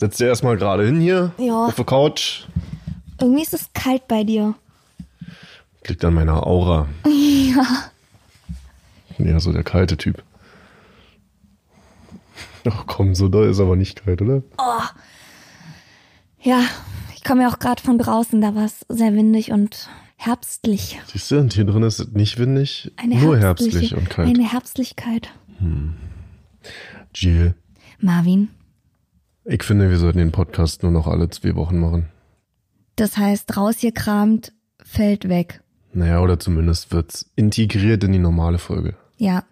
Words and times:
Setz 0.00 0.16
dir 0.16 0.28
erstmal 0.28 0.56
gerade 0.56 0.86
hin 0.86 0.98
hier 0.98 1.32
Ja. 1.36 1.66
auf 1.66 1.74
der 1.74 1.84
Couch. 1.84 2.44
Irgendwie 3.20 3.42
ist 3.42 3.52
es 3.52 3.70
kalt 3.74 4.08
bei 4.08 4.24
dir. 4.24 4.54
Liegt 5.86 6.02
an 6.06 6.14
meiner 6.14 6.46
Aura. 6.46 6.88
Ja. 7.06 7.64
Ja, 9.18 9.40
so 9.40 9.52
der 9.52 9.64
kalte 9.64 9.96
Typ. 9.98 10.22
Ach 12.66 12.84
komm, 12.86 13.14
so 13.14 13.28
doll 13.28 13.50
ist 13.50 13.60
aber 13.60 13.76
nicht 13.76 14.04
kalt, 14.04 14.22
oder? 14.22 14.42
Ja, 16.40 16.62
ich 17.14 17.22
komme 17.24 17.42
ja 17.42 17.48
auch 17.50 17.58
gerade 17.58 17.82
von 17.82 17.98
draußen, 17.98 18.40
da 18.40 18.54
war 18.54 18.64
es 18.64 18.86
sehr 18.88 19.12
windig 19.14 19.50
und 19.52 19.88
herbstlich. 20.16 20.98
Siehst 21.08 21.30
du, 21.30 21.38
und 21.40 21.52
hier 21.52 21.64
drin 21.64 21.82
ist 21.82 21.98
es 21.98 22.08
nicht 22.12 22.38
windig, 22.38 22.92
Eine 22.96 23.16
nur 23.16 23.36
herbstlich 23.36 23.94
und 23.94 24.08
kalt. 24.08 24.28
Eine 24.28 24.50
Herbstlichkeit. 24.50 25.28
Jill, 27.14 27.54
Marvin, 28.00 28.48
ich 29.50 29.64
finde, 29.64 29.90
wir 29.90 29.98
sollten 29.98 30.18
den 30.18 30.30
Podcast 30.30 30.84
nur 30.84 30.92
noch 30.92 31.08
alle 31.08 31.28
zwei 31.28 31.56
Wochen 31.56 31.78
machen. 31.78 32.06
das 32.94 33.16
heißt, 33.16 33.56
rausgekramt 33.56 34.52
fällt 34.82 35.28
weg. 35.28 35.60
Naja, 35.92 36.20
oder 36.20 36.38
zumindest 36.38 36.92
wird's 36.92 37.28
integriert 37.34 38.04
in 38.04 38.12
die 38.12 38.18
normale 38.18 38.58
Folge. 38.58 38.94
Ja, 39.16 39.42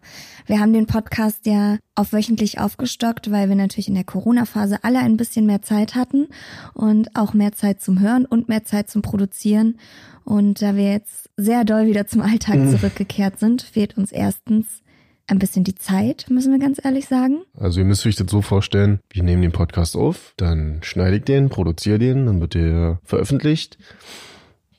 wir 0.46 0.60
haben 0.60 0.72
den 0.72 0.86
Podcast 0.86 1.46
ja 1.46 1.78
auf 1.94 2.12
wöchentlich 2.12 2.60
aufgestockt, 2.60 3.30
weil 3.32 3.48
wir 3.48 3.56
natürlich 3.56 3.88
in 3.88 3.94
der 3.94 4.05
Corona-Phase 4.05 4.78
alle 4.82 5.00
ein 5.00 5.16
bisschen 5.16 5.46
mehr 5.46 5.62
Zeit 5.62 5.94
hatten 5.94 6.28
und 6.74 7.14
auch 7.16 7.34
mehr 7.34 7.52
Zeit 7.52 7.83
zum 7.83 8.00
Hören 8.00 8.24
und 8.24 8.48
mehr 8.48 8.64
Zeit 8.64 8.88
zum 8.88 9.02
Produzieren. 9.02 9.78
Und 10.24 10.62
da 10.62 10.77
wir 10.77 10.92
jetzt 10.92 11.28
sehr 11.36 11.64
doll 11.64 11.86
wieder 11.86 12.06
zum 12.06 12.22
Alltag 12.22 12.70
zurückgekehrt 12.70 13.40
sind, 13.40 13.62
fehlt 13.62 13.98
uns 13.98 14.12
erstens 14.12 14.83
ein 15.28 15.38
bisschen 15.38 15.64
die 15.64 15.74
Zeit, 15.74 16.26
müssen 16.30 16.52
wir 16.52 16.58
ganz 16.58 16.80
ehrlich 16.84 17.06
sagen. 17.06 17.38
Also 17.58 17.80
ihr 17.80 17.86
müsst 17.86 18.04
euch 18.06 18.16
das 18.16 18.30
so 18.30 18.42
vorstellen, 18.42 19.00
wir 19.10 19.22
nehmen 19.22 19.42
den 19.42 19.52
Podcast 19.52 19.96
auf, 19.96 20.32
dann 20.36 20.80
schneide 20.82 21.16
ich 21.18 21.24
den, 21.24 21.48
produziere 21.48 21.98
den, 21.98 22.26
dann 22.26 22.40
wird 22.40 22.54
der 22.54 22.98
veröffentlicht. 23.04 23.78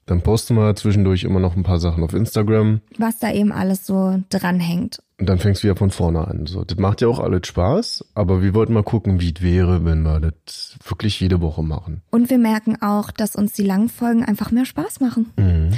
Dann 0.06 0.22
posten 0.24 0.56
wir 0.56 0.76
zwischendurch 0.76 1.24
immer 1.24 1.40
noch 1.40 1.56
ein 1.56 1.62
paar 1.62 1.80
Sachen 1.80 2.04
auf 2.04 2.14
Instagram 2.16 2.82
Was 2.98 3.20
da 3.20 3.32
eben 3.32 3.52
alles 3.52 3.86
so 3.86 4.20
dranhängt. 4.30 5.04
und 5.20 5.30
dann 5.30 5.38
fängst 5.38 5.62
du 5.62 5.68
wieder 5.68 5.76
von 5.76 5.92
vorne 5.92 6.28
an. 6.28 6.48
So, 6.48 6.64
das 6.64 6.80
macht 6.80 7.02
ja 7.02 7.08
auch 7.08 7.20
alles 7.20 7.46
Spaß, 7.46 8.06
aber 8.16 8.42
wir 8.42 8.56
wollten 8.56 8.74
mal 8.74 8.82
gucken, 8.84 9.22
wie 9.22 9.32
es 9.36 9.44
wäre, 9.44 9.86
wenn 9.86 10.02
wir 10.02 10.20
das 10.20 10.78
wirklich 10.84 11.20
jede 11.20 11.42
Woche 11.42 11.62
machen. 11.62 12.02
Und 12.10 12.32
wir 12.32 12.40
merken 12.40 12.82
auch, 12.82 13.12
dass 13.12 13.36
uns 13.36 13.54
die 13.54 13.62
langen 13.64 13.90
Folgen 13.90 14.26
einfach 14.26 14.50
mehr 14.50 14.66
Spaß 14.66 15.00
machen. 15.00 15.30
Mhm. 15.38 15.74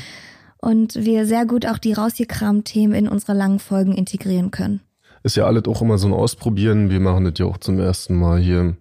Und 0.61 0.95
wir 0.95 1.25
sehr 1.25 1.45
gut 1.45 1.65
auch 1.65 1.79
die 1.79 1.93
rausgekramten 1.93 2.63
Themen 2.63 2.93
in 2.93 3.07
unsere 3.07 3.33
langen 3.33 3.59
Folgen 3.59 3.93
integrieren 3.93 4.51
können. 4.51 4.81
Ist 5.23 5.35
ja 5.35 5.45
alles 5.45 5.65
auch 5.65 5.81
immer 5.81 5.97
so 5.97 6.07
ein 6.07 6.13
Ausprobieren. 6.13 6.89
Wir 6.89 6.99
machen 6.99 7.25
das 7.25 7.33
ja 7.37 7.45
auch 7.45 7.57
zum 7.57 7.79
ersten 7.79 8.15
Mal 8.15 8.39
hier. 8.39 8.75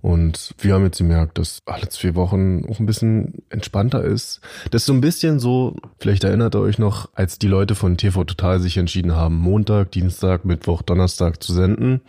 Und 0.00 0.54
wir 0.58 0.74
haben 0.74 0.84
jetzt 0.84 0.98
gemerkt, 0.98 1.38
dass 1.38 1.60
alle 1.64 1.88
zwei 1.88 2.14
Wochen 2.14 2.66
auch 2.68 2.78
ein 2.78 2.84
bisschen 2.84 3.42
entspannter 3.48 4.04
ist. 4.04 4.42
Das 4.70 4.82
ist 4.82 4.86
so 4.86 4.92
ein 4.92 5.00
bisschen 5.00 5.40
so, 5.40 5.76
vielleicht 5.98 6.24
erinnert 6.24 6.54
ihr 6.54 6.60
euch 6.60 6.78
noch, 6.78 7.08
als 7.14 7.38
die 7.38 7.46
Leute 7.46 7.74
von 7.74 7.96
TV 7.96 8.24
Total 8.24 8.60
sich 8.60 8.76
entschieden 8.76 9.16
haben, 9.16 9.36
Montag, 9.36 9.92
Dienstag, 9.92 10.44
Mittwoch, 10.44 10.82
Donnerstag 10.82 11.42
zu 11.42 11.54
senden, 11.54 12.02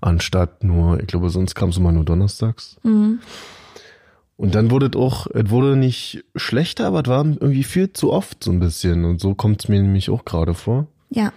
anstatt 0.00 0.64
nur, 0.64 0.98
ich 0.98 1.08
glaube, 1.08 1.28
sonst 1.28 1.54
kam 1.54 1.68
es 1.68 1.76
immer 1.76 1.92
nur 1.92 2.06
donnerstags. 2.06 2.78
Und 4.36 4.54
dann 4.54 4.70
wurde 4.70 4.86
es 4.92 4.96
auch, 4.96 5.26
es 5.32 5.48
wurde 5.50 5.76
nicht 5.76 6.24
schlechter, 6.34 6.86
aber 6.86 7.00
es 7.00 7.06
war 7.08 7.24
irgendwie 7.24 7.64
viel 7.64 7.92
zu 7.92 8.12
oft 8.12 8.44
so 8.44 8.50
ein 8.52 8.60
bisschen. 8.60 9.04
Und 9.04 9.20
so 9.20 9.34
kommt 9.34 9.62
es 9.64 9.68
mir 9.68 9.80
nämlich 9.80 10.10
auch 10.10 10.24
gerade 10.26 10.52
vor. 10.54 10.86
Ja, 11.08 11.32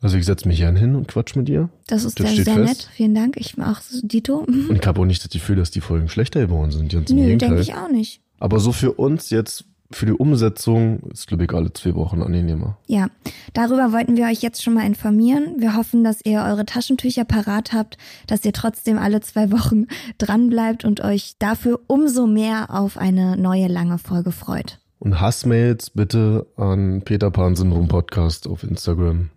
Also 0.00 0.16
ich 0.16 0.24
setze 0.24 0.48
mich 0.48 0.58
gern 0.58 0.76
hin 0.76 0.94
und 0.94 1.06
quatsch 1.08 1.36
mit 1.36 1.48
ihr. 1.50 1.68
das 1.88 2.04
ist 2.04 2.18
Das 2.18 2.34
sehr, 2.34 2.44
sehr 2.44 2.54
fest. 2.54 2.66
nett. 2.66 2.88
Vielen 2.94 3.14
Dank. 3.14 3.36
Ich 3.36 3.58
auch 3.60 3.80
Dito. 4.02 4.38
Und 4.46 4.74
ich 4.80 4.86
habe 4.86 5.00
auch 5.00 5.04
nicht 5.04 5.22
das 5.22 5.30
Gefühl, 5.30 5.56
dass 5.56 5.70
die 5.70 5.82
Folgen 5.82 6.08
schlechter 6.08 6.40
geworden 6.40 6.70
sind. 6.70 6.90
Ganz 6.90 7.10
Nö, 7.10 7.36
denke 7.36 7.60
ich 7.60 7.74
auch 7.74 7.90
nicht. 7.90 8.22
Aber 8.38 8.58
so 8.58 8.72
für 8.72 8.92
uns 8.92 9.28
jetzt, 9.28 9.64
für 9.92 10.06
die 10.06 10.12
Umsetzung, 10.12 11.00
ist 11.10 11.26
glaube 11.26 11.44
ich 11.44 11.52
alle 11.52 11.72
zwei 11.72 11.94
Wochen 11.94 12.22
angenehmer. 12.22 12.78
Ja, 12.86 13.08
darüber 13.52 13.92
wollten 13.92 14.16
wir 14.16 14.26
euch 14.26 14.40
jetzt 14.40 14.62
schon 14.62 14.74
mal 14.74 14.86
informieren. 14.86 15.56
Wir 15.58 15.76
hoffen, 15.76 16.04
dass 16.04 16.24
ihr 16.24 16.42
eure 16.42 16.64
Taschentücher 16.64 17.24
parat 17.24 17.72
habt, 17.72 17.98
dass 18.26 18.44
ihr 18.44 18.52
trotzdem 18.52 18.98
alle 18.98 19.20
zwei 19.20 19.50
Wochen 19.50 19.86
dran 20.18 20.48
bleibt 20.48 20.84
und 20.84 21.00
euch 21.00 21.34
dafür 21.38 21.80
umso 21.88 22.26
mehr 22.26 22.68
auf 22.70 22.96
eine 22.96 23.36
neue 23.36 23.66
lange 23.66 23.98
Folge 23.98 24.32
freut. 24.32 24.78
Und 24.98 25.20
Hassmails 25.20 25.90
bitte 25.90 26.46
an 26.56 27.02
Peter 27.02 27.30
Pan 27.30 27.56
Syndrom 27.56 27.88
Podcast 27.88 28.46
auf 28.46 28.62
Instagram. 28.62 29.30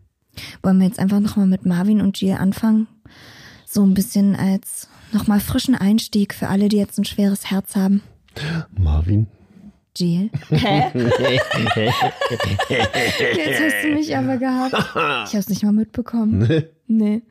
Wollen 0.61 0.79
wir 0.79 0.87
jetzt 0.87 0.99
einfach 0.99 1.19
nochmal 1.19 1.47
mit 1.47 1.65
Marvin 1.65 2.01
und 2.01 2.19
Jill 2.19 2.33
anfangen? 2.33 2.87
So 3.65 3.83
ein 3.83 3.93
bisschen 3.93 4.35
als 4.35 4.87
nochmal 5.11 5.39
frischen 5.39 5.75
Einstieg 5.75 6.33
für 6.33 6.49
alle, 6.49 6.69
die 6.69 6.77
jetzt 6.77 6.99
ein 6.99 7.05
schweres 7.05 7.49
Herz 7.49 7.75
haben. 7.75 8.01
Marvin. 8.77 9.27
Jill? 9.95 10.29
Hä? 10.49 10.91
jetzt 12.69 13.61
hast 13.61 13.83
du 13.83 13.87
mich 13.93 14.15
aber 14.15 14.37
gehabt. 14.37 14.73
Ich 15.29 15.35
hab's 15.35 15.49
nicht 15.49 15.63
mal 15.63 15.71
mitbekommen. 15.71 16.39
Nee. 16.39 16.63
Nee. 16.87 17.21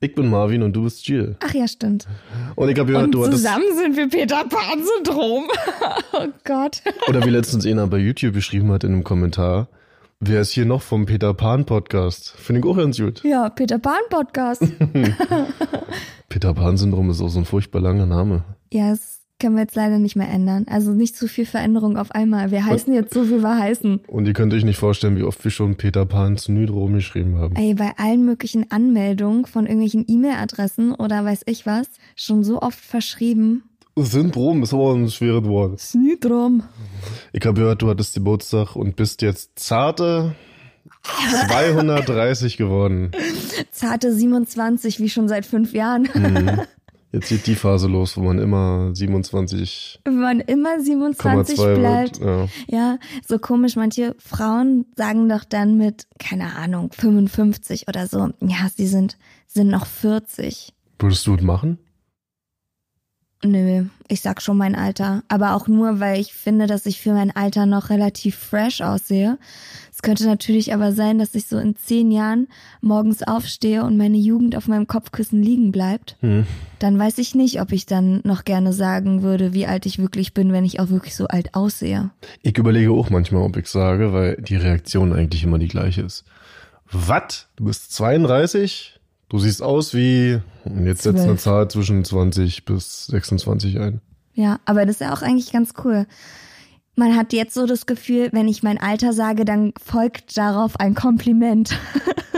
Ich 0.00 0.14
bin 0.14 0.30
Marvin 0.30 0.62
und 0.62 0.72
du 0.74 0.84
bist 0.84 1.06
Jill. 1.08 1.36
Ach 1.40 1.52
ja, 1.52 1.66
stimmt. 1.66 2.06
Und 2.54 2.68
ich 2.68 2.78
habe 2.78 2.92
gehört, 2.92 3.12
du 3.12 3.24
zusammen 3.24 3.64
sind 3.76 3.96
wir 3.96 4.08
Peter 4.08 4.44
Pan-Syndrom. 4.44 5.44
oh 6.12 6.26
Gott. 6.44 6.82
oder 7.08 7.24
wie 7.24 7.30
letztens 7.30 7.66
einer 7.66 7.86
bei 7.88 7.98
YouTube 7.98 8.34
beschrieben 8.34 8.70
hat 8.72 8.84
in 8.84 8.92
einem 8.92 9.04
Kommentar, 9.04 9.68
wer 10.20 10.40
ist 10.40 10.52
hier 10.52 10.64
noch 10.64 10.82
vom 10.82 11.06
Peter 11.06 11.34
Pan 11.34 11.66
Podcast? 11.66 12.30
Finde 12.38 12.60
ich 12.60 12.66
auch 12.66 12.76
ganz 12.76 12.98
gut. 12.98 13.22
Ja, 13.24 13.48
Peter 13.50 13.78
Pan-Podcast. 13.78 14.62
Peter 16.28 16.54
Pan 16.54 16.76
Syndrom 16.76 17.10
ist 17.10 17.20
auch 17.20 17.28
so 17.28 17.40
ein 17.40 17.44
furchtbar 17.44 17.80
langer 17.80 18.06
Name. 18.06 18.44
ja, 18.72 18.90
das 18.90 19.17
können 19.38 19.54
wir 19.54 19.62
jetzt 19.62 19.76
leider 19.76 19.98
nicht 19.98 20.16
mehr 20.16 20.28
ändern. 20.28 20.66
Also 20.68 20.92
nicht 20.92 21.16
zu 21.16 21.28
viel 21.28 21.46
Veränderung 21.46 21.96
auf 21.96 22.10
einmal. 22.10 22.50
Wir 22.50 22.64
heißen 22.64 22.92
jetzt 22.92 23.14
so, 23.14 23.28
wie 23.28 23.40
wir 23.40 23.58
heißen. 23.58 24.00
Und 24.08 24.26
ihr 24.26 24.32
könnt 24.32 24.52
euch 24.52 24.64
nicht 24.64 24.78
vorstellen, 24.78 25.16
wie 25.16 25.22
oft 25.22 25.42
wir 25.44 25.50
schon 25.50 25.76
Peter 25.76 26.04
Pan 26.06 26.36
Syndrom 26.36 26.94
geschrieben 26.94 27.36
haben. 27.38 27.54
Ey, 27.54 27.74
bei 27.74 27.92
allen 27.96 28.24
möglichen 28.24 28.70
Anmeldungen 28.70 29.46
von 29.46 29.66
irgendwelchen 29.66 30.04
E-Mail-Adressen 30.08 30.94
oder 30.94 31.24
weiß 31.24 31.42
ich 31.46 31.66
was, 31.66 31.86
schon 32.16 32.42
so 32.42 32.60
oft 32.60 32.78
verschrieben. 32.78 33.62
Syndrom 33.96 34.62
ist 34.62 34.74
aber 34.74 34.94
ein 34.94 35.08
schweres 35.08 35.44
Wort. 35.44 35.80
Syndrom. 35.80 36.64
Ich 37.32 37.44
habe 37.46 37.60
gehört, 37.60 37.82
du 37.82 37.88
hattest 37.88 38.14
Geburtstag 38.14 38.76
und 38.76 38.96
bist 38.96 39.22
jetzt 39.22 39.58
zarte 39.58 40.34
230 41.48 42.56
geworden. 42.56 43.12
Zarte 43.70 44.12
27, 44.12 45.00
wie 45.00 45.08
schon 45.08 45.28
seit 45.28 45.46
fünf 45.46 45.72
Jahren. 45.72 46.08
Jetzt 47.10 47.30
geht 47.30 47.46
die 47.46 47.54
Phase 47.54 47.88
los, 47.88 48.16
wo 48.18 48.20
man 48.20 48.38
immer 48.38 48.90
27,2 48.92 50.00
Wenn 50.04 50.20
man 50.20 50.40
immer 50.40 50.78
27 50.78 51.56
bleibt. 51.56 52.20
wird. 52.20 52.48
Ja. 52.68 52.78
Ja, 52.78 52.98
so 53.26 53.38
komisch. 53.38 53.76
Manche 53.76 54.14
Frauen 54.18 54.84
sagen 54.94 55.28
doch 55.28 55.44
dann 55.44 55.78
mit, 55.78 56.06
keine 56.18 56.54
Ahnung, 56.56 56.90
55 56.92 57.88
oder 57.88 58.06
so, 58.06 58.30
ja, 58.40 58.68
sie 58.74 58.86
sind, 58.86 59.16
sind 59.46 59.68
noch 59.68 59.86
40. 59.86 60.74
Würdest 60.98 61.26
du 61.26 61.34
es 61.34 61.42
machen? 61.42 61.78
Nö, 63.44 63.84
ich 64.08 64.20
sag 64.20 64.42
schon 64.42 64.56
mein 64.56 64.74
Alter. 64.74 65.22
Aber 65.28 65.54
auch 65.54 65.68
nur, 65.68 66.00
weil 66.00 66.20
ich 66.20 66.34
finde, 66.34 66.66
dass 66.66 66.86
ich 66.86 67.00
für 67.00 67.12
mein 67.12 67.34
Alter 67.34 67.66
noch 67.66 67.88
relativ 67.88 68.36
fresh 68.36 68.80
aussehe. 68.80 69.38
Es 69.98 70.02
könnte 70.02 70.26
natürlich 70.26 70.72
aber 70.72 70.92
sein, 70.92 71.18
dass 71.18 71.34
ich 71.34 71.48
so 71.48 71.58
in 71.58 71.74
zehn 71.74 72.12
Jahren 72.12 72.46
morgens 72.80 73.24
aufstehe 73.24 73.82
und 73.82 73.96
meine 73.96 74.16
Jugend 74.16 74.54
auf 74.54 74.68
meinem 74.68 74.86
Kopfkissen 74.86 75.42
liegen 75.42 75.72
bleibt. 75.72 76.16
Hm. 76.20 76.46
Dann 76.78 76.96
weiß 76.96 77.18
ich 77.18 77.34
nicht, 77.34 77.60
ob 77.60 77.72
ich 77.72 77.84
dann 77.84 78.20
noch 78.22 78.44
gerne 78.44 78.72
sagen 78.72 79.24
würde, 79.24 79.54
wie 79.54 79.66
alt 79.66 79.86
ich 79.86 79.98
wirklich 79.98 80.34
bin, 80.34 80.52
wenn 80.52 80.64
ich 80.64 80.78
auch 80.78 80.90
wirklich 80.90 81.16
so 81.16 81.26
alt 81.26 81.56
aussehe. 81.56 82.10
Ich 82.42 82.56
überlege 82.56 82.92
auch 82.92 83.10
manchmal, 83.10 83.42
ob 83.42 83.56
ich 83.56 83.66
sage, 83.66 84.12
weil 84.12 84.36
die 84.36 84.54
Reaktion 84.54 85.12
eigentlich 85.12 85.42
immer 85.42 85.58
die 85.58 85.66
gleiche 85.66 86.02
ist. 86.02 86.22
Was? 86.92 87.48
Du 87.56 87.64
bist 87.64 87.92
32? 87.92 89.00
Du 89.28 89.40
siehst 89.40 89.64
aus 89.64 89.94
wie, 89.94 90.38
und 90.64 90.86
jetzt 90.86 91.02
setzt 91.02 91.24
eine. 91.24 91.34
Zahl 91.38 91.68
zwischen 91.68 92.04
20 92.04 92.64
bis 92.64 93.06
26 93.06 93.80
ein. 93.80 94.00
Ja, 94.34 94.60
aber 94.64 94.86
das 94.86 94.94
ist 94.94 95.00
ja 95.00 95.12
auch 95.12 95.22
eigentlich 95.22 95.50
ganz 95.50 95.74
cool. 95.82 96.06
Man 96.98 97.14
hat 97.14 97.32
jetzt 97.32 97.54
so 97.54 97.64
das 97.64 97.86
Gefühl, 97.86 98.28
wenn 98.32 98.48
ich 98.48 98.64
mein 98.64 98.76
Alter 98.76 99.12
sage, 99.12 99.44
dann 99.44 99.72
folgt 99.80 100.36
darauf 100.36 100.78
ein 100.80 100.94
Kompliment. 100.94 101.78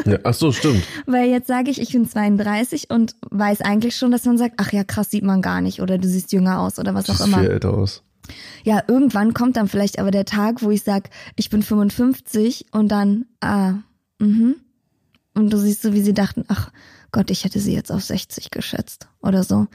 Ja, 0.06 0.16
ach 0.24 0.32
so, 0.32 0.50
stimmt. 0.50 0.82
Weil 1.04 1.28
jetzt 1.28 1.46
sage 1.46 1.70
ich, 1.70 1.78
ich 1.78 1.92
bin 1.92 2.08
32 2.08 2.88
und 2.88 3.14
weiß 3.30 3.60
eigentlich 3.60 3.96
schon, 3.96 4.10
dass 4.10 4.24
man 4.24 4.38
sagt, 4.38 4.54
ach 4.56 4.72
ja, 4.72 4.82
krass 4.82 5.10
sieht 5.10 5.24
man 5.24 5.42
gar 5.42 5.60
nicht 5.60 5.82
oder 5.82 5.98
du 5.98 6.08
siehst 6.08 6.32
jünger 6.32 6.60
aus 6.60 6.78
oder 6.78 6.94
was 6.94 7.10
auch 7.10 7.20
immer. 7.22 7.40
viel 7.40 7.50
älter 7.50 7.74
aus. 7.74 8.02
Ja, 8.64 8.82
irgendwann 8.88 9.34
kommt 9.34 9.58
dann 9.58 9.68
vielleicht 9.68 9.98
aber 9.98 10.10
der 10.10 10.24
Tag, 10.24 10.62
wo 10.62 10.70
ich 10.70 10.84
sag, 10.84 11.10
ich 11.36 11.50
bin 11.50 11.62
55 11.62 12.68
und 12.72 12.88
dann, 12.88 13.26
ah, 13.42 13.74
mhm. 14.18 14.56
Und 15.34 15.52
du 15.52 15.58
siehst 15.58 15.82
so, 15.82 15.92
wie 15.92 16.00
sie 16.00 16.14
dachten, 16.14 16.44
ach 16.48 16.70
Gott, 17.12 17.30
ich 17.30 17.44
hätte 17.44 17.60
sie 17.60 17.74
jetzt 17.74 17.92
auf 17.92 18.02
60 18.02 18.50
geschätzt 18.50 19.06
oder 19.20 19.44
so. 19.44 19.66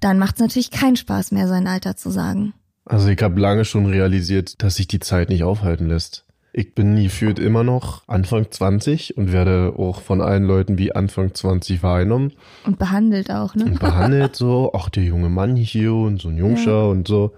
Dann 0.00 0.18
macht 0.18 0.34
es 0.34 0.40
natürlich 0.40 0.72
keinen 0.72 0.96
Spaß 0.96 1.30
mehr, 1.30 1.46
sein 1.46 1.68
Alter 1.68 1.94
zu 1.94 2.10
sagen. 2.10 2.52
Also 2.88 3.08
ich 3.08 3.22
habe 3.22 3.38
lange 3.40 3.64
schon 3.64 3.86
realisiert, 3.86 4.62
dass 4.62 4.76
sich 4.76 4.88
die 4.88 5.00
Zeit 5.00 5.28
nicht 5.28 5.44
aufhalten 5.44 5.88
lässt. 5.88 6.24
Ich 6.54 6.74
bin 6.74 6.96
gefühlt 7.00 7.38
immer 7.38 7.62
noch 7.62 8.02
Anfang 8.08 8.50
20 8.50 9.16
und 9.18 9.32
werde 9.32 9.74
auch 9.76 10.00
von 10.00 10.20
allen 10.22 10.44
Leuten 10.44 10.78
wie 10.78 10.92
Anfang 10.92 11.34
20 11.34 11.82
wahrgenommen 11.82 12.32
Und 12.64 12.78
behandelt 12.78 13.30
auch, 13.30 13.54
ne? 13.54 13.66
und 13.66 13.78
behandelt 13.78 14.34
so, 14.34 14.72
ach 14.74 14.88
der 14.88 15.04
junge 15.04 15.28
Mann 15.28 15.54
hier 15.56 15.92
und 15.92 16.20
so 16.20 16.28
ein 16.28 16.38
Jungscher 16.38 16.88
und 16.88 17.06
so. 17.06 17.34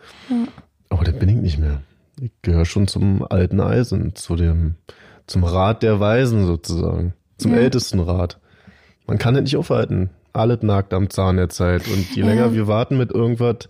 Aber 0.89 1.05
das 1.05 1.19
bin 1.19 1.29
ich 1.29 1.37
nicht 1.37 1.59
mehr. 1.59 1.83
Ich 2.21 2.31
gehöre 2.43 2.65
schon 2.65 2.87
zum 2.87 3.27
alten 3.29 3.61
Eisen, 3.61 4.15
zu 4.15 4.37
dem, 4.37 4.77
zum 5.27 5.43
Rat 5.45 5.83
der 5.83 5.99
Weisen 6.01 6.47
sozusagen, 6.47 7.13
zum 7.37 7.53
Ja. 7.53 7.59
ältesten 7.59 7.99
Rat. 8.01 8.39
Man 9.07 9.19
kann 9.19 9.35
das 9.35 9.43
nicht 9.43 9.57
aufhalten. 9.57 10.11
Alles 10.33 10.63
nagt 10.63 10.95
am 10.95 11.11
Zahn 11.11 11.37
der 11.37 11.49
Zeit 11.49 11.89
und 11.89 12.15
je 12.15 12.23
Ja. 12.23 12.29
länger 12.29 12.55
wir 12.55 12.69
warten 12.69 12.97
mit 12.97 13.11
irgendwas, 13.11 13.69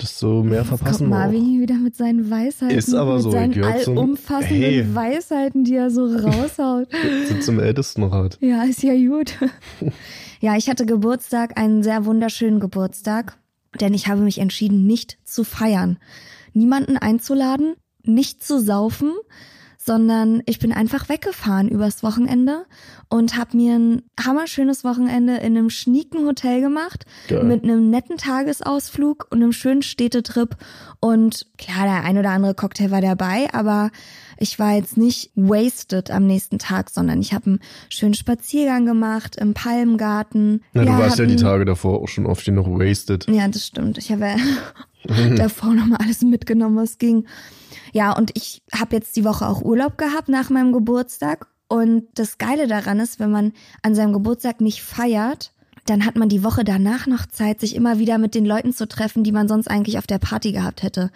desto 0.00 0.42
mehr 0.42 0.60
Jetzt 0.60 0.68
verpassen 0.68 0.98
kommt. 0.98 1.10
Marvin 1.10 1.60
wieder 1.60 1.74
mit 1.74 1.96
seinen 1.96 2.30
Weisheiten. 2.30 2.76
Ist 2.76 2.94
aber 2.94 3.14
mit 3.14 3.22
so, 3.22 3.30
seinen 3.30 3.52
gehört 3.52 3.82
zum- 3.82 3.98
allumfassenden 3.98 4.62
Hey. 4.62 4.94
Weisheiten, 4.94 5.64
die 5.64 5.74
er 5.74 5.90
so 5.90 6.06
raushaut. 6.16 6.88
sind 7.26 7.42
zum 7.42 7.58
Ältestenrat. 7.60 8.38
ja, 8.40 8.62
ist 8.64 8.82
ja 8.82 8.94
gut. 8.94 9.34
ja, 10.40 10.56
ich 10.56 10.68
hatte 10.70 10.86
Geburtstag, 10.86 11.58
einen 11.58 11.82
sehr 11.82 12.04
wunderschönen 12.04 12.60
Geburtstag, 12.60 13.36
denn 13.80 13.94
ich 13.94 14.08
habe 14.08 14.20
mich 14.20 14.38
entschieden, 14.38 14.86
nicht 14.86 15.18
zu 15.24 15.44
feiern. 15.44 15.98
Niemanden 16.54 16.96
einzuladen, 16.96 17.74
nicht 18.04 18.42
zu 18.42 18.60
saufen, 18.60 19.12
sondern 19.88 20.42
ich 20.44 20.58
bin 20.58 20.70
einfach 20.70 21.08
weggefahren 21.08 21.66
übers 21.66 22.02
Wochenende 22.02 22.66
und 23.08 23.38
habe 23.38 23.56
mir 23.56 23.74
ein 23.74 24.02
hammerschönes 24.22 24.84
Wochenende 24.84 25.36
in 25.38 25.56
einem 25.56 25.70
schnieken 25.70 26.26
Hotel 26.26 26.60
gemacht 26.60 27.06
Geil. 27.26 27.42
mit 27.44 27.64
einem 27.64 27.88
netten 27.88 28.18
Tagesausflug 28.18 29.28
und 29.30 29.42
einem 29.42 29.52
schönen 29.52 29.80
Städtetrip 29.80 30.56
und 31.00 31.46
klar, 31.56 31.84
der 31.84 32.04
ein 32.04 32.18
oder 32.18 32.32
andere 32.32 32.54
Cocktail 32.54 32.90
war 32.90 33.00
dabei, 33.00 33.48
aber 33.54 33.90
ich 34.38 34.58
war 34.58 34.74
jetzt 34.74 34.96
nicht 34.96 35.30
wasted 35.34 36.10
am 36.10 36.26
nächsten 36.26 36.58
Tag, 36.58 36.90
sondern 36.90 37.20
ich 37.20 37.32
habe 37.32 37.46
einen 37.46 37.60
schönen 37.88 38.14
Spaziergang 38.14 38.86
gemacht 38.86 39.36
im 39.36 39.54
Palmgarten. 39.54 40.62
Na, 40.72 40.84
du 40.84 40.90
warst 40.90 41.18
ja 41.18 41.26
die 41.26 41.36
Tage 41.36 41.64
davor 41.64 42.00
auch 42.00 42.08
schon 42.08 42.26
oft 42.26 42.44
genug 42.44 42.66
wasted. 42.66 43.26
ja, 43.28 43.48
das 43.48 43.66
stimmt. 43.66 43.98
Ich 43.98 44.12
habe 44.12 44.26
ja 44.26 44.36
davor 45.36 45.74
nochmal 45.74 45.98
alles 46.02 46.22
mitgenommen, 46.22 46.76
was 46.76 46.98
ging. 46.98 47.26
Ja, 47.92 48.16
und 48.16 48.30
ich 48.36 48.62
habe 48.72 48.96
jetzt 48.96 49.16
die 49.16 49.24
Woche 49.24 49.48
auch 49.48 49.62
Urlaub 49.62 49.98
gehabt 49.98 50.28
nach 50.28 50.50
meinem 50.50 50.72
Geburtstag. 50.72 51.48
Und 51.68 52.04
das 52.14 52.38
Geile 52.38 52.66
daran 52.66 52.98
ist, 53.00 53.20
wenn 53.20 53.30
man 53.30 53.52
an 53.82 53.94
seinem 53.94 54.12
Geburtstag 54.12 54.60
nicht 54.60 54.82
feiert, 54.82 55.52
dann 55.88 56.04
hat 56.04 56.16
man 56.16 56.28
die 56.28 56.44
Woche 56.44 56.64
danach 56.64 57.06
noch 57.06 57.26
Zeit, 57.26 57.60
sich 57.60 57.74
immer 57.74 57.98
wieder 57.98 58.18
mit 58.18 58.34
den 58.34 58.44
Leuten 58.44 58.72
zu 58.72 58.86
treffen, 58.86 59.24
die 59.24 59.32
man 59.32 59.48
sonst 59.48 59.68
eigentlich 59.68 59.98
auf 59.98 60.06
der 60.06 60.18
Party 60.18 60.52
gehabt 60.52 60.82
hätte. 60.82 61.10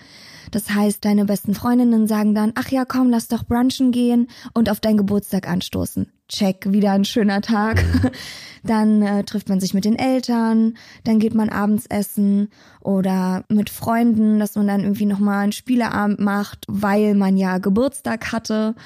Das 0.50 0.70
heißt, 0.70 1.04
deine 1.04 1.24
besten 1.24 1.54
Freundinnen 1.54 2.06
sagen 2.06 2.34
dann, 2.34 2.52
ach 2.54 2.68
ja, 2.70 2.84
komm, 2.84 3.10
lass 3.10 3.28
doch 3.28 3.44
brunchen 3.44 3.92
gehen 3.92 4.28
und 4.54 4.70
auf 4.70 4.80
deinen 4.80 4.96
Geburtstag 4.96 5.48
anstoßen. 5.48 6.12
Check, 6.28 6.72
wieder 6.72 6.92
ein 6.92 7.04
schöner 7.04 7.42
Tag. 7.42 7.84
Dann 8.64 9.02
äh, 9.02 9.24
trifft 9.24 9.48
man 9.48 9.58
sich 9.58 9.74
mit 9.74 9.84
den 9.84 9.98
Eltern, 9.98 10.74
dann 11.02 11.18
geht 11.18 11.34
man 11.34 11.48
abends 11.48 11.86
essen 11.86 12.48
oder 12.80 13.42
mit 13.48 13.70
Freunden, 13.70 14.38
dass 14.38 14.54
man 14.54 14.68
dann 14.68 14.82
irgendwie 14.82 15.04
nochmal 15.04 15.42
einen 15.42 15.50
Spieleabend 15.50 16.20
macht, 16.20 16.64
weil 16.68 17.16
man 17.16 17.36
ja 17.36 17.58
Geburtstag 17.58 18.30
hatte. 18.30 18.76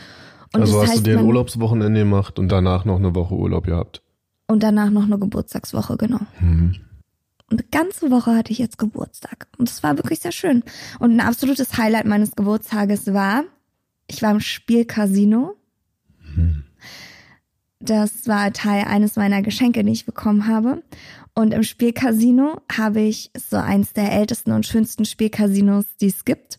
Und 0.54 0.62
also 0.62 0.80
das 0.80 0.82
hast 0.84 0.90
heißt, 0.92 1.06
du 1.06 1.10
dir 1.10 1.18
ein 1.18 1.26
Urlaubswochenende 1.26 2.00
gemacht 2.00 2.38
und 2.38 2.50
danach 2.50 2.86
noch 2.86 2.96
eine 2.96 3.14
Woche 3.14 3.34
Urlaub 3.34 3.66
gehabt. 3.66 4.00
Und 4.46 4.62
danach 4.62 4.90
noch 4.90 5.04
eine 5.04 5.18
Geburtstagswoche, 5.18 5.96
genau. 5.96 6.20
Mhm. 6.40 6.76
Und 7.50 7.60
eine 7.60 7.68
ganze 7.70 8.10
Woche 8.10 8.34
hatte 8.34 8.52
ich 8.52 8.58
jetzt 8.58 8.78
Geburtstag. 8.78 9.48
Und 9.58 9.68
es 9.68 9.82
war 9.82 9.96
wirklich 9.96 10.20
sehr 10.20 10.32
schön. 10.32 10.62
Und 10.98 11.12
ein 11.12 11.20
absolutes 11.20 11.76
Highlight 11.78 12.06
meines 12.06 12.32
Geburtstages 12.32 13.12
war, 13.12 13.44
ich 14.08 14.22
war 14.22 14.32
im 14.32 14.40
Spielcasino. 14.40 15.56
Das 17.78 18.26
war 18.26 18.52
Teil 18.52 18.84
eines 18.84 19.16
meiner 19.16 19.42
Geschenke, 19.42 19.84
die 19.84 19.92
ich 19.92 20.06
bekommen 20.06 20.46
habe. 20.46 20.82
Und 21.34 21.52
im 21.52 21.62
Spielcasino 21.62 22.60
habe 22.72 23.00
ich 23.00 23.30
so 23.36 23.56
eins 23.56 23.92
der 23.92 24.12
ältesten 24.12 24.52
und 24.52 24.66
schönsten 24.66 25.04
Spielcasinos, 25.04 25.84
die 26.00 26.06
es 26.06 26.24
gibt. 26.24 26.58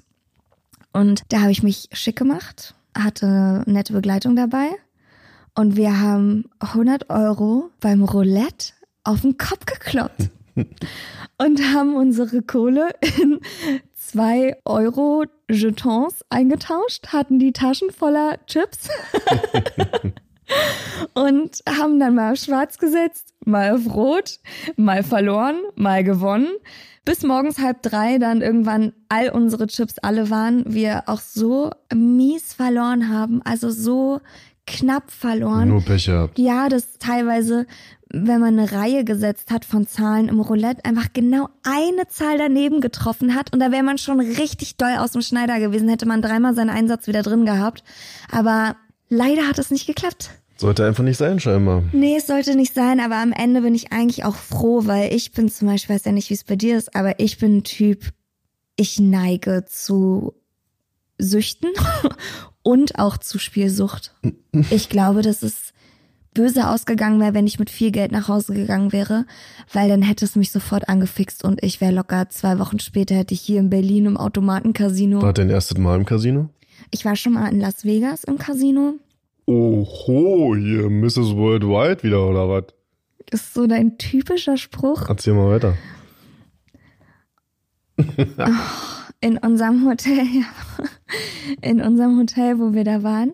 Und 0.93 1.23
da 1.29 1.41
habe 1.41 1.51
ich 1.51 1.63
mich 1.63 1.89
schick 1.91 2.15
gemacht, 2.15 2.75
hatte 2.95 3.63
nette 3.65 3.93
Begleitung 3.93 4.35
dabei. 4.35 4.69
Und 5.57 5.75
wir 5.75 5.99
haben 5.99 6.45
100 6.59 7.09
Euro 7.09 7.71
beim 7.79 8.03
Roulette 8.03 8.73
auf 9.03 9.21
den 9.21 9.39
Kopf 9.39 9.65
gekloppt 9.65 10.29
und 11.39 11.73
haben 11.73 11.95
unsere 11.95 12.43
Kohle 12.43 12.91
in 13.17 13.39
2 13.95 14.57
Euro 14.65 15.25
Jetons 15.49 16.23
eingetauscht, 16.29 17.07
hatten 17.07 17.39
die 17.39 17.53
Taschen 17.53 17.89
voller 17.89 18.37
Chips 18.45 18.89
und 21.15 21.63
haben 21.67 21.99
dann 21.99 22.13
mal 22.13 22.33
auf 22.33 22.37
schwarz 22.37 22.77
gesetzt, 22.77 23.33
mal 23.43 23.71
auf 23.71 23.91
rot, 23.95 24.39
mal 24.75 25.01
verloren, 25.01 25.57
mal 25.73 26.03
gewonnen. 26.03 26.51
Bis 27.03 27.23
morgens 27.23 27.57
halb 27.57 27.81
drei 27.81 28.19
dann 28.19 28.43
irgendwann 28.43 28.93
all 29.09 29.29
unsere 29.29 29.65
Chips 29.65 29.97
alle 30.03 30.29
waren, 30.29 30.65
wir 30.67 31.05
auch 31.07 31.21
so 31.21 31.71
mies 31.91 32.53
verloren 32.53 33.09
haben, 33.09 33.41
also 33.41 33.71
so 33.71 34.21
knapp 34.67 35.09
verloren. 35.09 35.69
Nur 35.69 35.81
Pech 35.81 36.05
gehabt. 36.05 36.37
Ja, 36.37 36.69
das 36.69 36.99
teilweise, 36.99 37.65
wenn 38.09 38.39
man 38.39 38.59
eine 38.59 38.71
Reihe 38.71 39.03
gesetzt 39.03 39.49
hat 39.49 39.65
von 39.65 39.87
Zahlen 39.87 40.27
im 40.27 40.39
Roulette, 40.39 40.85
einfach 40.85 41.07
genau 41.13 41.49
eine 41.63 42.07
Zahl 42.07 42.37
daneben 42.37 42.81
getroffen 42.81 43.33
hat 43.33 43.51
und 43.53 43.59
da 43.59 43.71
wäre 43.71 43.83
man 43.83 43.97
schon 43.97 44.19
richtig 44.19 44.77
doll 44.77 44.97
aus 44.99 45.13
dem 45.13 45.21
Schneider 45.21 45.59
gewesen, 45.59 45.89
hätte 45.89 46.05
man 46.05 46.21
dreimal 46.21 46.53
seinen 46.53 46.69
Einsatz 46.69 47.07
wieder 47.07 47.23
drin 47.23 47.45
gehabt. 47.45 47.83
Aber 48.31 48.75
leider 49.09 49.47
hat 49.47 49.57
es 49.57 49.71
nicht 49.71 49.87
geklappt. 49.87 50.29
Sollte 50.57 50.85
einfach 50.85 51.03
nicht 51.03 51.17
sein, 51.17 51.39
scheinbar. 51.39 51.83
Nee, 51.91 52.17
es 52.17 52.27
sollte 52.27 52.55
nicht 52.55 52.73
sein, 52.73 52.99
aber 52.99 53.17
am 53.17 53.31
Ende 53.31 53.61
bin 53.61 53.75
ich 53.75 53.91
eigentlich 53.91 54.25
auch 54.25 54.35
froh, 54.35 54.81
weil 54.85 55.13
ich 55.13 55.31
bin 55.31 55.49
zum 55.49 55.67
Beispiel, 55.67 55.95
weiß 55.95 56.05
ja 56.05 56.11
nicht, 56.11 56.29
wie 56.29 56.33
es 56.33 56.43
bei 56.43 56.55
dir 56.55 56.77
ist, 56.77 56.95
aber 56.95 57.19
ich 57.19 57.37
bin 57.37 57.57
ein 57.57 57.63
Typ, 57.63 58.11
ich 58.75 58.99
neige 58.99 59.65
zu 59.65 60.33
Süchten 61.19 61.69
und 62.67 62.99
auch 62.99 63.17
zu 63.17 63.39
Spielsucht. 63.39 64.13
Ich 64.71 64.89
glaube, 64.89 65.21
dass 65.21 65.41
es 65.41 65.73
böse 66.33 66.67
ausgegangen 66.67 67.21
wäre, 67.21 67.33
wenn 67.33 67.47
ich 67.47 67.59
mit 67.59 67.69
viel 67.69 67.91
Geld 67.91 68.11
nach 68.11 68.27
Hause 68.27 68.53
gegangen 68.53 68.91
wäre, 68.91 69.25
weil 69.71 69.87
dann 69.87 70.01
hätte 70.01 70.25
es 70.25 70.35
mich 70.35 70.51
sofort 70.51 70.89
angefixt 70.89 71.45
und 71.45 71.63
ich 71.63 71.79
wäre 71.79 71.93
locker 71.93 72.27
zwei 72.27 72.59
Wochen 72.59 72.79
später 72.79 73.15
hätte 73.15 73.33
ich 73.33 73.39
hier 73.39 73.61
in 73.61 73.69
Berlin 73.69 74.05
im 74.05 74.17
Automatencasino. 74.17 75.21
War 75.21 75.31
dein 75.31 75.49
erstes 75.49 75.77
Mal 75.77 75.95
im 75.95 76.03
Casino? 76.03 76.49
Ich 76.91 77.05
war 77.05 77.15
schon 77.15 77.33
mal 77.33 77.47
in 77.53 77.61
Las 77.61 77.85
Vegas 77.85 78.25
im 78.25 78.37
Casino. 78.37 78.95
Oho, 79.45 80.53
hier 80.57 80.89
Mrs. 80.89 81.37
Worldwide 81.37 82.03
wieder, 82.03 82.27
oder 82.27 82.49
was? 82.49 82.65
Das 83.29 83.43
ist 83.43 83.53
so 83.53 83.65
dein 83.65 83.97
typischer 83.97 84.57
Spruch. 84.57 85.07
Erzähl 85.07 85.35
mal 85.35 85.51
weiter. 85.51 85.77
in 89.21 89.37
unserem 89.37 89.87
Hotel, 89.87 90.17
ja, 90.33 90.45
in 91.61 91.81
unserem 91.81 92.17
Hotel, 92.17 92.59
wo 92.59 92.73
wir 92.73 92.83
da 92.83 93.03
waren, 93.03 93.33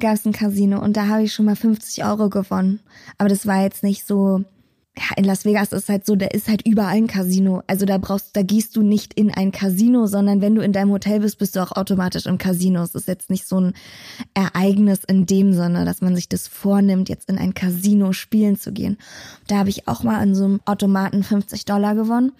gab 0.00 0.14
es 0.14 0.24
ein 0.24 0.32
Casino 0.32 0.80
und 0.82 0.96
da 0.96 1.08
habe 1.08 1.24
ich 1.24 1.32
schon 1.32 1.46
mal 1.46 1.56
50 1.56 2.04
Euro 2.04 2.28
gewonnen. 2.28 2.80
Aber 3.18 3.28
das 3.28 3.46
war 3.46 3.62
jetzt 3.62 3.82
nicht 3.82 4.06
so. 4.06 4.44
Ja, 4.96 5.16
in 5.16 5.24
Las 5.24 5.44
Vegas 5.44 5.70
ist 5.70 5.88
halt 5.88 6.04
so, 6.04 6.16
da 6.16 6.26
ist 6.26 6.48
halt 6.48 6.66
überall 6.66 6.96
ein 6.96 7.06
Casino. 7.06 7.62
Also 7.68 7.86
da 7.86 7.98
brauchst, 7.98 8.34
da 8.34 8.42
gehst 8.42 8.74
du 8.74 8.82
nicht 8.82 9.14
in 9.14 9.32
ein 9.32 9.52
Casino, 9.52 10.08
sondern 10.08 10.40
wenn 10.40 10.56
du 10.56 10.60
in 10.60 10.72
deinem 10.72 10.90
Hotel 10.90 11.20
bist, 11.20 11.38
bist 11.38 11.54
du 11.54 11.62
auch 11.62 11.70
automatisch 11.70 12.26
im 12.26 12.36
Casino. 12.36 12.82
Es 12.82 12.96
ist 12.96 13.06
jetzt 13.06 13.30
nicht 13.30 13.46
so 13.46 13.60
ein 13.60 13.74
Ereignis 14.34 15.04
in 15.06 15.24
dem 15.24 15.52
Sinne, 15.52 15.84
dass 15.84 16.00
man 16.00 16.16
sich 16.16 16.28
das 16.28 16.48
vornimmt, 16.48 17.08
jetzt 17.08 17.28
in 17.30 17.38
ein 17.38 17.54
Casino 17.54 18.12
spielen 18.12 18.58
zu 18.58 18.72
gehen. 18.72 18.98
Da 19.46 19.58
habe 19.58 19.68
ich 19.68 19.86
auch 19.86 20.02
mal 20.02 20.18
an 20.18 20.34
so 20.34 20.44
einem 20.44 20.60
Automaten 20.64 21.22
50 21.22 21.64
Dollar 21.64 21.94
gewonnen. 21.94 22.32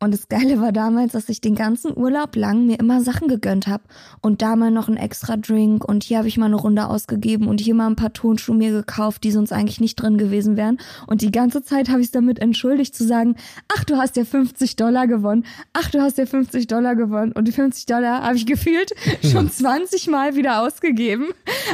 Und 0.00 0.14
das 0.14 0.28
Geile 0.28 0.60
war 0.60 0.70
damals, 0.70 1.12
dass 1.12 1.28
ich 1.28 1.40
den 1.40 1.56
ganzen 1.56 1.96
Urlaub 1.96 2.36
lang 2.36 2.66
mir 2.66 2.78
immer 2.78 3.02
Sachen 3.02 3.26
gegönnt 3.26 3.66
habe. 3.66 3.82
Und 4.20 4.42
da 4.42 4.54
mal 4.54 4.70
noch 4.70 4.88
ein 4.88 4.96
extra 4.96 5.36
Drink 5.36 5.84
und 5.84 6.04
hier 6.04 6.18
habe 6.18 6.28
ich 6.28 6.36
mal 6.36 6.46
eine 6.46 6.54
Runde 6.54 6.86
ausgegeben 6.86 7.48
und 7.48 7.60
hier 7.60 7.74
mal 7.74 7.88
ein 7.88 7.96
paar 7.96 8.12
Tonschuhe 8.12 8.54
mir 8.54 8.70
gekauft, 8.70 9.24
die 9.24 9.32
sonst 9.32 9.52
eigentlich 9.52 9.80
nicht 9.80 9.96
drin 9.96 10.16
gewesen 10.16 10.56
wären. 10.56 10.78
Und 11.08 11.20
die 11.20 11.32
ganze 11.32 11.64
Zeit 11.64 11.88
habe 11.88 11.98
ich 11.98 12.06
es 12.06 12.12
damit 12.12 12.38
entschuldigt 12.38 12.94
zu 12.94 13.04
sagen, 13.04 13.34
ach, 13.76 13.82
du 13.82 13.96
hast 13.96 14.16
ja 14.16 14.24
50 14.24 14.76
Dollar 14.76 15.08
gewonnen. 15.08 15.44
Ach, 15.72 15.90
du 15.90 16.00
hast 16.00 16.16
ja 16.16 16.26
50 16.26 16.68
Dollar 16.68 16.94
gewonnen. 16.94 17.32
Und 17.32 17.48
die 17.48 17.52
50 17.52 17.86
Dollar 17.86 18.22
habe 18.22 18.36
ich 18.36 18.46
gefühlt 18.46 18.94
schon 19.24 19.50
20 19.50 20.06
Mal 20.06 20.36
wieder 20.36 20.62
ausgegeben. 20.62 21.26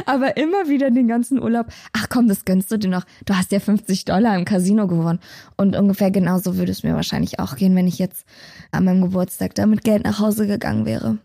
Aber 0.07 0.35
immer 0.35 0.67
wieder 0.67 0.89
den 0.89 1.07
ganzen 1.07 1.39
Urlaub, 1.39 1.67
ach 1.93 2.07
komm, 2.09 2.27
das 2.27 2.43
gönnst 2.43 2.71
du 2.71 2.79
dir 2.79 2.89
noch. 2.89 3.05
Du 3.25 3.35
hast 3.35 3.51
ja 3.51 3.59
50 3.59 4.05
Dollar 4.05 4.35
im 4.35 4.45
Casino 4.45 4.87
gewonnen. 4.87 5.19
Und 5.57 5.75
ungefähr 5.75 6.09
genauso 6.09 6.57
würde 6.57 6.71
es 6.71 6.81
mir 6.81 6.95
wahrscheinlich 6.95 7.39
auch 7.39 7.55
gehen, 7.55 7.75
wenn 7.75 7.85
ich 7.85 7.99
jetzt 7.99 8.14
an 8.71 8.85
meinem 8.85 9.01
Geburtstag 9.01 9.55
da 9.55 9.65
mit 9.65 9.83
Geld 9.83 10.03
nach 10.03 10.19
Hause 10.19 10.47
gegangen 10.47 10.85
wäre. 10.85 11.17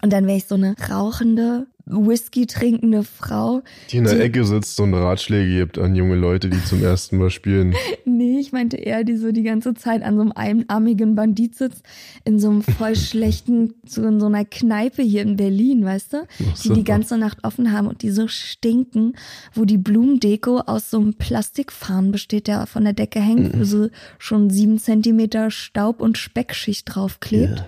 Und 0.00 0.12
dann 0.12 0.26
wäre 0.26 0.36
ich 0.36 0.46
so 0.46 0.54
eine 0.54 0.74
rauchende, 0.90 1.66
Whisky 1.90 2.46
trinkende 2.46 3.02
Frau. 3.02 3.62
Die 3.90 3.96
in 3.96 4.04
der 4.04 4.20
Ecke 4.20 4.44
sitzt 4.44 4.78
und 4.80 4.94
Ratschläge 4.94 5.58
gibt 5.58 5.78
an 5.78 5.94
junge 5.94 6.16
Leute, 6.16 6.50
die 6.50 6.62
zum 6.64 6.82
ersten 6.82 7.18
Mal 7.18 7.30
spielen. 7.30 7.74
Nee, 8.04 8.40
ich 8.40 8.50
meinte 8.50 8.76
eher, 8.76 9.04
die 9.04 9.16
so 9.16 9.30
die 9.30 9.44
ganze 9.44 9.74
Zeit 9.74 10.02
an 10.02 10.16
so 10.16 10.22
einem 10.22 10.32
einarmigen 10.32 11.14
Bandit 11.14 11.54
sitzt, 11.54 11.84
in 12.24 12.40
so 12.40 12.50
einem 12.50 12.62
voll 12.62 12.96
schlechten, 12.96 13.74
so 13.86 14.02
in 14.02 14.18
so 14.18 14.26
einer 14.26 14.44
Kneipe 14.44 15.02
hier 15.02 15.22
in 15.22 15.36
Berlin, 15.36 15.84
weißt 15.84 16.14
du? 16.14 16.26
so. 16.54 16.68
Die 16.68 16.80
die 16.80 16.84
ganze 16.84 17.16
Nacht 17.16 17.44
offen 17.44 17.70
haben 17.70 17.86
und 17.86 18.02
die 18.02 18.10
so 18.10 18.26
stinken, 18.26 19.12
wo 19.54 19.64
die 19.64 19.78
Blumendeko 19.78 20.60
aus 20.60 20.90
so 20.90 20.98
einem 20.98 21.14
Plastikfarn 21.14 22.10
besteht, 22.10 22.48
der 22.48 22.66
von 22.66 22.82
der 22.82 22.94
Decke 22.94 23.20
hängt, 23.20 23.56
wo 23.56 23.62
so 23.62 23.88
schon 24.18 24.50
sieben 24.50 24.78
Zentimeter 24.78 25.52
Staub 25.52 26.00
und 26.00 26.18
Speckschicht 26.18 26.92
draufklebt. 26.92 27.64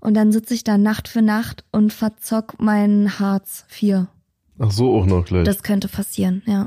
Und 0.00 0.14
dann 0.14 0.32
sitze 0.32 0.54
ich 0.54 0.64
da 0.64 0.78
Nacht 0.78 1.08
für 1.08 1.22
Nacht 1.22 1.64
und 1.72 1.92
verzock 1.92 2.60
meinen 2.60 3.18
Hartz 3.18 3.64
IV. 3.70 4.06
Ach 4.58 4.70
so, 4.70 4.94
auch 4.94 5.06
noch 5.06 5.24
gleich. 5.24 5.44
Das 5.44 5.62
könnte 5.62 5.88
passieren, 5.88 6.42
ja. 6.46 6.66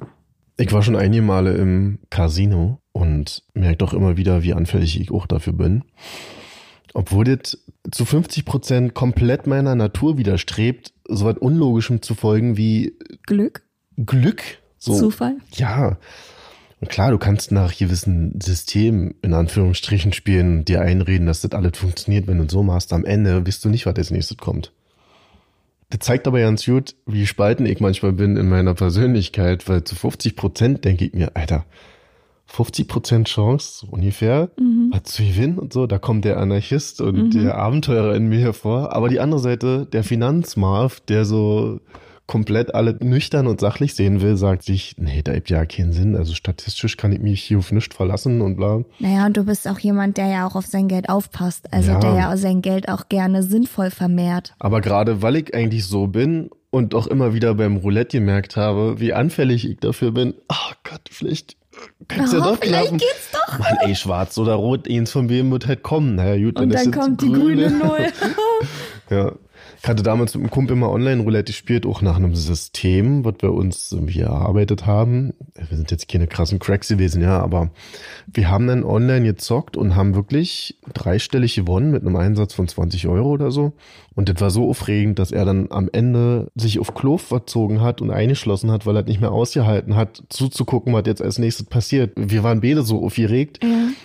Ich 0.58 0.72
war 0.72 0.84
schon 0.84 0.96
einige 0.96 1.24
Male 1.24 1.56
im 1.56 2.00
Casino 2.10 2.80
und 2.92 3.44
merke 3.54 3.78
doch 3.78 3.94
immer 3.94 4.18
wieder, 4.18 4.44
wie 4.44 4.54
anfällig 4.54 5.00
ich 5.00 5.12
auch 5.12 5.26
dafür 5.26 5.54
bin. 5.54 5.84
Obwohl 6.94 7.26
das 7.26 7.58
zu 7.92 8.06
50 8.06 8.46
Prozent 8.46 8.94
komplett 8.94 9.48
meiner 9.48 9.74
Natur 9.76 10.18
widerstrebt, 10.18 10.94
so 11.08 11.26
was 11.26 11.38
Unlogischem 11.38 12.04
zu 12.04 12.14
folgen 12.14 12.56
wie 12.56 12.96
Glück, 13.26 13.64
Glück. 13.98 14.44
So, 14.78 14.98
Zufall. 14.98 15.38
Ja. 15.54 15.98
Und 16.84 16.90
klar, 16.90 17.12
du 17.12 17.18
kannst 17.18 17.54
nach 17.54 17.74
gewissen 17.74 18.42
Systemen 18.42 19.16
in 19.22 19.34
Anführungsstrichen 19.34 20.12
spielen 20.12 20.58
und 20.58 20.68
dir 20.68 20.82
einreden, 20.82 21.28
dass 21.28 21.40
das 21.40 21.54
alles 21.54 21.78
funktioniert, 21.78 22.28
wenn 22.28 22.40
du 22.40 22.50
so 22.50 22.62
machst. 22.62 22.92
Am 22.92 23.06
Ende 23.06 23.46
wisst 23.46 23.64
du 23.64 23.70
nicht, 23.70 23.86
was 23.86 23.96
als 23.96 24.12
nächstes 24.12 24.36
kommt. 24.36 24.74
Das 25.92 26.02
zeigt 26.02 26.28
aber 26.28 26.42
ganz 26.42 26.66
gut, 26.66 26.96
wie 27.06 27.26
spalten 27.26 27.66
ich 27.66 27.80
manchmal 27.80 28.12
bin 28.12 28.36
in 28.36 28.50
meiner 28.50 28.74
Persönlichkeit, 28.74 29.70
weil 29.70 29.86
zu 29.86 29.96
50 29.96 30.36
Prozent 30.36 30.84
denke 30.84 31.06
ich 31.06 31.14
mir, 31.14 31.38
Alter, 31.38 31.64
50 32.48 32.90
Prozent 32.90 33.28
Chance, 33.30 33.86
so 33.86 33.88
ungefähr, 33.90 34.50
was 34.92 35.04
zu 35.04 35.24
gewinnen 35.24 35.60
und 35.60 35.72
so, 35.72 35.88
da 35.88 36.00
kommt 36.00 36.26
der 36.26 36.36
Anarchist 36.36 37.00
und 37.00 37.34
der 37.34 37.56
Abenteurer 37.56 38.14
in 38.14 38.28
mir 38.28 38.40
hervor. 38.40 38.92
Aber 38.94 39.08
die 39.08 39.22
andere 39.22 39.40
Seite, 39.40 39.86
der 39.86 40.04
Finanzmarv, 40.04 41.00
der 41.00 41.24
so 41.24 41.80
komplett 42.26 42.74
alle 42.74 42.98
nüchtern 43.02 43.48
und 43.48 43.60
sachlich 43.60 43.96
sehen 43.96 44.22
will, 44.22 44.38
sagt 44.38 44.64
sich, 44.64 44.96
nee, 44.98 45.22
da 45.24 45.34
gibt 45.34 45.50
ja 45.50 45.66
keinen 45.66 45.92
Sinn. 45.92 46.16
Also 46.16 46.34
statistisch 46.34 46.96
kann 46.98 47.12
ich 47.12 47.20
mich 47.20 47.44
hier 47.44 47.58
auf 47.60 47.72
nichts 47.72 47.96
verlassen 47.96 48.42
und 48.42 48.56
bla. 48.56 48.84
Naja, 49.00 49.26
und 49.26 49.36
du 49.36 49.44
bist 49.44 49.68
auch 49.68 49.80
jemand, 49.80 50.18
der 50.18 50.28
ja 50.28 50.48
auch 50.48 50.56
auf 50.56 50.66
sein 50.66 50.88
Geld 50.88 51.10
aufpasst. 51.10 51.72
Also 51.74 51.92
Ja. 51.92 52.00
der 52.00 52.14
ja 52.16 52.38
sein 52.38 52.62
Geld 52.62 52.88
auch 52.88 53.10
gerne 53.10 53.44
sinnvoll 53.44 53.92
vermehrt. 53.92 54.54
Aber 54.60 54.80
gerade 54.82 55.22
weil 55.22 55.36
ich 55.36 55.54
eigentlich 55.54 55.86
so 55.86 56.08
bin 56.08 56.50
und 56.70 56.96
auch 56.96 57.08
immer 57.08 57.34
wieder 57.34 57.54
beim 57.56 57.76
Roulette 57.78 58.18
gemerkt 58.20 58.56
habe, 58.56 59.00
wie 59.00 59.14
anfällig 59.14 59.68
ich 59.70 59.78
dafür 59.80 60.12
bin, 60.12 60.34
ach 60.48 60.76
Gott, 60.90 61.02
vielleicht 61.12 61.58
könnte 62.08 62.38
ja 62.38 62.42
Oh, 62.42 62.52
doch 62.52 62.58
vielleicht 62.60 62.82
klappen. 62.84 62.98
geht's 63.00 63.32
doch. 63.34 63.60
Mann, 63.60 63.78
ey, 63.82 63.96
schwarz 63.96 64.38
oder 64.38 64.54
rot, 64.54 64.88
eins 64.90 65.12
von 65.12 65.28
wem 65.28 65.52
wird 65.52 65.68
halt 65.68 65.84
kommen. 65.84 66.16
Naja, 66.16 66.42
gut, 66.44 66.58
Und 66.60 66.70
dann 66.74 66.86
jetzt 66.86 66.98
kommt 66.98 67.22
die 67.22 67.32
grüne 67.32 67.70
Null. 67.70 68.08
Ja. 69.10 69.34
Ich 69.84 69.90
hatte 69.90 70.02
damals 70.02 70.34
mit 70.34 70.44
einem 70.44 70.50
Kumpel 70.50 70.78
mal 70.78 70.88
Online-Roulette 70.88 71.52
gespielt, 71.52 71.86
auch 71.86 72.02
nach 72.02 72.16
einem 72.16 72.36
System, 72.36 73.26
was 73.26 73.34
wir 73.42 73.52
uns 73.52 73.92
irgendwie 73.92 74.22
erarbeitet 74.22 74.86
haben. 74.86 75.34
Wir 75.56 75.76
sind 75.76 75.92
jetzt 75.92 76.08
keine 76.08 76.26
krassen 76.26 76.58
Cracks 76.58 76.88
gewesen, 76.88 77.22
ja, 77.22 77.38
aber 77.42 77.70
wir 78.26 78.50
haben 78.50 78.66
dann 78.68 78.86
online 78.86 79.26
gezockt 79.26 79.76
und 79.76 79.98
haben 79.98 80.16
wirklich 80.16 80.80
dreistellig 80.94 81.56
gewonnen 81.56 81.92
mit 81.92 82.04
einem 82.04 82.16
Einsatz 82.16 82.54
von 82.54 82.66
20 82.66 83.10
Euro 83.10 83.30
oder 83.32 83.52
so. 83.52 83.74
Und 84.16 84.30
das 84.30 84.40
war 84.40 84.52
so 84.52 84.70
aufregend, 84.70 85.20
dass 85.20 85.32
er 85.32 85.44
dann 85.44 85.68
am 85.70 85.90
Ende 85.92 86.50
sich 86.56 86.80
auf 86.80 86.94
Klo 86.94 87.18
verzogen 87.18 87.82
hat 87.82 88.02
und 88.02 88.10
eingeschlossen 88.10 88.72
hat, 88.72 88.86
weil 88.86 88.96
er 88.96 89.04
nicht 89.04 89.20
mehr 89.20 89.34
ausgehalten 89.34 89.98
hat, 89.98 90.24
zuzugucken, 90.30 90.94
was 90.94 91.04
jetzt 91.08 91.22
als 91.22 91.40
nächstes 91.40 91.66
passiert. 91.66 92.14
Wir 92.16 92.44
waren 92.44 92.62
beide 92.62 92.84
so 92.84 93.04
aufgeregt 93.04 93.60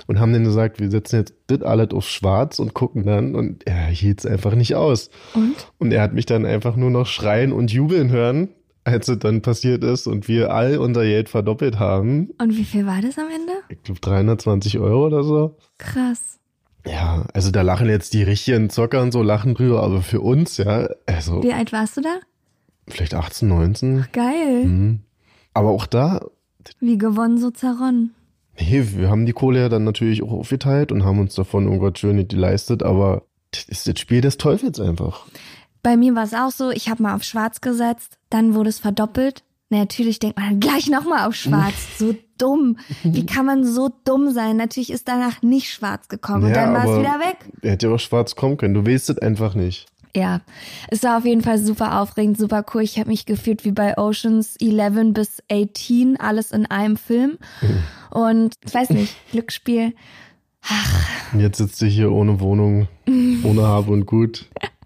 und 0.08 0.18
haben 0.18 0.32
dann 0.32 0.42
gesagt, 0.44 0.80
wir 0.80 0.90
setzen 0.90 1.20
jetzt 1.20 1.34
das 1.46 1.62
alles 1.62 1.90
auf 1.92 2.08
schwarz 2.08 2.58
und 2.58 2.74
gucken 2.74 3.04
dann 3.04 3.34
und 3.34 3.66
er 3.66 3.86
hielt 3.86 4.20
es 4.20 4.26
einfach 4.26 4.54
nicht 4.54 4.74
aus. 4.74 5.10
Und? 5.34 5.67
Und 5.78 5.92
er 5.92 6.02
hat 6.02 6.14
mich 6.14 6.26
dann 6.26 6.46
einfach 6.46 6.76
nur 6.76 6.90
noch 6.90 7.06
schreien 7.06 7.52
und 7.52 7.70
jubeln 7.72 8.10
hören, 8.10 8.48
als 8.84 9.08
es 9.08 9.18
dann 9.18 9.42
passiert 9.42 9.84
ist 9.84 10.06
und 10.06 10.28
wir 10.28 10.52
all 10.52 10.78
unser 10.78 11.02
Geld 11.04 11.28
verdoppelt 11.28 11.78
haben. 11.78 12.30
Und 12.40 12.56
wie 12.56 12.64
viel 12.64 12.86
war 12.86 13.00
das 13.02 13.18
am 13.18 13.26
Ende? 13.26 13.52
Ich 13.68 13.82
glaube 13.82 14.00
320 14.00 14.78
Euro 14.78 15.06
oder 15.06 15.22
so. 15.22 15.56
Krass. 15.78 16.38
Ja, 16.86 17.26
also 17.34 17.50
da 17.50 17.62
lachen 17.62 17.88
jetzt 17.88 18.14
die 18.14 18.22
richtigen 18.22 18.70
Zocker 18.70 19.02
und 19.02 19.12
so 19.12 19.22
lachen 19.22 19.54
drüber, 19.54 19.82
aber 19.82 20.00
für 20.00 20.20
uns, 20.20 20.56
ja, 20.56 20.88
also 21.06 21.42
Wie 21.42 21.52
alt 21.52 21.72
warst 21.72 21.96
du 21.96 22.00
da? 22.00 22.16
vielleicht 22.88 23.12
18, 23.14 23.46
19. 23.48 24.06
Geil. 24.12 24.64
Mhm. 24.64 25.00
Aber 25.52 25.68
auch 25.70 25.84
da, 25.86 26.24
Wie 26.80 26.96
gewonnen, 26.96 27.36
so 27.36 27.50
zerronnen. 27.50 28.14
nee, 28.58 28.82
wir 28.94 29.10
haben 29.10 29.26
die 29.26 29.32
Kohle 29.34 29.60
ja 29.60 29.68
dann 29.68 29.84
natürlich 29.84 30.22
auch 30.22 30.30
aufgeteilt 30.32 30.90
und 30.92 31.04
haben 31.04 31.18
uns 31.18 31.34
davon 31.34 31.64
irgendwas 31.66 31.98
Schönes 31.98 32.28
geleistet, 32.28 32.82
aber 32.82 33.24
das 33.50 33.64
ist 33.64 33.86
das 33.88 33.98
Spiel 33.98 34.20
des 34.22 34.38
Teufels 34.38 34.80
einfach. 34.80 35.26
Bei 35.82 35.96
mir 35.96 36.14
war 36.14 36.24
es 36.24 36.34
auch 36.34 36.50
so, 36.50 36.70
ich 36.70 36.88
habe 36.88 37.02
mal 37.02 37.14
auf 37.14 37.22
schwarz 37.22 37.60
gesetzt, 37.60 38.18
dann 38.30 38.54
wurde 38.54 38.70
es 38.70 38.78
verdoppelt. 38.78 39.42
Na, 39.70 39.78
natürlich 39.78 40.18
denkt 40.18 40.38
man 40.38 40.60
gleich 40.60 40.88
nochmal 40.88 41.26
auf 41.26 41.34
schwarz. 41.34 41.74
So 41.98 42.14
dumm. 42.38 42.78
Wie 43.02 43.26
kann 43.26 43.44
man 43.44 43.64
so 43.64 43.90
dumm 44.04 44.30
sein? 44.30 44.56
Natürlich 44.56 44.90
ist 44.90 45.08
danach 45.08 45.42
nicht 45.42 45.72
schwarz 45.72 46.06
gekommen 46.06 46.44
und 46.44 46.50
Ja, 46.50 46.66
dann 46.66 46.74
war 46.74 46.84
es 46.84 47.00
wieder 47.00 47.18
weg. 47.18 47.38
Er 47.62 47.72
hätte 47.72 47.88
ja 47.88 47.94
auch 47.94 47.98
schwarz 47.98 48.36
kommen 48.36 48.56
können, 48.56 48.74
du 48.74 48.86
weißt 48.86 49.10
es 49.10 49.18
einfach 49.18 49.54
nicht. 49.56 49.86
Ja, 50.16 50.40
es 50.88 51.02
war 51.02 51.18
auf 51.18 51.24
jeden 51.24 51.42
Fall 51.42 51.58
super 51.58 52.00
aufregend, 52.00 52.38
super 52.38 52.64
cool. 52.72 52.82
Ich 52.82 52.98
habe 52.98 53.08
mich 53.10 53.26
gefühlt 53.26 53.64
wie 53.64 53.72
bei 53.72 53.98
Oceans 53.98 54.56
11 54.60 55.12
bis 55.12 55.42
18, 55.50 56.18
alles 56.18 56.52
in 56.52 56.66
einem 56.66 56.96
Film. 56.96 57.38
Und 58.10 58.54
ich 58.64 58.74
weiß 58.74 58.90
nicht, 58.90 59.14
Glücksspiel. 59.32 59.94
Und 61.32 61.40
jetzt 61.40 61.58
sitzt 61.58 61.80
du 61.80 61.86
hier 61.86 62.10
ohne 62.12 62.40
Wohnung, 62.40 62.88
ohne 63.42 63.62
Hab 63.62 63.88
und 63.88 64.06
Gut. 64.06 64.46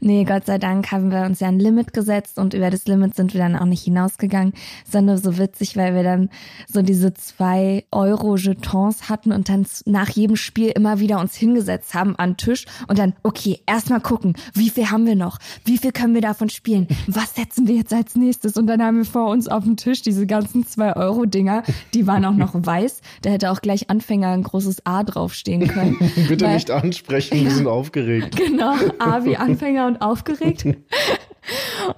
Nee, 0.00 0.24
Gott 0.24 0.46
sei 0.46 0.58
Dank 0.58 0.90
haben 0.92 1.10
wir 1.10 1.22
uns 1.22 1.40
ja 1.40 1.48
ein 1.48 1.58
Limit 1.58 1.92
gesetzt 1.92 2.38
und 2.38 2.54
über 2.54 2.70
das 2.70 2.86
Limit 2.86 3.14
sind 3.14 3.34
wir 3.34 3.40
dann 3.40 3.56
auch 3.56 3.64
nicht 3.66 3.82
hinausgegangen, 3.84 4.54
sondern 4.90 5.18
so 5.18 5.36
witzig, 5.38 5.76
weil 5.76 5.94
wir 5.94 6.02
dann 6.02 6.30
so 6.66 6.82
diese 6.82 7.12
zwei 7.14 7.84
Euro 7.90 8.36
Jetons 8.36 9.08
hatten 9.08 9.32
und 9.32 9.48
dann 9.48 9.66
nach 9.84 10.08
jedem 10.10 10.36
Spiel 10.36 10.68
immer 10.68 11.00
wieder 11.00 11.20
uns 11.20 11.34
hingesetzt 11.34 11.94
haben 11.94 12.16
an 12.16 12.30
den 12.30 12.36
Tisch 12.38 12.66
und 12.88 12.98
dann, 12.98 13.14
okay, 13.22 13.60
erstmal 13.66 14.00
gucken, 14.00 14.34
wie 14.54 14.70
viel 14.70 14.90
haben 14.90 15.06
wir 15.06 15.16
noch? 15.16 15.38
Wie 15.64 15.78
viel 15.78 15.92
können 15.92 16.14
wir 16.14 16.22
davon 16.22 16.48
spielen? 16.48 16.88
Was 17.06 17.34
setzen 17.34 17.66
wir 17.66 17.76
jetzt 17.76 17.92
als 17.92 18.14
nächstes? 18.16 18.56
Und 18.56 18.66
dann 18.66 18.82
haben 18.82 18.98
wir 18.98 19.04
vor 19.04 19.28
uns 19.30 19.48
auf 19.48 19.64
dem 19.64 19.76
Tisch 19.76 20.02
diese 20.02 20.26
ganzen 20.26 20.66
zwei 20.66 20.96
Euro 20.96 21.26
Dinger, 21.26 21.62
die 21.94 22.06
waren 22.06 22.24
auch 22.24 22.34
noch 22.34 22.54
weiß. 22.54 23.00
Da 23.22 23.30
hätte 23.30 23.50
auch 23.50 23.60
gleich 23.60 23.90
Anfänger 23.90 24.28
ein 24.28 24.42
großes 24.42 24.86
A 24.86 25.02
draufstehen 25.04 25.68
können. 25.68 25.98
Bitte 26.28 26.46
Weil- 26.46 26.54
nicht 26.54 26.70
ansprechen, 26.70 27.44
wir 27.44 27.50
sind 27.54 27.66
aufgeregt. 27.66 28.36
Genau, 28.36 28.74
A 28.98 29.24
wie 29.24 29.29
Anfänger 29.38 29.86
und 29.86 30.00
aufgeregt. 30.00 30.66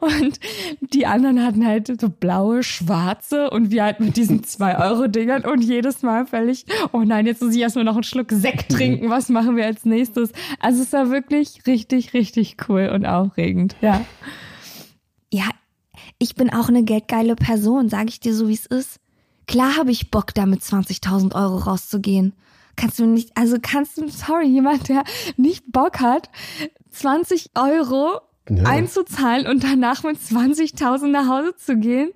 Und 0.01 0.39
die 0.81 1.05
anderen 1.05 1.45
hatten 1.45 1.67
halt 1.67 2.01
so 2.01 2.09
blaue, 2.09 2.63
schwarze 2.63 3.51
und 3.51 3.71
wir 3.71 3.83
halt 3.83 4.01
mit 4.01 4.17
diesen 4.17 4.43
2-Euro-Dingern 4.43 5.45
und 5.45 5.63
jedes 5.63 6.03
Mal 6.03 6.27
völlig, 6.27 6.65
oh 6.93 7.01
nein, 7.01 7.27
jetzt 7.27 7.43
muss 7.43 7.55
ich 7.55 7.61
erstmal 7.61 7.85
noch 7.85 7.95
einen 7.95 8.05
Schluck 8.05 8.31
Sekt 8.31 8.71
trinken, 8.71 9.11
was 9.11 9.29
machen 9.29 9.57
wir 9.57 9.67
als 9.67 9.85
nächstes? 9.85 10.33
Also 10.61 10.83
es 10.83 10.93
war 10.93 11.11
wirklich 11.11 11.67
richtig, 11.67 12.15
richtig 12.15 12.57
cool 12.69 12.91
und 12.95 13.05
aufregend, 13.05 13.77
ja. 13.81 14.05
Ja, 15.33 15.49
ich 16.19 16.35
bin 16.35 16.51
auch 16.51 16.69
eine 16.69 16.85
geldgeile 16.85 17.35
Person, 17.35 17.89
sage 17.89 18.09
ich 18.09 18.21
dir 18.21 18.35
so, 18.35 18.49
wie 18.49 18.55
es 18.55 18.67
ist. 18.67 19.01
Klar 19.47 19.77
habe 19.77 19.91
ich 19.91 20.11
Bock, 20.11 20.33
da 20.35 20.47
mit 20.47 20.61
20.000 20.61 21.35
Euro 21.35 21.57
rauszugehen. 21.57 22.33
Kannst 22.77 22.99
du 22.99 23.07
nicht, 23.07 23.37
also 23.37 23.57
kannst 23.61 23.99
du, 23.99 24.09
sorry, 24.09 24.47
jemand, 24.47 24.89
der 24.89 25.05
nicht 25.37 25.65
Bock 25.73 26.01
hat, 26.01 26.31
20 26.93 27.51
Euro 27.57 28.21
Ja. 28.51 28.65
einzuzahlen 28.65 29.47
und 29.47 29.63
danach 29.63 30.03
mit 30.03 30.17
20.000 30.19 31.07
nach 31.13 31.29
Hause 31.29 31.55
zu 31.57 31.77
gehen. 31.77 32.11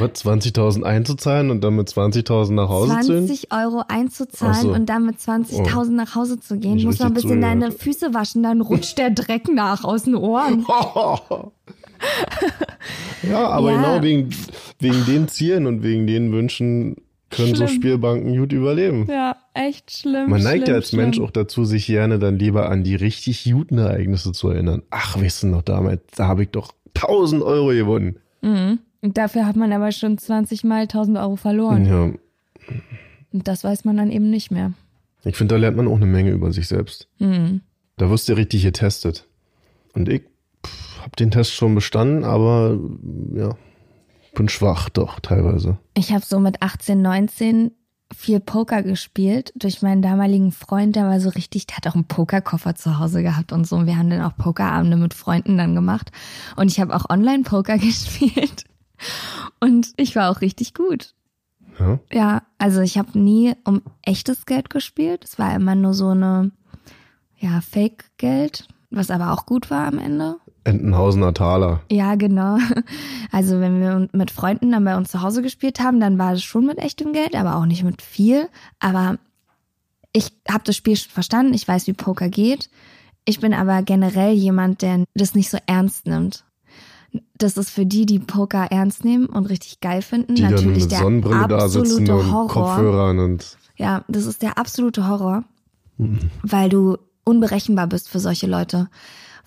Was, 0.00 0.24
20.000 0.24 0.82
einzuzahlen 0.82 1.52
und 1.52 1.62
dann 1.62 1.76
mit 1.76 1.88
20.000 1.88 2.52
nach 2.54 2.68
Hause 2.68 2.98
zu 3.00 3.12
gehen? 3.12 3.26
20 3.28 3.52
Euro 3.52 3.84
einzuzahlen 3.88 4.62
so. 4.62 4.72
und 4.74 4.86
dann 4.86 5.06
mit 5.06 5.18
20.000 5.18 5.90
nach 5.92 6.14
Hause 6.16 6.40
zu 6.40 6.58
gehen. 6.58 6.74
Nicht 6.74 6.84
Muss 6.86 6.98
noch 6.98 7.06
ein 7.06 7.14
bisschen 7.14 7.30
zugehört. 7.40 7.62
deine 7.62 7.70
Füße 7.72 8.12
waschen, 8.12 8.42
dann 8.42 8.60
rutscht 8.60 8.98
der 8.98 9.10
Dreck 9.10 9.48
nach 9.48 9.84
aus 9.84 10.02
den 10.02 10.16
Ohren. 10.16 10.66
ja, 13.22 13.48
aber 13.48 13.72
Ja. 13.72 13.76
genau 13.76 14.02
wegen, 14.02 14.30
wegen 14.80 15.04
den 15.06 15.28
Zielen 15.28 15.66
und 15.66 15.82
wegen 15.82 16.06
den 16.06 16.32
Wünschen 16.32 16.96
können 17.30 17.54
so 17.54 17.66
Schlimm. 17.66 17.80
Spielbanken 17.80 18.36
gut 18.36 18.52
überleben. 18.52 19.06
Ja, 19.08 19.36
echt 19.54 19.90
schlimm. 19.98 20.30
Man 20.30 20.42
neigt 20.42 20.64
schlimm, 20.64 20.68
ja 20.68 20.74
als 20.74 20.88
schlimm. 20.88 21.00
Mensch 21.02 21.20
auch 21.20 21.30
dazu, 21.30 21.64
sich 21.64 21.86
gerne 21.86 22.18
dann 22.18 22.38
lieber 22.38 22.68
an 22.70 22.84
die 22.84 22.94
richtig 22.94 23.44
guten 23.44 23.78
Ereignisse 23.78 24.32
zu 24.32 24.48
erinnern. 24.48 24.82
Ach, 24.90 25.16
du 25.16 25.46
noch 25.48 25.62
damals, 25.62 26.00
da 26.16 26.26
habe 26.26 26.44
ich 26.44 26.50
doch 26.50 26.72
1000 26.94 27.42
Euro 27.42 27.68
gewonnen. 27.68 28.16
Mhm. 28.40 28.78
Und 29.00 29.16
dafür 29.16 29.46
hat 29.46 29.56
man 29.56 29.72
aber 29.72 29.92
schon 29.92 30.18
20 30.18 30.64
Mal 30.64 30.82
1000 30.82 31.18
Euro 31.18 31.36
verloren. 31.36 31.86
Ja, 31.86 32.12
Und 33.32 33.46
das 33.48 33.62
weiß 33.62 33.84
man 33.84 33.96
dann 33.96 34.10
eben 34.10 34.30
nicht 34.30 34.50
mehr. 34.50 34.72
ich 35.24 35.36
finde, 35.36 35.54
da 35.54 35.60
lernt 35.60 35.76
man 35.76 35.86
auch 35.86 35.96
eine 35.96 36.06
Menge 36.06 36.30
über 36.30 36.52
sich 36.52 36.66
selbst. 36.66 37.08
Mhm. 37.18 37.60
Da 37.96 38.10
wirst 38.10 38.28
du 38.28 38.34
richtig 38.34 38.62
getestet. 38.62 39.26
Und 39.92 40.08
ich 40.08 40.22
habe 41.00 41.16
den 41.18 41.30
Test 41.30 41.52
schon 41.52 41.74
bestanden, 41.74 42.24
aber 42.24 42.78
ja, 43.34 43.56
bin 44.32 44.48
schwach 44.48 44.88
doch 44.88 45.20
teilweise. 45.20 45.78
Ich 45.94 46.12
habe 46.12 46.24
so 46.24 46.38
mit 46.38 46.62
18, 46.62 47.00
19 47.00 47.72
viel 48.14 48.40
Poker 48.40 48.82
gespielt 48.82 49.52
durch 49.54 49.82
meinen 49.82 50.02
damaligen 50.02 50.52
Freund, 50.52 50.96
der 50.96 51.04
war 51.04 51.20
so 51.20 51.28
richtig, 51.28 51.66
der 51.66 51.76
hat 51.76 51.86
auch 51.86 51.94
einen 51.94 52.06
Pokerkoffer 52.06 52.74
zu 52.74 52.98
Hause 52.98 53.22
gehabt 53.22 53.52
und 53.52 53.66
so. 53.66 53.76
Und 53.76 53.86
wir 53.86 53.98
haben 53.98 54.10
dann 54.10 54.22
auch 54.22 54.36
Pokerabende 54.36 54.96
mit 54.96 55.14
Freunden 55.14 55.58
dann 55.58 55.74
gemacht. 55.74 56.10
Und 56.56 56.68
ich 56.70 56.80
habe 56.80 56.94
auch 56.96 57.08
Online-Poker 57.10 57.78
gespielt. 57.78 58.64
Und 59.60 59.92
ich 59.96 60.16
war 60.16 60.30
auch 60.30 60.40
richtig 60.40 60.74
gut. 60.74 61.14
Ja, 61.78 61.98
Ja, 62.10 62.42
also 62.56 62.80
ich 62.80 62.98
habe 62.98 63.18
nie 63.18 63.54
um 63.64 63.82
echtes 64.02 64.46
Geld 64.46 64.70
gespielt. 64.70 65.24
Es 65.24 65.38
war 65.38 65.54
immer 65.54 65.74
nur 65.74 65.94
so 65.94 66.08
eine, 66.08 66.50
ja, 67.36 67.60
Fake-Geld, 67.60 68.68
was 68.90 69.10
aber 69.10 69.32
auch 69.32 69.46
gut 69.46 69.70
war 69.70 69.86
am 69.86 69.98
Ende. 69.98 70.36
Entenhausener 70.64 71.34
Taler. 71.34 71.80
Ja, 71.90 72.14
genau. 72.14 72.58
Also 73.30 73.60
wenn 73.60 73.78
wir 73.78 74.08
mit 74.12 74.30
Freunden 74.30 74.72
dann 74.72 74.84
bei 74.84 74.96
uns 74.96 75.10
zu 75.10 75.20
Hause 75.20 75.42
gespielt 75.42 75.80
haben, 75.80 76.00
dann 76.00 76.18
war 76.18 76.32
es 76.32 76.42
schon 76.42 76.64
mit 76.64 76.78
echtem 76.78 77.12
Geld, 77.12 77.36
aber 77.36 77.56
auch 77.56 77.66
nicht 77.66 77.84
mit 77.84 78.00
viel. 78.00 78.48
Aber 78.80 79.18
ich 80.14 80.32
habe 80.50 80.64
das 80.64 80.76
Spiel 80.76 80.96
schon 80.96 81.10
verstanden, 81.10 81.52
ich 81.52 81.68
weiß, 81.68 81.86
wie 81.86 81.92
Poker 81.92 82.30
geht. 82.30 82.70
Ich 83.26 83.40
bin 83.40 83.52
aber 83.52 83.82
generell 83.82 84.32
jemand, 84.32 84.80
der 84.80 85.04
das 85.14 85.34
nicht 85.34 85.50
so 85.50 85.58
ernst 85.66 86.06
nimmt. 86.06 86.44
Das 87.36 87.58
ist 87.58 87.68
für 87.70 87.84
die, 87.84 88.06
die 88.06 88.18
Poker 88.18 88.68
ernst 88.70 89.04
nehmen 89.04 89.26
und 89.26 89.46
richtig 89.46 89.80
geil 89.80 90.00
finden, 90.00 90.34
Die 90.34 90.42
dann 90.42 90.52
natürlich 90.52 90.84
mit 90.84 90.92
der 90.92 90.98
Sonnenbrille 91.00 91.48
da 91.48 91.68
sitzen 91.68 91.92
absolute 91.92 92.16
und 92.16 92.32
Horror. 92.32 92.48
Kopfhörern 92.48 93.18
und 93.18 93.58
Ja, 93.76 94.04
das 94.08 94.24
ist 94.24 94.40
der 94.40 94.56
absolute 94.56 95.06
Horror, 95.06 95.44
weil 96.42 96.70
du 96.70 96.96
unberechenbar 97.24 97.86
bist 97.86 98.08
für 98.08 98.20
solche 98.20 98.46
Leute. 98.46 98.88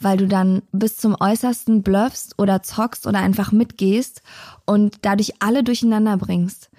Weil 0.01 0.17
du 0.17 0.27
dann 0.27 0.63
bis 0.72 0.98
zum 0.98 1.15
Äußersten 1.20 1.84
bluffst 1.84 2.34
oder 2.39 2.63
zockst 2.63 3.05
oder 3.08 3.20
einfach 3.20 3.51
mitgehst 3.51 4.22
und 4.65 4.98
dadurch 5.03 5.34
alle 5.39 5.63
durcheinander 5.63 6.17
bringst 6.17 6.70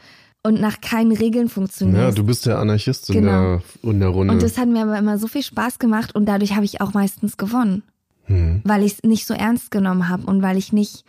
und 0.43 0.61
nach 0.61 0.81
keinen 0.81 1.13
Regeln 1.13 1.47
ja, 1.47 1.53
funktionierst. 1.53 2.19
du 2.19 2.25
bist 2.25 2.47
der 2.47 2.59
Anarchist 2.59 3.09
in, 3.11 3.15
Genau. 3.21 3.61
der, 3.83 3.91
in 3.91 4.01
der 4.01 4.09
Runde. 4.09 4.35
und 4.35 4.43
das 4.43 4.59
hat 4.59 4.69
mir 4.69 4.83
aber 4.83 4.99
immer 4.99 5.19
so 5.19 5.29
viel 5.29 5.43
Spaß 5.45 5.79
gemacht 5.79 6.15
und 6.15 6.27
dadurch 6.27 6.55
habe 6.55 6.65
ich 6.65 6.81
auch 6.81 6.95
meistens 6.95 7.37
gewonnen, 7.37 7.85
hm. 8.25 8.61
weil 8.65 8.83
ich 8.83 8.95
es 8.95 9.03
nicht 9.05 9.25
so 9.27 9.35
ernst 9.35 9.71
genommen 9.71 10.09
habe 10.09 10.27
und 10.27 10.43
weil 10.43 10.57
ich 10.57 10.73
nicht, 10.73 11.05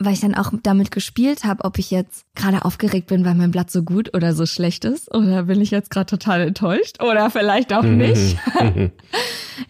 weil 0.00 0.14
ich 0.14 0.20
dann 0.20 0.34
auch 0.34 0.52
damit 0.64 0.90
gespielt 0.90 1.44
habe, 1.44 1.64
ob 1.64 1.78
ich 1.78 1.92
jetzt 1.92 2.24
gerade 2.34 2.64
aufgeregt 2.64 3.06
bin, 3.06 3.24
weil 3.24 3.36
mein 3.36 3.52
Blatt 3.52 3.70
so 3.70 3.84
gut 3.84 4.12
oder 4.14 4.34
so 4.34 4.46
schlecht 4.46 4.84
ist 4.84 5.14
oder 5.14 5.44
bin 5.44 5.60
ich 5.60 5.70
jetzt 5.70 5.90
gerade 5.90 6.06
total 6.06 6.40
enttäuscht 6.40 7.00
oder 7.00 7.30
vielleicht 7.30 7.72
auch 7.72 7.84
nicht. 7.84 8.36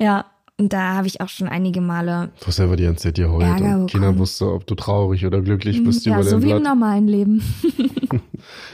Ja, 0.01 0.25
und 0.59 0.73
da 0.73 0.95
habe 0.95 1.07
ich 1.07 1.21
auch 1.21 1.29
schon 1.29 1.49
einige 1.49 1.81
Male, 1.81 2.31
Du 2.41 2.47
hast 2.47 2.57
selber 2.57 2.77
die 2.77 2.85
ganze 2.85 3.05
Zeit 3.05 3.17
geheult 3.17 3.43
Ärger 3.45 3.81
und 3.81 3.93
keiner 3.93 4.17
wusste, 4.19 4.53
ob 4.53 4.67
du 4.67 4.75
traurig 4.75 5.27
oder 5.27 5.41
glücklich 5.43 5.83
bist 5.85 6.07
ja, 6.07 6.15
über 6.15 6.25
so 6.25 6.31
dein 6.33 6.43
wie 6.43 6.51
im 6.51 6.61
Blatt. 6.63 6.75
normalen 6.75 7.09
Leben. 7.09 7.43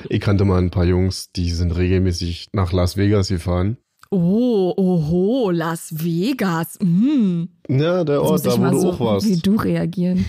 Ich 0.08 0.20
kannte 0.20 0.44
mal 0.44 0.58
ein 0.58 0.70
paar 0.70 0.84
Jungs, 0.84 1.32
die 1.32 1.50
sind 1.50 1.70
regelmäßig 1.76 2.48
nach 2.52 2.72
Las 2.72 2.96
Vegas 2.96 3.28
gefahren. 3.28 3.78
Oh, 4.10 4.74
oho, 4.76 5.50
Las 5.50 6.04
Vegas. 6.04 6.78
Mm. 6.82 7.44
Ja, 7.68 8.04
der 8.04 8.22
Ort, 8.22 8.44
da 8.44 8.58
wo 8.58 8.70
du 8.70 8.90
auch 8.90 9.00
warst. 9.00 9.26
wie 9.26 9.38
du 9.38 9.56
reagieren. 9.56 10.26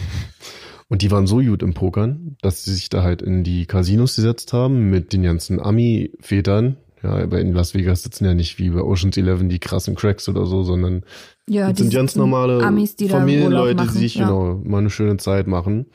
Und 0.88 1.01
die 1.01 1.12
waren 1.12 1.27
so 1.27 1.39
gut 1.39 1.63
im 1.63 1.73
Pokern, 1.73 2.38
dass 2.41 2.63
sie 2.63 2.73
sich 2.73 2.89
da 2.89 3.04
halt 3.04 3.21
in 3.21 3.43
die 3.43 3.65
Casinos 3.65 4.15
gesetzt 4.15 4.54
haben 4.54 4.89
mit 4.89 5.12
den 5.12 5.23
ganzen 5.23 5.60
Ami-Vätern. 5.60 6.77
Ja, 7.01 7.17
aber 7.17 7.41
in 7.41 7.51
Las 7.51 7.73
Vegas 7.73 8.04
sitzen 8.04 8.23
ja 8.23 8.34
nicht 8.34 8.60
wie 8.60 8.69
bei 8.69 8.82
Ocean's 8.82 9.17
Eleven 9.17 9.49
die 9.49 9.60
krassen 9.60 9.95
Cracks 9.95 10.30
oder 10.30 10.45
so, 10.45 10.63
sondern 10.63 11.04
Ja, 11.49 11.69
das 11.69 11.79
sind 11.79 11.93
ganz 11.93 12.15
normale 12.15 12.63
Amis, 12.63 12.95
die 12.95 13.10
Familienleute, 13.10 13.84
die 13.84 13.89
sich 13.89 14.15
ja. 14.15 14.25
genau 14.27 14.62
mal 14.63 14.77
eine 14.79 14.89
schöne 14.89 15.17
Zeit 15.17 15.47
machen. 15.47 15.88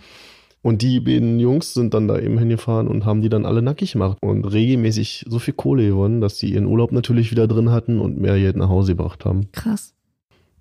Und 0.61 0.82
die 0.82 1.00
beiden 1.00 1.38
Jungs 1.38 1.72
sind 1.72 1.94
dann 1.94 2.08
da 2.08 2.18
eben 2.18 2.38
hingefahren 2.38 2.88
und 2.88 3.06
haben 3.06 3.22
die 3.22 3.28
dann 3.28 3.46
alle 3.46 3.62
nackig 3.62 3.92
gemacht 3.92 4.18
und 4.20 4.44
regelmäßig 4.44 5.24
so 5.28 5.38
viel 5.38 5.54
Kohle 5.54 5.87
gewonnen, 5.87 6.20
dass 6.20 6.38
sie 6.38 6.52
ihren 6.52 6.66
Urlaub 6.66 6.92
natürlich 6.92 7.30
wieder 7.30 7.46
drin 7.46 7.70
hatten 7.70 8.00
und 8.00 8.18
mehr 8.18 8.37
Geld 8.38 8.56
nach 8.56 8.68
Hause 8.68 8.92
gebracht 8.96 9.24
haben. 9.24 9.50
Krass, 9.52 9.94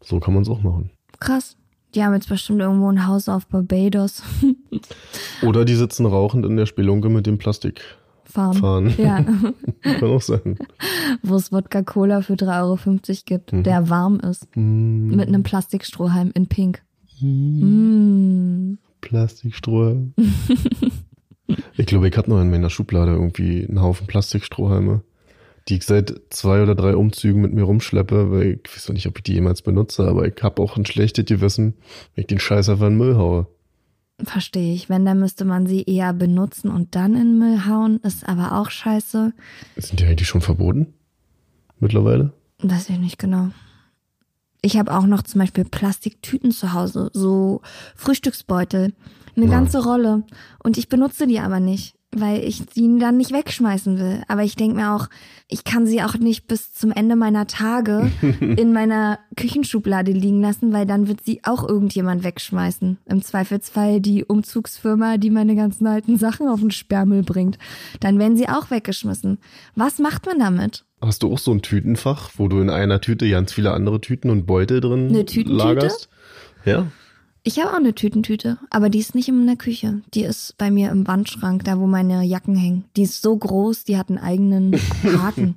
So 0.01 0.19
kann 0.19 0.33
man 0.33 0.43
es 0.43 0.49
auch 0.49 0.61
machen. 0.61 0.91
krass. 1.19 1.57
Die 1.95 2.03
haben 2.03 2.13
jetzt 2.13 2.29
bestimmt 2.29 2.59
irgendwo 2.59 2.91
ein 2.91 3.07
Haus 3.07 3.27
auf 3.29 3.47
Barbados. 3.47 4.21
Oder 5.41 5.65
die 5.65 5.73
sitzen 5.73 6.05
rauchend 6.05 6.45
in 6.45 6.57
der 6.57 6.65
Spelunke 6.65 7.09
mit 7.09 7.25
dem 7.25 7.37
Plastik. 7.37 7.81
Farm. 8.27 8.55
Fahren. 8.57 8.93
Ja, 8.97 9.23
Kann 9.81 10.03
auch 10.09 10.21
sein. 10.21 10.57
wo 11.23 11.35
es 11.35 11.51
Wodka-Cola 11.51 12.21
für 12.21 12.33
3,50 12.33 12.61
Euro 12.61 13.19
gibt, 13.25 13.53
Mhm. 13.53 13.63
der 13.63 13.89
warm 13.89 14.19
ist. 14.19 14.47
Mm. 14.55 15.15
Mit 15.15 15.27
einem 15.27 15.43
Plastikstrohhalm 15.43 16.31
in 16.33 16.47
Pink. 16.47 16.81
Mm. 17.21 18.77
Plastikstrohhalm. 19.01 20.13
ich 21.77 21.85
glaube, 21.85 22.07
ich 22.09 22.17
habe 22.17 22.29
noch 22.29 22.41
in 22.41 22.49
meiner 22.49 22.69
Schublade 22.69 23.11
irgendwie 23.11 23.65
einen 23.67 23.81
Haufen 23.81 24.07
Plastikstrohhalme, 24.07 25.01
die 25.69 25.75
ich 25.77 25.83
seit 25.83 26.13
zwei 26.29 26.61
oder 26.61 26.75
drei 26.75 26.95
Umzügen 26.95 27.41
mit 27.41 27.53
mir 27.53 27.63
rumschleppe, 27.63 28.31
weil 28.31 28.59
ich 28.65 28.75
weiß 28.75 28.89
noch 28.89 28.93
nicht, 28.95 29.07
ob 29.07 29.17
ich 29.17 29.23
die 29.23 29.33
jemals 29.33 29.61
benutze, 29.61 30.07
aber 30.07 30.27
ich 30.27 30.41
habe 30.43 30.61
auch 30.61 30.77
ein 30.77 30.85
schlechtes 30.85 31.25
Gewissen, 31.25 31.75
wenn 32.15 32.21
ich 32.23 32.27
den 32.27 32.39
Scheiß 32.39 32.69
einfach 32.69 32.87
in 32.87 32.93
den 32.93 32.97
Müll 32.97 33.15
haue. 33.17 33.47
Verstehe 34.23 34.73
ich. 34.73 34.89
Wenn, 34.89 35.05
dann 35.05 35.19
müsste 35.19 35.45
man 35.45 35.67
sie 35.67 35.83
eher 35.83 36.11
benutzen 36.13 36.69
und 36.71 36.95
dann 36.95 37.15
in 37.15 37.37
Müll 37.37 37.65
hauen. 37.67 37.97
Ist 38.01 38.27
aber 38.27 38.53
auch 38.59 38.71
scheiße. 38.71 39.31
Sind 39.75 39.99
die 39.99 40.05
eigentlich 40.05 40.27
schon 40.27 40.41
verboten? 40.41 40.93
Mittlerweile? 41.79 42.33
Weiß 42.59 42.89
ich 42.89 42.97
nicht 42.97 43.19
genau. 43.19 43.49
Ich 44.61 44.77
habe 44.77 44.95
auch 44.97 45.05
noch 45.05 45.21
zum 45.21 45.39
Beispiel 45.39 45.65
Plastiktüten 45.65 46.51
zu 46.51 46.73
Hause, 46.73 47.11
so 47.13 47.61
Frühstücksbeutel, 47.95 48.93
eine 49.35 49.45
Ja. 49.45 49.51
ganze 49.51 49.83
Rolle. 49.83 50.23
Und 50.63 50.79
ich 50.79 50.89
benutze 50.89 51.27
die 51.27 51.39
aber 51.39 51.59
nicht, 51.59 51.93
weil 52.21 52.43
ich 52.43 52.65
die 52.65 52.97
dann 52.99 53.17
nicht 53.17 53.31
wegschmeißen 53.31 53.97
will. 53.99 54.23
Aber 54.27 54.43
ich 54.43 54.55
denke 54.55 54.75
mir 54.77 54.93
auch, 54.93 55.07
ich 55.47 55.63
kann 55.63 55.85
sie 55.85 56.01
auch 56.03 56.15
nicht 56.15 56.47
bis 56.47 56.73
zum 56.73 56.91
Ende 56.91 57.15
meiner 57.15 57.47
Tage 57.47 58.11
in 58.39 58.73
meiner 58.73 59.19
Küchenschublade 59.35 60.11
liegen 60.11 60.41
lassen, 60.41 60.73
weil 60.73 60.85
dann 60.85 61.07
wird 61.07 61.21
sie 61.23 61.41
auch 61.43 61.67
irgendjemand 61.67 62.23
wegschmeißen. 62.23 62.97
Im 63.05 63.21
Zweifelsfall 63.21 64.01
die 64.01 64.25
Umzugsfirma, 64.25 65.17
die 65.17 65.29
meine 65.29 65.55
ganzen 65.55 65.87
alten 65.87 66.17
Sachen 66.17 66.47
auf 66.47 66.59
den 66.59 66.71
Sperrmüll 66.71 67.23
bringt. 67.23 67.57
Dann 67.99 68.19
werden 68.19 68.37
sie 68.37 68.49
auch 68.49 68.69
weggeschmissen. 68.71 69.37
Was 69.75 69.99
macht 69.99 70.25
man 70.25 70.39
damit? 70.39 70.83
Hast 71.01 71.23
du 71.23 71.31
auch 71.31 71.37
so 71.39 71.51
ein 71.51 71.61
Tütenfach, 71.61 72.31
wo 72.37 72.47
du 72.47 72.59
in 72.59 72.69
einer 72.69 72.99
Tüte 73.01 73.29
ganz 73.29 73.53
viele 73.53 73.71
andere 73.71 74.01
Tüten 74.01 74.29
und 74.31 74.45
Beutel 74.45 74.81
drin 74.81 75.09
Eine 75.09 75.25
Tütentüte? 75.25 75.53
lagerst? 75.63 76.09
Ja. 76.65 76.87
Ich 77.47 77.59
habe 77.61 77.71
auch 77.71 77.77
eine 77.77 77.95
Tütentüte, 77.95 78.57
aber 78.69 78.89
die 78.89 78.99
ist 78.99 79.15
nicht 79.15 79.29
in 79.29 79.47
der 79.47 79.55
Küche. 79.55 80.01
Die 80.13 80.23
ist 80.23 80.57
bei 80.57 80.69
mir 80.69 80.91
im 80.91 81.07
Wandschrank, 81.07 81.63
da 81.63 81.79
wo 81.79 81.87
meine 81.87 82.23
Jacken 82.23 82.57
hängen. 82.57 82.83
Die 82.97 83.03
ist 83.03 83.21
so 83.21 83.37
groß, 83.37 83.85
die 83.85 83.95
hat 83.95 84.09
einen 84.09 84.17
eigenen 84.17 84.75
Haken. 85.03 85.55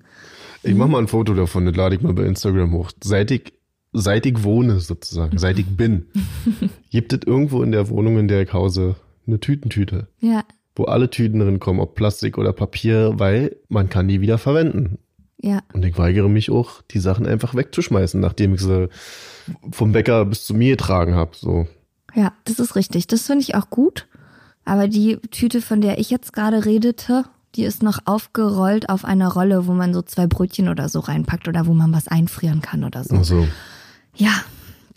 Ich 0.62 0.76
mach 0.76 0.86
mal 0.86 1.00
ein 1.00 1.08
Foto 1.08 1.34
davon, 1.34 1.66
das 1.66 1.74
lade 1.74 1.96
ich 1.96 2.00
mal 2.00 2.12
bei 2.12 2.22
Instagram 2.22 2.72
hoch. 2.74 2.92
Seit 3.02 3.32
ich, 3.32 3.52
seit 3.92 4.24
ich 4.24 4.44
wohne 4.44 4.78
sozusagen, 4.78 5.36
seit 5.38 5.58
ich 5.58 5.66
bin, 5.66 6.06
gibt 6.90 7.12
es 7.12 7.22
irgendwo 7.26 7.60
in 7.64 7.72
der 7.72 7.88
Wohnung, 7.88 8.18
in 8.18 8.28
der 8.28 8.42
ich 8.42 8.52
hause, 8.52 8.94
eine 9.26 9.40
Tütentüte, 9.40 10.06
ja, 10.20 10.44
wo 10.76 10.84
alle 10.84 11.10
Tüten 11.10 11.40
drin 11.40 11.58
kommen, 11.58 11.80
ob 11.80 11.96
Plastik 11.96 12.38
oder 12.38 12.52
Papier, 12.52 13.14
weil 13.16 13.56
man 13.68 13.88
kann 13.88 14.06
die 14.06 14.20
wieder 14.20 14.38
verwenden. 14.38 14.98
ja, 15.42 15.58
Und 15.72 15.84
ich 15.84 15.98
weigere 15.98 16.28
mich 16.28 16.52
auch, 16.52 16.82
die 16.82 17.00
Sachen 17.00 17.26
einfach 17.26 17.56
wegzuschmeißen, 17.56 18.20
nachdem 18.20 18.54
ich 18.54 18.60
sie 18.60 18.88
vom 19.72 19.90
Bäcker 19.90 20.24
bis 20.26 20.44
zu 20.44 20.54
mir 20.54 20.76
getragen 20.76 21.16
habe. 21.16 21.32
So. 21.34 21.66
Ja, 22.14 22.32
das 22.44 22.58
ist 22.58 22.76
richtig. 22.76 23.06
Das 23.06 23.22
finde 23.26 23.42
ich 23.42 23.54
auch 23.54 23.70
gut. 23.70 24.06
Aber 24.64 24.88
die 24.88 25.16
Tüte, 25.30 25.60
von 25.62 25.80
der 25.80 25.98
ich 25.98 26.10
jetzt 26.10 26.32
gerade 26.32 26.64
redete, 26.64 27.24
die 27.56 27.64
ist 27.64 27.82
noch 27.82 27.98
aufgerollt 28.04 28.88
auf 28.88 29.04
einer 29.04 29.28
Rolle, 29.32 29.66
wo 29.66 29.72
man 29.72 29.92
so 29.94 30.02
zwei 30.02 30.26
Brötchen 30.26 30.68
oder 30.68 30.88
so 30.88 31.00
reinpackt 31.00 31.48
oder 31.48 31.66
wo 31.66 31.72
man 31.74 31.92
was 31.92 32.08
einfrieren 32.08 32.60
kann 32.60 32.84
oder 32.84 33.02
so. 33.02 33.16
Also, 33.16 33.48
Ja, 34.14 34.32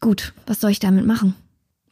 gut. 0.01 0.33
Was 0.45 0.59
soll 0.61 0.71
ich 0.71 0.79
damit 0.79 1.05
machen? 1.05 1.35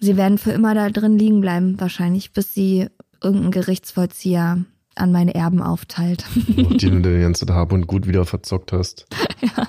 sie 0.01 0.17
werden 0.17 0.37
für 0.37 0.51
immer 0.51 0.73
da 0.73 0.89
drin 0.89 1.17
liegen 1.17 1.41
bleiben, 1.41 1.79
wahrscheinlich, 1.79 2.33
bis 2.33 2.53
sie 2.53 2.87
irgendein 3.23 3.51
Gerichtsvollzieher 3.51 4.65
an 4.95 5.11
meine 5.11 5.35
Erben 5.35 5.61
aufteilt. 5.61 6.25
Nachdem 6.47 7.03
du 7.03 7.09
den 7.11 7.21
ganzen 7.21 7.49
Hab 7.53 7.71
und 7.71 7.87
Gut 7.87 8.07
wieder 8.07 8.25
verzockt 8.25 8.73
hast. 8.73 9.05
Ja. 9.41 9.67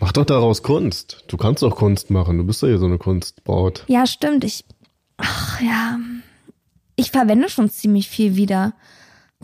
Mach 0.00 0.12
doch 0.12 0.24
daraus 0.24 0.62
Kunst. 0.62 1.24
Du 1.28 1.36
kannst 1.36 1.62
doch 1.62 1.76
Kunst 1.76 2.10
machen. 2.10 2.38
Du 2.38 2.44
bist 2.44 2.62
ja 2.62 2.68
hier 2.68 2.78
so 2.78 2.86
eine 2.86 2.98
Kunstbraut. 2.98 3.84
Ja, 3.86 4.06
stimmt. 4.06 4.44
Ich, 4.44 4.64
ach 5.18 5.60
ja, 5.60 5.98
ich 6.96 7.10
verwende 7.10 7.50
schon 7.50 7.68
ziemlich 7.68 8.08
viel 8.08 8.34
wieder. 8.36 8.74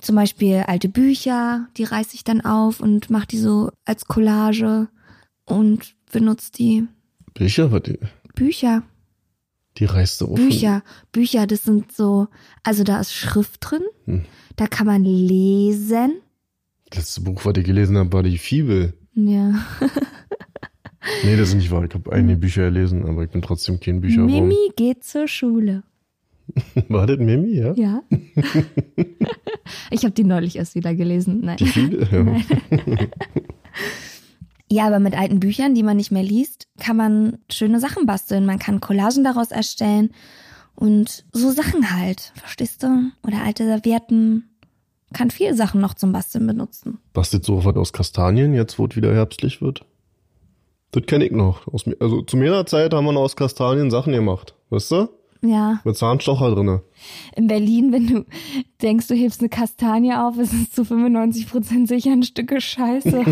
Zum 0.01 0.17
Beispiel 0.17 0.65
alte 0.67 0.89
Bücher, 0.89 1.69
die 1.77 1.85
reiße 1.85 2.15
ich 2.15 2.25
dann 2.25 2.41
auf 2.43 2.81
und 2.81 3.11
mache 3.11 3.27
die 3.27 3.39
so 3.39 3.71
als 3.85 4.07
Collage 4.07 4.89
und 5.45 5.95
benutze 6.11 6.53
die. 6.53 6.87
Bücher? 7.35 7.73
Was 7.73 7.83
die? 7.83 7.99
Bücher. 8.35 8.83
Die 9.79 9.85
reißt 9.85 10.21
du 10.21 10.27
auf. 10.27 10.35
Bücher. 10.35 10.83
Bücher, 11.13 11.47
das 11.47 11.65
sind 11.65 11.93
so, 11.93 12.29
also 12.63 12.83
da 12.85 13.01
ist 13.01 13.13
Schrift 13.13 13.59
drin. 13.61 13.83
Hm. 14.05 14.25
Da 14.57 14.67
kann 14.67 14.87
man 14.87 15.05
lesen. 15.05 16.15
Das 16.91 16.99
letzte 16.99 17.21
Buch, 17.23 17.45
was 17.45 17.55
ich 17.57 17.65
gelesen 17.65 17.99
habe, 17.99 18.13
war 18.13 18.23
die 18.23 18.39
Fibel. 18.39 18.95
Ja. 19.15 19.55
nee, 21.25 21.37
das 21.37 21.51
ist 21.51 21.55
nicht 21.55 21.71
wahr. 21.71 21.85
Ich 21.85 21.95
habe 21.95 22.13
einige 22.13 22.39
Bücher 22.39 22.65
gelesen, 22.65 23.07
aber 23.07 23.25
ich 23.25 23.31
bin 23.31 23.43
trotzdem 23.43 23.81
kein 23.81 24.01
Bücherwurm. 24.01 24.27
Mimi 24.27 24.71
geht 24.77 25.05
zur 25.05 25.29
Schule. 25.29 25.83
War 26.89 27.07
das 27.07 27.19
Mimi, 27.19 27.55
ja? 27.55 27.73
Ja. 27.75 28.03
ich 29.91 30.05
habe 30.05 30.13
die 30.13 30.25
neulich 30.25 30.57
erst 30.57 30.75
wieder 30.75 30.95
gelesen. 30.95 31.41
Nein. 31.43 31.57
Die 31.57 31.67
Fibel? 31.67 32.09
Ja. 32.11 32.87
ja, 34.71 34.87
aber 34.87 35.01
mit 35.01 35.19
alten 35.19 35.41
Büchern, 35.41 35.75
die 35.75 35.83
man 35.83 35.97
nicht 35.97 36.13
mehr 36.13 36.23
liest, 36.23 36.69
kann 36.79 36.97
man 36.97 37.39
schöne 37.51 37.81
Sachen 37.81 38.07
basteln. 38.07 38.47
Man 38.47 38.59
kann 38.59 38.81
Collagen 38.81 39.25
daraus 39.25 39.51
erstellen 39.51 40.11
und 40.75 41.25
so 41.33 41.51
Sachen 41.51 41.97
halt. 41.97 42.33
Verstehst 42.37 42.83
du? 42.83 43.11
Oder 43.27 43.43
alte 43.43 43.65
Servietten. 43.65 44.51
Kann 45.13 45.31
viele 45.31 45.55
Sachen 45.55 45.81
noch 45.81 45.95
zum 45.95 46.13
Basteln 46.13 46.47
benutzen. 46.47 46.99
Bastelt 47.13 47.45
so 47.45 47.65
was 47.65 47.77
aus 47.77 47.93
Kastanien, 47.93 48.55
jetzt 48.55 48.79
wo 48.79 48.87
es 48.87 48.97
wieder 48.97 49.15
herbstlich 49.15 49.63
wird? 49.63 49.85
Das 50.93 51.05
kenne 51.07 51.27
ich 51.27 51.33
noch. 51.33 51.63
also 52.01 52.23
zu 52.23 52.37
meiner 52.37 52.65
Zeit 52.67 52.95
haben 52.95 53.05
wir 53.05 53.17
aus 53.17 53.37
Kastanien 53.37 53.91
Sachen 53.91 54.13
gemacht. 54.13 54.55
Weißt 54.71 54.91
du? 54.93 55.09
Ja. 55.43 55.81
Mit 55.85 55.97
Zahnstocher 55.97 56.55
drinne. 56.55 56.83
In 57.37 57.47
Berlin, 57.47 57.93
wenn 57.93 58.07
du 58.07 58.25
denkst, 58.83 59.07
du 59.09 59.15
hebst 59.15 59.41
eine 59.41 59.49
Kastanie 59.49 60.15
auf, 60.15 60.39
ist 60.39 60.53
es 60.53 60.71
zu 60.71 60.85
95 60.85 61.49
Prozent 61.49 61.89
sicher 61.89 62.13
ein 62.13 62.23
Stück 62.23 62.53
Scheiße. 62.61 63.23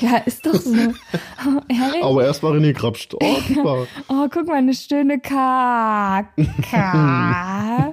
ja, 0.00 0.16
ist 0.18 0.46
doch 0.46 0.54
so. 0.54 0.76
Oh, 0.76 1.60
ehrlich? 1.68 2.02
Aber 2.02 2.24
erstmal 2.24 2.52
René 2.52 2.72
Krapst. 2.72 3.14
Oh, 3.14 3.36
oh, 4.08 4.28
guck 4.30 4.46
mal, 4.46 4.56
eine 4.56 4.74
schöne 4.74 5.18
Kaka. 5.20 6.24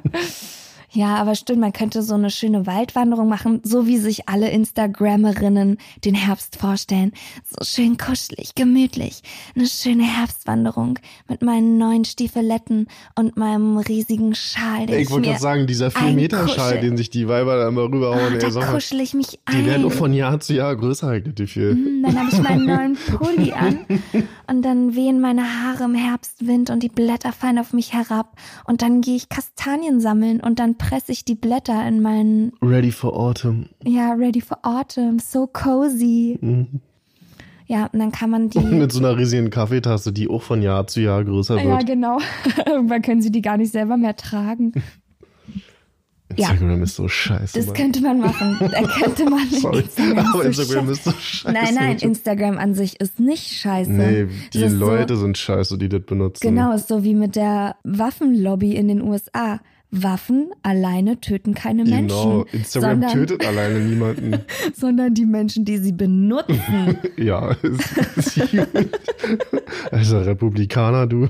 Ja, 0.93 1.15
aber 1.15 1.35
stimmt, 1.35 1.61
man 1.61 1.71
könnte 1.71 2.01
so 2.01 2.15
eine 2.15 2.29
schöne 2.29 2.67
Waldwanderung 2.67 3.29
machen, 3.29 3.61
so 3.63 3.87
wie 3.87 3.97
sich 3.97 4.27
alle 4.27 4.49
Instagrammerinnen 4.49 5.77
den 6.03 6.15
Herbst 6.15 6.57
vorstellen. 6.57 7.13
So 7.49 7.63
schön 7.63 7.97
kuschelig, 7.97 8.55
gemütlich. 8.55 9.21
Eine 9.55 9.67
schöne 9.67 10.03
Herbstwanderung 10.03 10.99
mit 11.29 11.43
meinen 11.43 11.77
neuen 11.77 12.03
Stiefeletten 12.03 12.87
und 13.15 13.37
meinem 13.37 13.77
riesigen 13.77 14.35
Schal. 14.35 14.85
Den 14.85 14.97
ich, 14.97 15.03
ich 15.03 15.11
wollte 15.11 15.29
gerade 15.29 15.41
sagen, 15.41 15.67
dieser 15.67 15.87
4-Meter-Schal, 15.87 16.81
den 16.81 16.97
sich 16.97 17.09
die 17.09 17.29
Weiber 17.29 17.55
da 17.55 17.69
immer 17.69 17.83
rüberhauen. 17.83 18.37
Ach, 18.43 18.53
da 18.53 18.65
kuschel 18.65 18.99
ich 18.99 19.13
mich 19.13 19.39
ein. 19.45 19.59
Die 19.59 19.65
werden 19.65 19.89
von 19.91 20.13
Jahr 20.13 20.41
zu 20.41 20.53
Jahr 20.53 20.75
größer, 20.75 21.07
halt, 21.07 21.39
die 21.39 21.47
viel. 21.47 21.75
Mm, 21.75 22.03
dann 22.03 22.19
habe 22.19 22.29
ich 22.31 22.41
meinen 22.41 22.65
neuen 22.65 22.97
Pulli 23.17 23.53
an 23.53 23.79
und 24.51 24.63
dann 24.63 24.95
wehen 24.95 25.21
meine 25.21 25.43
Haare 25.43 25.85
im 25.85 25.95
Herbstwind 25.95 26.69
und 26.69 26.83
die 26.83 26.89
Blätter 26.89 27.31
fallen 27.31 27.57
auf 27.57 27.71
mich 27.71 27.93
herab 27.93 28.35
und 28.65 28.81
dann 28.81 28.99
gehe 28.99 29.15
ich 29.15 29.29
Kastanien 29.29 30.01
sammeln 30.01 30.41
und 30.41 30.59
dann 30.59 30.77
presse 30.77 31.13
ich 31.13 31.23
die 31.23 31.35
Blätter 31.35 31.87
in 31.87 32.01
meinen. 32.01 32.51
Ready 32.61 32.91
for 32.91 33.17
Autumn. 33.17 33.69
Ja, 33.83 34.11
ready 34.11 34.41
for 34.41 34.59
Autumn. 34.63 35.19
So 35.19 35.47
cozy. 35.47 36.37
Mhm. 36.41 36.81
Ja, 37.67 37.85
und 37.93 37.99
dann 37.99 38.11
kann 38.11 38.29
man 38.29 38.49
die. 38.49 38.59
Mit 38.59 38.91
so 38.91 38.99
einer 38.99 39.17
riesigen 39.17 39.49
Kaffeetasse, 39.49 40.11
die 40.11 40.29
auch 40.29 40.41
von 40.41 40.61
Jahr 40.61 40.85
zu 40.87 40.99
Jahr 40.99 41.23
größer 41.23 41.55
wird. 41.55 41.65
Ja, 41.65 41.77
genau. 41.79 42.17
Irgendwann 42.65 43.01
können 43.01 43.21
sie 43.21 43.31
die 43.31 43.41
gar 43.41 43.55
nicht 43.55 43.71
selber 43.71 43.95
mehr 43.95 44.17
tragen. 44.17 44.73
Instagram 46.35 46.77
ja. 46.77 46.83
ist 46.83 46.95
so 46.95 47.07
scheiße. 47.07 47.57
Das 47.57 47.67
Mann. 47.67 47.75
könnte 47.75 48.01
man 48.01 48.19
machen. 48.19 48.57
Da 48.59 48.81
könnte 48.83 49.29
man 49.29 49.49
Sorry, 49.61 49.79
Instagram, 49.79 50.25
aber 50.33 50.45
Instagram 50.45 50.89
ist 50.89 51.03
so 51.03 51.11
scheiße. 51.11 51.53
Nein, 51.53 51.75
nein, 51.75 51.97
Instagram 51.97 52.57
an 52.57 52.73
sich 52.73 52.99
ist 52.99 53.19
nicht 53.19 53.47
scheiße. 53.59 53.91
Nee, 53.91 54.27
die 54.53 54.63
Leute 54.63 55.15
so, 55.15 55.23
sind 55.23 55.37
scheiße, 55.37 55.77
die 55.77 55.89
das 55.89 56.01
benutzen. 56.01 56.41
Genau, 56.41 56.73
ist 56.73 56.87
so 56.87 57.03
wie 57.03 57.15
mit 57.15 57.35
der 57.35 57.75
Waffenlobby 57.83 58.75
in 58.75 58.87
den 58.87 59.01
USA. 59.01 59.59
Waffen 59.91 60.51
alleine 60.63 61.19
töten 61.19 61.53
keine 61.53 61.83
Menschen. 61.83 62.07
Genau, 62.07 62.45
Instagram 62.53 63.01
sondern, 63.01 63.11
tötet 63.11 63.45
alleine 63.45 63.79
niemanden. 63.79 64.39
sondern 64.73 65.13
die 65.13 65.25
Menschen, 65.25 65.65
die 65.65 65.77
sie 65.79 65.91
benutzen. 65.91 66.97
ja, 67.17 67.57
also 69.91 70.19
Republikaner, 70.19 71.07
du. 71.07 71.29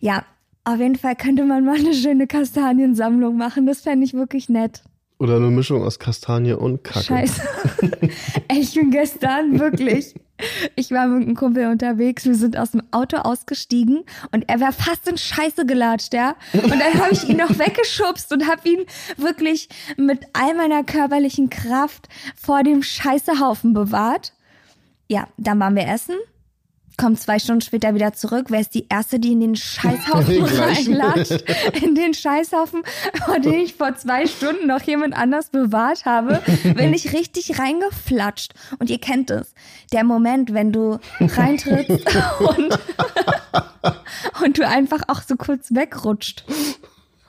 Ja, 0.00 0.24
auf 0.64 0.78
jeden 0.78 0.96
Fall 0.96 1.14
könnte 1.14 1.44
man 1.44 1.64
mal 1.64 1.76
eine 1.76 1.94
schöne 1.94 2.26
Kastaniensammlung 2.26 3.36
machen. 3.36 3.66
Das 3.66 3.82
fände 3.82 4.04
ich 4.04 4.14
wirklich 4.14 4.48
nett. 4.48 4.82
Oder 5.18 5.36
eine 5.36 5.50
Mischung 5.50 5.82
aus 5.84 5.98
Kastanie 5.98 6.54
und 6.54 6.82
Kacke. 6.82 7.04
Scheiße. 7.04 7.42
ich 8.52 8.74
bin 8.74 8.90
gestern 8.90 9.58
wirklich. 9.60 10.14
Ich 10.74 10.90
war 10.90 11.06
mit 11.06 11.22
einem 11.22 11.36
Kumpel 11.36 11.68
unterwegs, 11.68 12.24
wir 12.24 12.34
sind 12.34 12.58
aus 12.58 12.72
dem 12.72 12.82
Auto 12.90 13.18
ausgestiegen 13.18 14.02
und 14.32 14.48
er 14.48 14.58
wäre 14.58 14.72
fast 14.72 15.08
in 15.08 15.16
Scheiße 15.16 15.64
gelatscht, 15.64 16.12
ja. 16.12 16.34
Und 16.52 16.70
dann 16.70 16.94
habe 16.94 17.12
ich 17.12 17.28
ihn 17.28 17.36
noch 17.36 17.56
weggeschubst 17.56 18.32
und 18.32 18.48
habe 18.48 18.68
ihn 18.68 18.84
wirklich 19.16 19.68
mit 19.96 20.26
all 20.32 20.54
meiner 20.54 20.82
körperlichen 20.82 21.50
Kraft 21.50 22.08
vor 22.34 22.64
dem 22.64 22.82
Scheißehaufen 22.82 23.72
bewahrt. 23.72 24.32
Ja, 25.08 25.28
dann 25.36 25.60
waren 25.60 25.76
wir 25.76 25.86
essen 25.86 26.16
kommt 26.96 27.20
zwei 27.20 27.38
Stunden 27.38 27.60
später 27.60 27.94
wieder 27.94 28.12
zurück. 28.12 28.46
Wer 28.48 28.60
ist 28.60 28.74
die 28.74 28.86
Erste, 28.88 29.18
die 29.18 29.32
in 29.32 29.40
den 29.40 29.56
Scheißhaufen 29.56 30.44
reinlatscht? 30.44 31.44
In 31.82 31.94
den 31.94 32.14
Scheißhaufen, 32.14 32.82
vor 33.24 33.38
den 33.40 33.60
ich 33.60 33.74
vor 33.74 33.96
zwei 33.96 34.26
Stunden 34.26 34.66
noch 34.66 34.82
jemand 34.82 35.16
anders 35.16 35.50
bewahrt 35.50 36.04
habe, 36.04 36.40
bin 36.62 36.92
ich 36.92 37.12
richtig 37.12 37.58
reingeflatscht. 37.58 38.54
Und 38.78 38.90
ihr 38.90 39.00
kennt 39.00 39.30
es. 39.30 39.54
Der 39.92 40.04
Moment, 40.04 40.54
wenn 40.54 40.72
du 40.72 40.98
reintrittst 41.20 42.06
und, 42.40 42.78
und 44.42 44.58
du 44.58 44.66
einfach 44.66 45.02
auch 45.08 45.22
so 45.22 45.36
kurz 45.36 45.74
wegrutscht. 45.74 46.44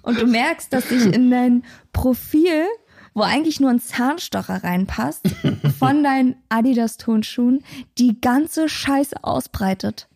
Und 0.01 0.21
du 0.21 0.27
merkst, 0.27 0.71
dass 0.71 0.89
sich 0.89 1.05
in 1.05 1.31
dein 1.31 1.63
Profil 1.91 2.65
wo 3.15 3.23
eigentlich 3.23 3.59
nur 3.59 3.71
ein 3.71 3.79
Zahnstocher 3.79 4.63
reinpasst, 4.63 5.27
von 5.79 6.03
deinen 6.03 6.35
Adidas-Turnschuhen 6.49 7.63
die 7.97 8.19
ganze 8.21 8.69
Scheiße 8.69 9.23
ausbreitet. 9.23 10.07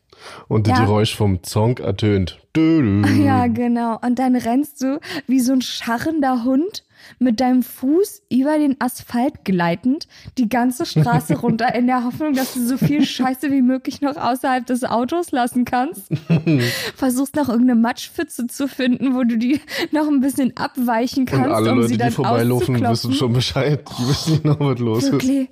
Und 0.48 0.68
ja. 0.68 0.76
die 0.76 0.82
Geräusch 0.82 1.16
vom 1.16 1.44
Zonk 1.44 1.80
ertönt. 1.80 2.40
Ja, 2.60 3.48
genau. 3.48 3.98
Und 4.02 4.20
dann 4.20 4.36
rennst 4.36 4.82
du 4.82 5.00
wie 5.28 5.40
so 5.40 5.54
ein 5.54 5.62
scharrender 5.62 6.44
Hund 6.44 6.84
mit 7.18 7.40
deinem 7.40 7.64
Fuß 7.64 8.24
über 8.30 8.58
den 8.58 8.76
Asphalt 8.80 9.46
gleitend 9.46 10.08
die 10.38 10.50
ganze 10.50 10.86
Straße 10.86 11.38
runter 11.40 11.74
in 11.74 11.88
der 11.88 12.04
Hoffnung, 12.04 12.34
dass 12.34 12.54
du 12.54 12.66
so 12.66 12.78
viel 12.78 13.06
Scheiße 13.06 13.52
wie 13.52 13.62
möglich 13.62 14.02
noch 14.02 14.18
außerhalb 14.18 14.66
des 14.66 14.84
Autos 14.84 15.32
lassen 15.32 15.64
kannst. 15.64 16.10
Versuchst 16.96 17.36
noch 17.36 17.50
irgendeine 17.50 17.80
Matschpfütze 17.80 18.48
zu 18.48 18.68
finden, 18.68 19.16
wo 19.16 19.24
du 19.24 19.38
die 19.38 19.62
noch 19.92 20.08
ein 20.08 20.20
bisschen 20.20 20.58
abweichen 20.58 21.26
kannst, 21.26 21.48
Und 21.48 21.54
alle 21.54 21.72
um 21.72 21.78
Leute, 21.78 21.90
sie 21.90 21.98
dann 21.98 22.10
die 22.10 22.16
vorbeilaufen, 22.16 22.82
wissen 22.82 23.14
schon 23.14 23.34
Bescheid. 23.34 23.88
Die 23.98 24.08
wissen 24.08 24.42
noch, 24.44 24.60
was 24.60 24.80
los 24.80 25.12
Wirklich? 25.12 25.42
ist. 25.42 25.50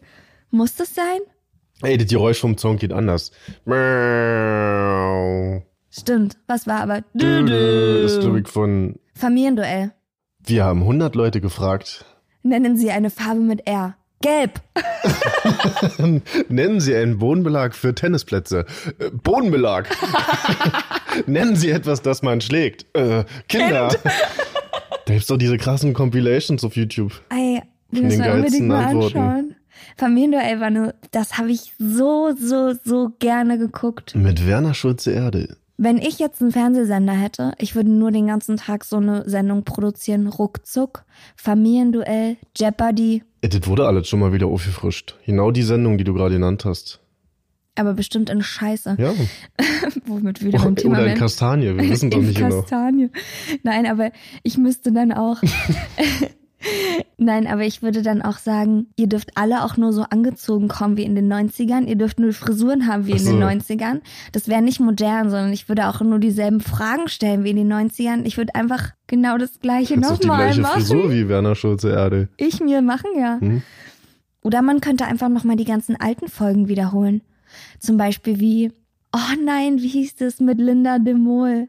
Muss 0.51 0.75
das 0.75 0.93
sein? 0.95 1.19
Ey, 1.81 1.97
das 1.97 2.07
Geräusch 2.07 2.39
vom 2.39 2.57
Song 2.57 2.77
geht 2.77 2.91
anders. 2.91 3.31
Stimmt. 5.91 6.37
Was 6.47 6.67
war 6.67 6.81
aber? 6.81 7.03
Das 7.13 8.11
ist, 8.11 8.19
glaube 8.21 8.39
ich, 8.39 8.47
von 8.47 8.95
Familienduell. 9.13 9.91
Wir 10.45 10.63
haben 10.63 10.81
100 10.81 11.15
Leute 11.15 11.41
gefragt. 11.41 12.05
Nennen 12.43 12.77
Sie 12.77 12.91
eine 12.91 13.09
Farbe 13.09 13.41
mit 13.41 13.67
R. 13.67 13.95
Gelb. 14.21 14.61
Nennen 16.49 16.79
Sie 16.79 16.95
einen 16.95 17.19
Bodenbelag 17.19 17.75
für 17.75 17.93
Tennisplätze. 17.93 18.65
Äh, 18.97 19.11
Bodenbelag. 19.11 19.87
Nennen 21.27 21.55
Sie 21.55 21.69
etwas, 21.69 22.01
das 22.01 22.23
man 22.23 22.41
schlägt. 22.41 22.85
Äh, 22.95 23.25
Kinder. 23.47 23.89
Kind. 23.89 24.01
Da 25.05 25.13
gibt's 25.13 25.27
doch 25.27 25.37
diese 25.37 25.57
krassen 25.57 25.93
Compilations 25.93 26.63
auf 26.63 26.75
YouTube. 26.75 27.13
Ey, 27.29 27.61
wir 27.91 28.01
müssen 28.01 28.23
unbedingt 28.25 28.67
mal 28.67 28.85
Antworten. 28.85 29.17
anschauen. 29.17 29.55
Familienduell 29.97 30.59
war 30.59 30.69
nur, 30.69 30.93
das 31.11 31.37
habe 31.37 31.51
ich 31.51 31.73
so, 31.77 32.33
so, 32.37 32.73
so 32.83 33.11
gerne 33.19 33.57
geguckt. 33.57 34.15
Mit 34.15 34.45
Werner 34.47 34.73
Schulze-Erde. 34.73 35.57
Wenn 35.79 35.97
ich 35.97 36.17
jetzt 36.17 36.41
einen 36.41 36.51
Fernsehsender 36.51 37.13
hätte, 37.13 37.53
ich 37.59 37.75
würde 37.75 37.91
nur 37.91 38.11
den 38.11 38.25
ganzen 38.25 38.57
Tag 38.57 38.83
so 38.83 38.97
eine 38.97 39.29
Sendung 39.29 39.63
produzieren. 39.63 40.27
Ruckzuck, 40.27 41.03
Familienduell, 41.35 42.37
Jeopardy. 42.57 43.23
Das 43.41 43.67
wurde 43.67 43.85
alles 43.85 44.07
schon 44.07 44.19
mal 44.19 44.33
wieder 44.33 44.47
aufgefrischt. 44.47 45.15
Genau 45.27 45.51
die 45.51 45.61
Sendung, 45.61 45.99
die 45.99 46.03
du 46.03 46.15
gerade 46.15 46.33
genannt 46.33 46.65
hast. 46.65 46.99
aber 47.75 47.93
bestimmt 47.93 48.31
in 48.31 48.41
Scheiße. 48.41 48.97
Ja. 48.99 49.13
Womit 50.07 50.43
wieder 50.43 50.57
beim 50.57 50.75
Thema 50.75 50.97
Oder 50.97 51.11
in. 51.11 51.17
Kastanie, 51.17 51.67
wir 51.77 51.89
wissen 51.89 52.09
doch 52.09 52.21
nicht 52.21 52.39
genau. 52.39 52.61
Kastanie. 52.61 53.11
Nein, 53.61 53.85
aber 53.85 54.11
ich 54.41 54.57
müsste 54.57 54.91
dann 54.91 55.11
auch. 55.11 55.37
Nein, 57.27 57.45
aber 57.45 57.65
ich 57.65 57.81
würde 57.81 58.03
dann 58.03 58.21
auch 58.21 58.37
sagen, 58.37 58.87
ihr 58.95 59.07
dürft 59.07 59.35
alle 59.35 59.65
auch 59.65 59.75
nur 59.75 59.91
so 59.91 60.03
angezogen 60.03 60.69
kommen 60.69 60.95
wie 60.95 61.03
in 61.03 61.13
den 61.13 61.29
90ern. 61.29 61.83
Ihr 61.83 61.97
dürft 61.97 62.21
nur 62.21 62.31
Frisuren 62.31 62.87
haben 62.87 63.05
wie 63.05 63.11
in 63.11 63.17
so. 63.17 63.31
den 63.31 63.43
90ern. 63.43 63.99
Das 64.31 64.47
wäre 64.47 64.61
nicht 64.61 64.79
modern, 64.79 65.29
sondern 65.29 65.51
ich 65.51 65.67
würde 65.67 65.89
auch 65.89 65.99
nur 65.99 66.19
dieselben 66.19 66.61
Fragen 66.61 67.09
stellen 67.09 67.43
wie 67.43 67.49
in 67.49 67.57
den 67.57 67.73
90ern. 67.73 68.23
Ich 68.23 68.37
würde 68.37 68.55
einfach 68.55 68.91
genau 69.07 69.37
das 69.37 69.59
Gleiche 69.59 69.99
nochmal 69.99 70.55
machen. 70.55 70.81
Frisur 70.81 71.11
wie 71.11 71.27
Werner 71.27 71.55
Schulze 71.55 71.89
Erde. 71.89 72.29
Ich 72.37 72.61
mir 72.61 72.81
machen, 72.81 73.09
ja. 73.19 73.41
Hm? 73.41 73.61
Oder 74.41 74.61
man 74.61 74.79
könnte 74.79 75.03
einfach 75.03 75.27
nochmal 75.27 75.57
die 75.57 75.65
ganzen 75.65 75.99
alten 75.99 76.29
Folgen 76.29 76.69
wiederholen. 76.69 77.19
Zum 77.77 77.97
Beispiel 77.97 78.39
wie, 78.39 78.71
oh 79.11 79.43
nein, 79.43 79.81
wie 79.81 79.89
hieß 79.89 80.15
das 80.15 80.39
mit 80.39 80.59
Linda 80.59 80.97
de 80.97 81.13
Mol? 81.13 81.67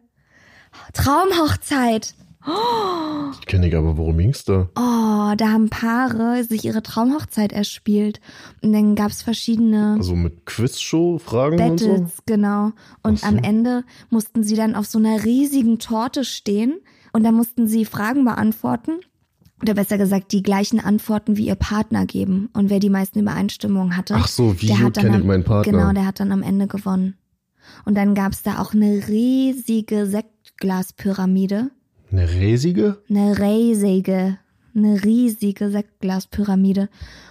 Traumhochzeit. 0.93 2.15
Ich 2.45 3.47
kenne 3.47 3.69
ich 3.69 3.77
aber, 3.77 3.97
worum 3.97 4.19
ging's 4.19 4.45
da? 4.45 4.69
Oh, 4.77 5.35
da 5.37 5.51
haben 5.51 5.69
Paare 5.69 6.45
sich 6.45 6.65
ihre 6.65 6.83
Traumhochzeit 6.83 7.53
erspielt. 7.53 8.21
Und 8.63 8.73
dann 8.73 8.95
gab's 8.95 9.23
verschiedene 9.23 9.97
Also 9.99 10.15
mit 10.15 10.47
Quizshow, 10.47 11.19
Fragen 11.19 11.61
und 11.61 11.81
so? 11.81 11.89
Battles, 11.89 12.19
genau. 12.27 12.73
Und 13.03 13.21
so. 13.21 13.27
am 13.27 13.39
Ende 13.39 13.85
mussten 14.11 14.45
sie 14.45 14.55
dann 14.57 14.75
auf 14.75 14.87
so 14.87 14.99
einer 14.99 15.25
riesigen 15.25 15.79
Torte 15.79 16.25
stehen 16.25 16.79
und 17.13 17.25
da 17.25 17.33
mussten 17.33 17.67
sie 17.67 17.85
Fragen 17.85 18.25
beantworten. 18.25 19.01
Oder 19.61 19.75
besser 19.75 19.99
gesagt, 19.99 20.31
die 20.31 20.43
gleichen 20.43 20.79
Antworten 20.79 21.37
wie 21.37 21.47
ihr 21.47 21.57
Partner 21.57 22.07
geben. 22.07 22.49
Und 22.53 22.71
wer 22.71 22.79
die 22.79 22.91
meisten 22.91 23.19
Übereinstimmungen 23.19 23.97
hatte, 23.97 24.15
Ach 24.17 24.29
so, 24.29 24.61
wie 24.61 24.69
der 24.69 24.77
gut 24.77 24.85
hat 24.85 24.97
dann 24.99 25.05
kenne 25.05 25.19
ich 25.19 25.25
meinen 25.25 25.45
Partner? 25.45 25.73
Genau, 25.73 25.93
der 25.93 26.07
hat 26.07 26.21
dann 26.21 26.31
am 26.31 26.43
Ende 26.43 26.69
gewonnen. 26.69 27.17
Und 27.85 27.97
dann 27.97 28.15
gab's 28.15 28.43
da 28.43 28.61
auch 28.61 28.73
eine 28.73 29.09
riesige 29.09 30.07
Sektglaspyramide. 30.07 31.71
Eine 32.11 32.31
riesige? 32.31 32.99
Eine 33.11 33.39
riesige, 33.39 34.39
eine 34.75 35.05
riesige 35.05 35.71
Sektglaspyramide. 35.71 36.89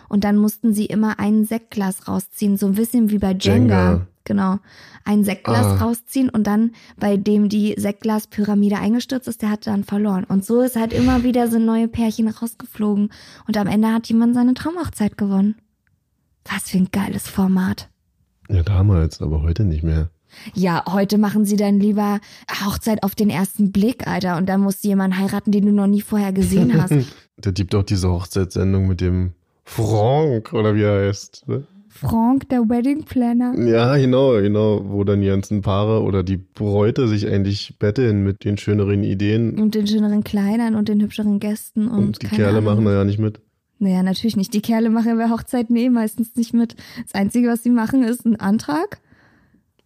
Und 0.09 0.23
dann 0.23 0.37
mussten 0.37 0.73
sie 0.73 0.85
immer 0.85 1.19
ein 1.19 1.45
Sektglas 1.45 2.07
rausziehen, 2.07 2.57
so 2.57 2.67
ein 2.67 2.73
bisschen 2.73 3.09
wie 3.09 3.17
bei 3.17 3.31
Jenga. 3.31 3.53
Jenga. 3.53 4.07
Genau. 4.23 4.59
Ein 5.05 5.23
Sektglas 5.23 5.65
Ah. 5.65 5.75
rausziehen 5.77 6.29
und 6.29 6.45
dann, 6.47 6.71
bei 6.99 7.15
dem 7.15 7.47
die 7.47 7.75
Sektglaspyramide 7.77 8.77
eingestürzt 8.77 9.27
ist, 9.29 9.41
der 9.41 9.49
hat 9.49 9.65
dann 9.67 9.85
verloren. 9.85 10.25
Und 10.25 10.43
so 10.45 10.61
ist 10.61 10.75
halt 10.75 10.91
immer 10.91 11.23
wieder 11.23 11.49
so 11.49 11.59
neue 11.59 11.87
Pärchen 11.87 12.27
rausgeflogen. 12.27 13.09
Und 13.47 13.57
am 13.57 13.67
Ende 13.67 13.87
hat 13.93 14.07
jemand 14.07 14.35
seine 14.35 14.53
Traumhochzeit 14.53 15.17
gewonnen. 15.17 15.55
Was 16.45 16.69
für 16.69 16.77
ein 16.77 16.89
geiles 16.91 17.27
Format. 17.29 17.89
Ja, 18.49 18.63
damals, 18.63 19.21
aber 19.21 19.41
heute 19.43 19.63
nicht 19.63 19.83
mehr. 19.83 20.09
Ja, 20.53 20.83
heute 20.87 21.17
machen 21.17 21.45
sie 21.45 21.55
dann 21.55 21.79
lieber 21.79 22.19
Hochzeit 22.65 23.03
auf 23.03 23.15
den 23.15 23.29
ersten 23.29 23.71
Blick, 23.71 24.07
Alter. 24.07 24.37
Und 24.37 24.47
dann 24.47 24.61
musst 24.61 24.83
du 24.83 24.89
jemanden 24.89 25.17
heiraten, 25.17 25.51
den 25.51 25.65
du 25.65 25.71
noch 25.71 25.87
nie 25.87 26.01
vorher 26.01 26.31
gesehen 26.31 26.81
hast. 26.81 26.93
Der 27.43 27.51
gibt 27.51 27.75
auch 27.75 27.83
diese 27.83 28.09
Hochzeitssendung 28.09 28.87
mit 28.87 28.99
dem 28.99 29.33
Frank, 29.63 30.53
oder 30.53 30.73
wie 30.73 30.81
er 30.81 31.07
heißt. 31.07 31.47
Ne? 31.47 31.67
Frank, 31.97 32.49
der 32.49 32.61
Wedding 32.69 33.03
Planner. 33.03 33.53
Ja, 33.67 33.97
genau, 33.97 34.33
genau, 34.41 34.81
wo 34.87 35.03
dann 35.03 35.21
die 35.21 35.27
ganzen 35.27 35.61
Paare 35.61 36.03
oder 36.03 36.23
die 36.23 36.37
Bräute 36.37 37.07
sich 37.07 37.27
eigentlich 37.27 37.77
betteln 37.79 38.23
mit 38.23 38.43
den 38.43 38.57
schöneren 38.57 39.03
Ideen 39.03 39.59
Und 39.59 39.75
den 39.75 39.87
schöneren 39.87 40.23
Kleidern 40.23 40.75
und 40.75 40.89
den 40.89 41.01
hübscheren 41.01 41.39
Gästen. 41.39 41.87
Und, 41.87 42.05
und, 42.05 42.21
die 42.21 42.27
Kerle 42.27 42.59
Ahnung. 42.59 42.63
machen 42.65 42.85
da 42.85 42.93
ja 42.93 43.03
nicht 43.03 43.19
mit. 43.19 43.41
Naja, 43.79 44.03
natürlich 44.03 44.37
nicht. 44.37 44.53
Die 44.53 44.61
Kerle 44.61 44.89
machen 44.89 45.17
bei 45.17 45.29
Hochzeiten 45.29 45.75
eh 45.75 45.89
meistens 45.89 46.35
nicht 46.35 46.53
mit. 46.53 46.75
Das 47.03 47.13
Einzige, 47.13 47.49
was 47.49 47.63
sie 47.63 47.69
machen, 47.69 48.03
ist 48.03 48.25
ein 48.25 48.39
Antrag. 48.39 48.99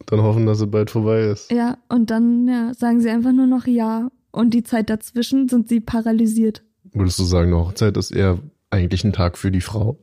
Dann 0.08 0.22
hoffen, 0.22 0.46
dass 0.46 0.60
es 0.60 0.70
bald 0.70 0.90
vorbei 0.90 1.22
ist. 1.22 1.52
Ja, 1.52 1.78
und 1.90 2.10
dann 2.10 2.48
ja, 2.48 2.74
sagen 2.74 3.02
sie 3.02 3.10
einfach 3.10 3.32
nur 3.32 3.48
noch 3.48 3.68
ja. 3.68 4.10
Und 4.32 4.54
die 4.54 4.64
Zeit 4.64 4.90
dazwischen 4.90 5.50
sind 5.50 5.68
sie 5.68 5.80
paralysiert. 5.80 6.64
Würdest 6.94 7.20
du 7.20 7.24
sagen, 7.24 7.54
eine 7.54 7.58
Hochzeit 7.58 7.98
ist 7.98 8.12
eher 8.12 8.40
eigentlich 8.70 9.04
ein 9.04 9.14
Tag 9.14 9.38
für 9.38 9.52
die 9.52 9.62
Frau? 9.62 9.98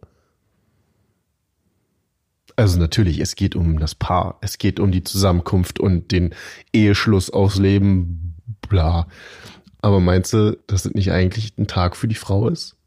Also 2.56 2.78
natürlich, 2.78 3.20
es 3.20 3.36
geht 3.36 3.54
um 3.54 3.78
das 3.78 3.94
Paar, 3.94 4.38
es 4.40 4.58
geht 4.58 4.80
um 4.80 4.90
die 4.90 5.04
Zusammenkunft 5.04 5.78
und 5.78 6.10
den 6.10 6.34
Eheschluss 6.72 7.30
aufs 7.30 7.58
Leben, 7.58 8.34
bla. 8.68 9.06
Aber 9.80 10.00
meinst 10.00 10.32
du, 10.32 10.58
dass 10.66 10.84
es 10.84 10.92
nicht 10.92 11.12
eigentlich 11.12 11.56
ein 11.56 11.68
Tag 11.68 11.96
für 11.96 12.08
die 12.08 12.16
Frau 12.16 12.48
ist? 12.48 12.77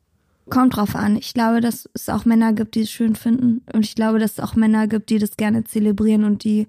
Kommt 0.52 0.76
drauf 0.76 0.96
an. 0.96 1.16
Ich 1.16 1.34
glaube, 1.34 1.62
dass 1.62 1.90
es 1.94 2.10
auch 2.10 2.26
Männer 2.26 2.54
gibt, 2.54 2.76
die 2.76 2.82
es 2.82 2.92
schön 2.92 3.16
finden. 3.16 3.62
Und 3.74 3.86
ich 3.86 3.96
glaube, 3.96 4.20
dass 4.20 4.34
es 4.34 4.40
auch 4.40 4.56
Männer 4.56 4.88
gibt, 4.88 5.10
die 5.10 5.18
das 5.18 5.38
gerne 5.38 5.64
zelebrieren 5.64 6.24
und 6.24 6.44
die 6.44 6.68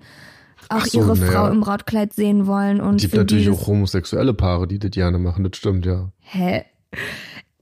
auch 0.68 0.86
so, 0.86 1.00
ihre 1.00 1.16
Frau 1.16 1.46
ja. 1.46 1.50
im 1.50 1.60
Brautkleid 1.60 2.12
sehen 2.12 2.46
wollen. 2.46 2.80
Und 2.80 2.96
Es 2.96 3.02
gibt 3.02 3.16
natürlich 3.16 3.50
auch 3.50 3.66
homosexuelle 3.66 4.34
Paare, 4.34 4.66
die 4.66 4.78
das 4.78 4.92
gerne 4.92 5.18
machen, 5.18 5.44
das 5.44 5.56
stimmt, 5.56 5.84
ja. 5.86 6.12
Hä? 6.20 6.64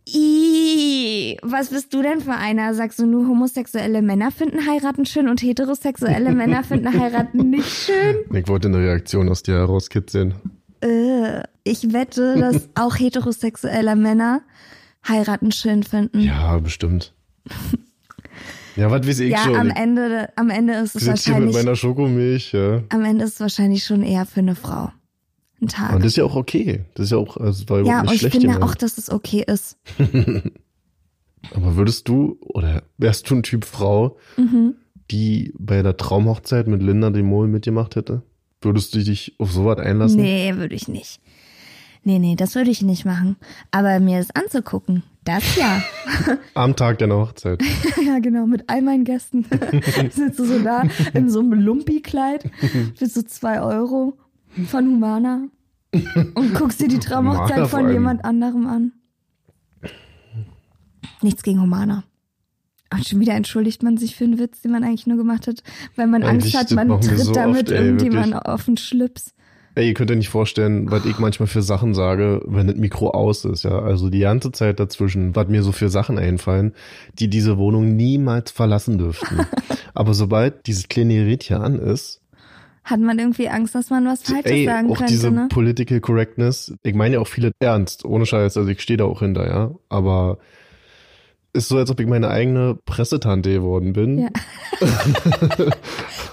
Ih, 0.07 1.37
was 1.43 1.71
bist 1.71 1.95
du 1.95 2.03
denn 2.03 2.21
für 2.21 2.33
einer? 2.33 2.75
Sagst 2.75 2.99
du 2.99 3.07
nur 3.07 3.29
homosexuelle 3.29 4.03
Männer 4.03 4.31
finden 4.31 4.67
heiraten 4.67 5.07
schön 5.07 5.29
und 5.29 5.43
heterosexuelle 5.43 6.33
Männer 6.33 6.65
finden 6.65 6.93
heiraten 7.01 7.51
nicht 7.51 7.71
schön? 7.71 8.17
Ich 8.35 8.49
wollte 8.49 8.69
eine 8.69 8.79
Reaktion 8.79 9.29
aus 9.29 9.43
dir 9.43 9.55
herauskitzeln. 9.55 10.35
Äh, 10.83 11.43
ich 11.65 11.93
wette, 11.93 12.39
dass 12.39 12.69
auch 12.75 12.99
heterosexuelle 12.99 13.95
Männer 13.95 14.43
heiraten 15.07 15.53
schön 15.53 15.83
finden. 15.83 16.21
Ja, 16.21 16.59
bestimmt. 16.59 17.15
Ja, 18.77 18.91
was 18.91 19.07
weiß 19.07 19.21
ich 19.21 19.31
Ja, 19.33 19.39
schon. 19.45 19.57
am 19.57 19.71
Ende, 19.71 20.29
am 20.37 20.49
Ende 20.51 20.75
ist 20.75 20.95
es 20.95 21.05
sitze 21.05 21.05
hier 21.05 21.35
mit 21.41 21.47
wahrscheinlich, 21.49 21.55
meiner 21.57 21.77
Schokomilch, 21.77 22.53
ja. 22.53 22.83
am 22.91 23.05
Ende 23.05 23.25
ist 23.25 23.35
es 23.35 23.41
wahrscheinlich 23.41 23.85
schon 23.85 24.03
eher 24.03 24.25
für 24.27 24.41
eine 24.41 24.55
Frau. 24.55 24.93
Ein 25.61 25.69
Tag. 25.69 25.93
Und 25.93 26.01
das 26.05 26.13
ist 26.13 26.17
ja 26.17 26.25
auch 26.25 26.37
okay. 26.37 26.85
Das 26.95 27.05
ist 27.07 27.11
ja 27.13 27.19
auch, 27.19 27.37
also, 27.37 27.69
war 27.69 27.83
ja, 27.83 28.01
und 28.03 28.13
ich 28.13 28.21
finde 28.23 28.39
gemeint. 28.47 28.63
auch, 28.63 28.75
dass 28.75 28.97
es 28.97 29.11
okay 29.11 29.45
ist. 29.47 29.77
Aber 31.55 31.77
würdest 31.77 32.09
du, 32.09 32.39
oder 32.41 32.83
wärst 32.99 33.29
du 33.31 33.37
ein 33.37 33.43
Typ 33.43 33.65
Frau, 33.65 34.17
Mhm. 34.37 34.75
die 35.11 35.53
bei 35.59 35.83
der 35.83 35.97
Traumhochzeit 35.97 36.67
mit 36.69 36.83
Linda 36.83 37.11
de 37.11 37.23
Mol 37.23 37.49
mitgemacht 37.49 37.97
hätte? 37.97 38.23
Würdest 38.63 38.95
du 38.95 39.03
dich 39.03 39.35
auf 39.39 39.51
sowas 39.53 39.79
einlassen? 39.79 40.21
Nee, 40.21 40.55
würde 40.57 40.75
ich 40.75 40.87
nicht. 40.87 41.21
Nee, 42.03 42.19
nee, 42.19 42.35
das 42.35 42.55
würde 42.55 42.71
ich 42.71 42.83
nicht 42.83 43.05
machen. 43.05 43.37
Aber 43.71 44.01
mir 44.01 44.19
das 44.19 44.31
anzugucken, 44.35 45.03
das 45.25 45.57
ja. 45.57 45.83
Am 46.55 46.75
Tag 46.75 46.99
deiner 46.99 47.17
Hochzeit. 47.17 47.63
ja, 48.07 48.19
genau, 48.21 48.47
mit 48.47 48.65
all 48.69 48.83
meinen 48.83 49.05
Gästen. 49.05 49.45
Sitzt 50.11 50.39
du 50.39 50.45
so 50.45 50.59
da 50.61 50.85
in 51.13 51.29
so 51.29 51.41
einem 51.41 51.53
Lumpi-Kleid 51.53 52.51
für 52.97 53.07
so 53.07 53.23
zwei 53.23 53.61
Euro 53.61 54.17
von 54.67 54.87
Humana 54.87 55.49
und 56.35 56.55
guckst 56.55 56.81
dir 56.81 56.89
die 56.89 56.99
Traumhochzeit 56.99 57.69
von 57.69 57.91
jemand 57.91 58.25
anderem 58.25 58.67
an. 58.67 58.93
Nichts 61.23 61.43
gegen 61.43 61.61
Humana. 61.61 62.05
Und 62.93 63.07
schon 63.07 63.21
wieder 63.21 63.35
entschuldigt 63.35 63.83
man 63.83 63.99
sich 63.99 64.17
für 64.17 64.25
einen 64.25 64.39
Witz, 64.39 64.63
den 64.63 64.73
man 64.73 64.83
eigentlich 64.83 65.07
nur 65.07 65.17
gemacht 65.17 65.47
hat, 65.47 65.63
weil 65.95 66.09
man 66.09 66.25
Angst 66.25 66.57
hat, 66.57 66.71
man 66.73 67.01
tritt 67.01 67.21
so 67.21 67.33
damit 67.33 67.69
oft, 67.69 67.73
ey, 67.73 67.85
irgendjemand 67.85 68.33
wirklich. 68.33 68.47
auf 68.47 68.65
den 68.65 68.77
Schlips. 68.77 69.35
Ey, 69.81 69.89
ihr 69.89 69.95
könnt 69.95 70.11
euch 70.11 70.19
nicht 70.19 70.29
vorstellen, 70.29 70.91
was 70.91 71.07
ich 71.07 71.19
manchmal 71.19 71.47
für 71.47 71.63
Sachen 71.63 71.95
sage, 71.95 72.43
wenn 72.45 72.67
das 72.67 72.77
Mikro 72.77 73.13
aus 73.13 73.47
ist, 73.47 73.63
ja. 73.63 73.79
Also 73.79 74.11
die 74.11 74.21
ganze 74.21 74.53
Zeit 74.53 74.79
dazwischen, 74.79 75.35
was 75.35 75.49
mir 75.49 75.63
so 75.63 75.73
für 75.73 75.89
Sachen 75.89 76.19
einfallen, 76.19 76.75
die 77.19 77.29
diese 77.29 77.57
Wohnung 77.57 77.97
niemals 77.97 78.51
verlassen 78.51 78.99
dürften. 78.99 79.47
Aber 79.95 80.13
sobald 80.13 80.67
dieses 80.67 80.89
kleine 80.89 81.15
Gerät 81.15 81.45
hier 81.45 81.63
an 81.63 81.79
ist, 81.79 82.21
Hat 82.85 83.01
man 83.01 83.19
irgendwie 83.19 83.49
Angst, 83.49 83.75
dass 83.75 83.89
man 83.89 84.05
was 84.05 84.21
Falsches 84.21 84.53
ey, 84.53 84.67
sagen 84.67 84.91
auch 84.91 84.99
könnte, 84.99 85.15
diese 85.15 85.31
ne? 85.31 85.49
Political 85.49 86.01
Correctness, 86.01 86.75
ich 86.83 86.95
meine 86.95 87.15
ja 87.15 87.21
auch 87.23 87.27
viele 87.27 87.53
ernst, 87.59 88.05
ohne 88.05 88.27
Scheiß, 88.27 88.59
also 88.59 88.69
ich 88.69 88.83
stehe 88.83 88.99
da 88.99 89.07
auch 89.07 89.21
hinter, 89.21 89.49
ja. 89.49 89.71
Aber 89.89 90.37
ist 91.55 91.69
so, 91.69 91.79
als 91.79 91.91
ob 91.91 91.99
ich 92.01 92.07
meine 92.07 92.29
eigene 92.29 92.79
Pressetante 92.85 93.51
geworden 93.51 93.95
bin. 93.95 94.19
Ja. 94.19 94.29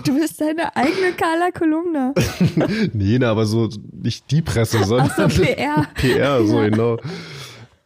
Du 0.08 0.18
bist 0.20 0.40
deine 0.40 0.76
eigene 0.76 1.12
Carla 1.14 1.52
Kolumna. 1.52 2.14
Nee, 2.94 3.20
ne, 3.20 3.28
aber 3.28 3.46
so 3.46 3.70
nicht 3.92 4.32
die 4.32 4.42
Presse, 4.42 4.84
sondern 4.84 5.12
Ach 5.16 5.30
so, 5.30 5.42
PR. 5.44 5.86
PR, 5.96 6.46
so 6.46 6.62
Ja. 6.62 6.70
genau. 6.70 6.98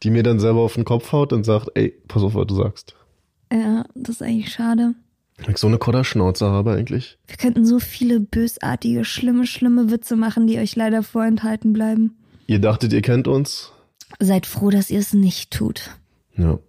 Die 0.03 0.09
mir 0.09 0.23
dann 0.23 0.39
selber 0.39 0.61
auf 0.61 0.75
den 0.75 0.85
Kopf 0.85 1.11
haut 1.11 1.33
und 1.33 1.43
sagt, 1.43 1.69
ey, 1.75 1.93
pass 2.07 2.23
auf, 2.23 2.33
was 2.35 2.47
du 2.47 2.55
sagst. 2.55 2.95
Ja, 3.51 3.85
das 3.95 4.15
ist 4.15 4.21
eigentlich 4.23 4.51
schade. 4.51 4.93
Wenn 5.37 5.51
ich 5.51 5.57
so 5.57 5.67
eine 5.67 5.77
Kodderschnauze 5.77 6.45
habe 6.49 6.73
eigentlich. 6.73 7.17
Wir 7.27 7.37
könnten 7.37 7.65
so 7.65 7.79
viele 7.79 8.19
bösartige, 8.19 9.03
schlimme, 9.05 9.45
schlimme 9.47 9.89
Witze 9.91 10.15
machen, 10.15 10.47
die 10.47 10.57
euch 10.59 10.75
leider 10.75 11.01
vorenthalten 11.03 11.73
bleiben. 11.73 12.15
Ihr 12.47 12.59
dachtet, 12.59 12.93
ihr 12.93 13.01
kennt 13.01 13.27
uns? 13.27 13.71
Seid 14.19 14.45
froh, 14.45 14.69
dass 14.69 14.89
ihr 14.91 14.99
es 14.99 15.13
nicht 15.13 15.51
tut. 15.51 15.91
Ja, 16.37 16.59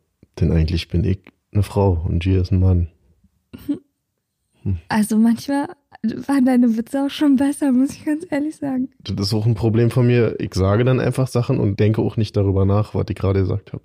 denn 0.40 0.52
eigentlich 0.52 0.88
bin 0.88 1.04
ich 1.04 1.18
eine 1.52 1.62
Frau 1.62 2.02
und 2.08 2.20
Gia 2.22 2.40
ist 2.40 2.50
ein 2.52 2.60
Mann. 2.60 2.88
Also 4.88 5.18
manchmal 5.18 5.68
waren 6.26 6.44
deine 6.44 6.76
Witze 6.76 7.04
auch 7.04 7.10
schon 7.10 7.36
besser, 7.36 7.72
muss 7.72 7.90
ich 7.90 8.04
ganz 8.04 8.26
ehrlich 8.30 8.56
sagen. 8.56 8.88
Das 9.04 9.28
ist 9.28 9.34
auch 9.34 9.46
ein 9.46 9.54
Problem 9.54 9.90
von 9.90 10.06
mir. 10.06 10.36
Ich 10.40 10.54
sage 10.54 10.84
dann 10.84 11.00
einfach 11.00 11.28
Sachen 11.28 11.58
und 11.58 11.78
denke 11.80 12.02
auch 12.02 12.16
nicht 12.16 12.36
darüber 12.36 12.64
nach, 12.64 12.94
was 12.94 13.04
ich 13.08 13.16
gerade 13.16 13.40
gesagt 13.40 13.72
habe. 13.72 13.84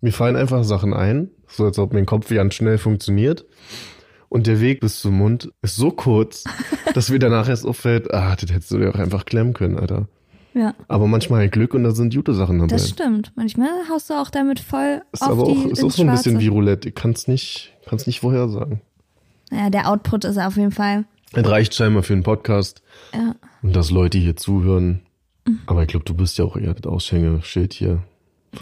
Mir 0.00 0.12
fallen 0.12 0.36
einfach 0.36 0.64
Sachen 0.64 0.92
ein, 0.92 1.30
so 1.46 1.64
als 1.64 1.78
ob 1.78 1.92
mein 1.92 2.06
Kopf 2.06 2.28
ganz 2.28 2.54
schnell 2.54 2.78
funktioniert. 2.78 3.46
Und 4.28 4.46
der 4.46 4.60
Weg 4.60 4.80
bis 4.80 5.00
zum 5.00 5.18
Mund 5.18 5.52
ist 5.62 5.76
so 5.76 5.90
kurz, 5.90 6.44
dass 6.94 7.08
mir 7.10 7.18
danach 7.18 7.48
erst 7.48 7.64
auffällt, 7.64 8.12
ah, 8.12 8.36
das 8.38 8.50
hättest 8.52 8.70
du 8.72 8.78
dir 8.78 8.90
auch 8.90 8.98
einfach 8.98 9.24
klemmen 9.24 9.54
können, 9.54 9.78
Alter. 9.78 10.08
Ja, 10.52 10.74
Aber 10.88 11.06
manchmal 11.06 11.40
halt 11.40 11.52
Glück 11.52 11.74
und 11.74 11.84
da 11.84 11.90
sind 11.90 12.14
gute 12.14 12.32
Sachen 12.32 12.58
dabei. 12.58 12.68
das 12.68 12.88
stimmt. 12.88 13.30
Manchmal 13.36 13.68
haust 13.90 14.08
du 14.08 14.14
auch 14.14 14.30
damit 14.30 14.58
voll 14.58 15.02
ist 15.12 15.22
auf 15.22 15.28
aber 15.32 15.44
die 15.44 15.50
auch, 15.50 15.66
ist 15.66 15.84
auch 15.84 15.90
so 15.90 16.02
ein 16.02 16.10
bisschen 16.10 16.40
wie 16.40 16.48
Roulette. 16.48 16.88
Ich 16.88 16.94
kann's 16.94 17.28
nicht, 17.28 17.74
kann's 17.86 18.06
nicht 18.06 18.20
vorhersagen. 18.20 18.80
Ja, 19.50 19.70
der 19.70 19.88
Output 19.88 20.24
ist 20.24 20.38
auf 20.38 20.56
jeden 20.56 20.72
Fall. 20.72 21.04
Es 21.32 21.48
reicht 21.48 21.74
scheinbar 21.74 22.02
für 22.02 22.12
einen 22.14 22.22
Podcast 22.22 22.82
Ja. 23.14 23.34
und 23.62 23.74
dass 23.76 23.90
Leute 23.90 24.18
hier 24.18 24.36
zuhören. 24.36 25.02
Aber 25.66 25.82
ich 25.82 25.88
glaube, 25.88 26.04
du 26.04 26.14
bist 26.14 26.38
ja 26.38 26.44
auch 26.44 26.56
eher 26.56 26.74
das 26.74 26.90
Aushängeschild 26.90 27.72
hier. 27.72 28.02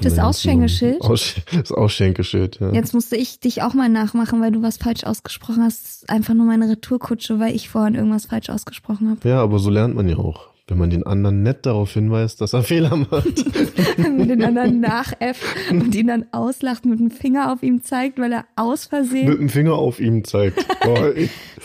Das? 0.01 0.16
Nummer. 0.44 0.66
Aus, 1.01 1.35
das 1.53 1.70
Ausschenkeschild, 1.73 2.59
ja. 2.61 2.73
Jetzt 2.73 2.94
musste 2.94 3.16
ich 3.16 3.38
dich 3.38 3.62
auch 3.62 3.75
mal 3.75 3.88
nachmachen, 3.88 4.40
weil 4.40 4.51
du 4.51 4.61
was 4.62 4.77
falsch 4.77 5.05
ausgesprochen 5.05 5.62
hast. 5.62 6.09
Einfach 6.11 6.35
nur 6.35 6.47
meine 6.47 6.68
Retourkutsche, 6.68 7.38
weil 7.38 7.55
ich 7.55 7.68
vorhin 7.68 7.94
irgendwas 7.94 8.27
falsch 8.27 8.51
ausgesprochen 8.51 9.11
habe. 9.11 9.29
Ja, 9.29 9.40
aber 9.40 9.59
so 9.61 9.70
lernt 9.70 9.94
man 9.94 10.09
ja 10.09 10.16
auch. 10.16 10.49
Wenn 10.66 10.79
man 10.79 10.88
den 10.88 11.05
anderen 11.05 11.42
nett 11.42 11.66
darauf 11.66 11.92
hinweist, 11.92 12.40
dass 12.40 12.55
er 12.55 12.62
Fehler 12.66 12.96
macht. 12.96 13.27
mit 13.98 14.31
den 14.31 14.42
anderen 14.42 14.81
nachäfft 14.81 15.42
und 15.70 15.94
ihn 15.94 16.07
dann 16.07 16.24
auslacht, 16.33 16.87
mit 16.87 16.98
dem 16.98 17.11
Finger 17.11 17.53
auf 17.53 17.62
ihm 17.62 17.83
zeigt, 17.83 18.18
weil 18.18 18.33
er 18.33 18.46
aus 18.57 18.87
Versehen. 18.87 19.29
mit 19.29 19.38
dem 19.38 19.50
Finger 19.50 19.74
auf 19.74 20.00
ihm 20.00 20.24
zeigt. 20.24 20.64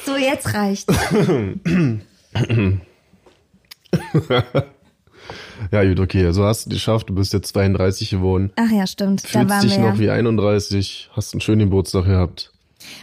So, 0.06 0.16
jetzt 0.16 0.54
reicht's. 0.54 0.94
ja, 5.72 5.84
gut, 5.84 6.00
okay. 6.00 6.26
Also 6.26 6.46
hast 6.46 6.66
du 6.66 6.70
geschafft, 6.70 7.10
du 7.10 7.16
bist 7.16 7.34
jetzt 7.34 7.50
32 7.50 8.10
geworden. 8.10 8.52
Ach 8.56 8.72
ja, 8.72 8.88
stimmt. 8.88 9.26
da 9.26 9.28
Fühlst 9.28 9.50
waren 9.50 9.62
dich 9.62 9.76
wir 9.78 9.80
noch 9.80 9.96
ja. 9.96 10.00
wie 10.00 10.10
31, 10.10 11.10
hast 11.14 11.34
einen 11.34 11.42
schönen 11.42 11.70
Geburtstag 11.70 12.06
gehabt. 12.06 12.54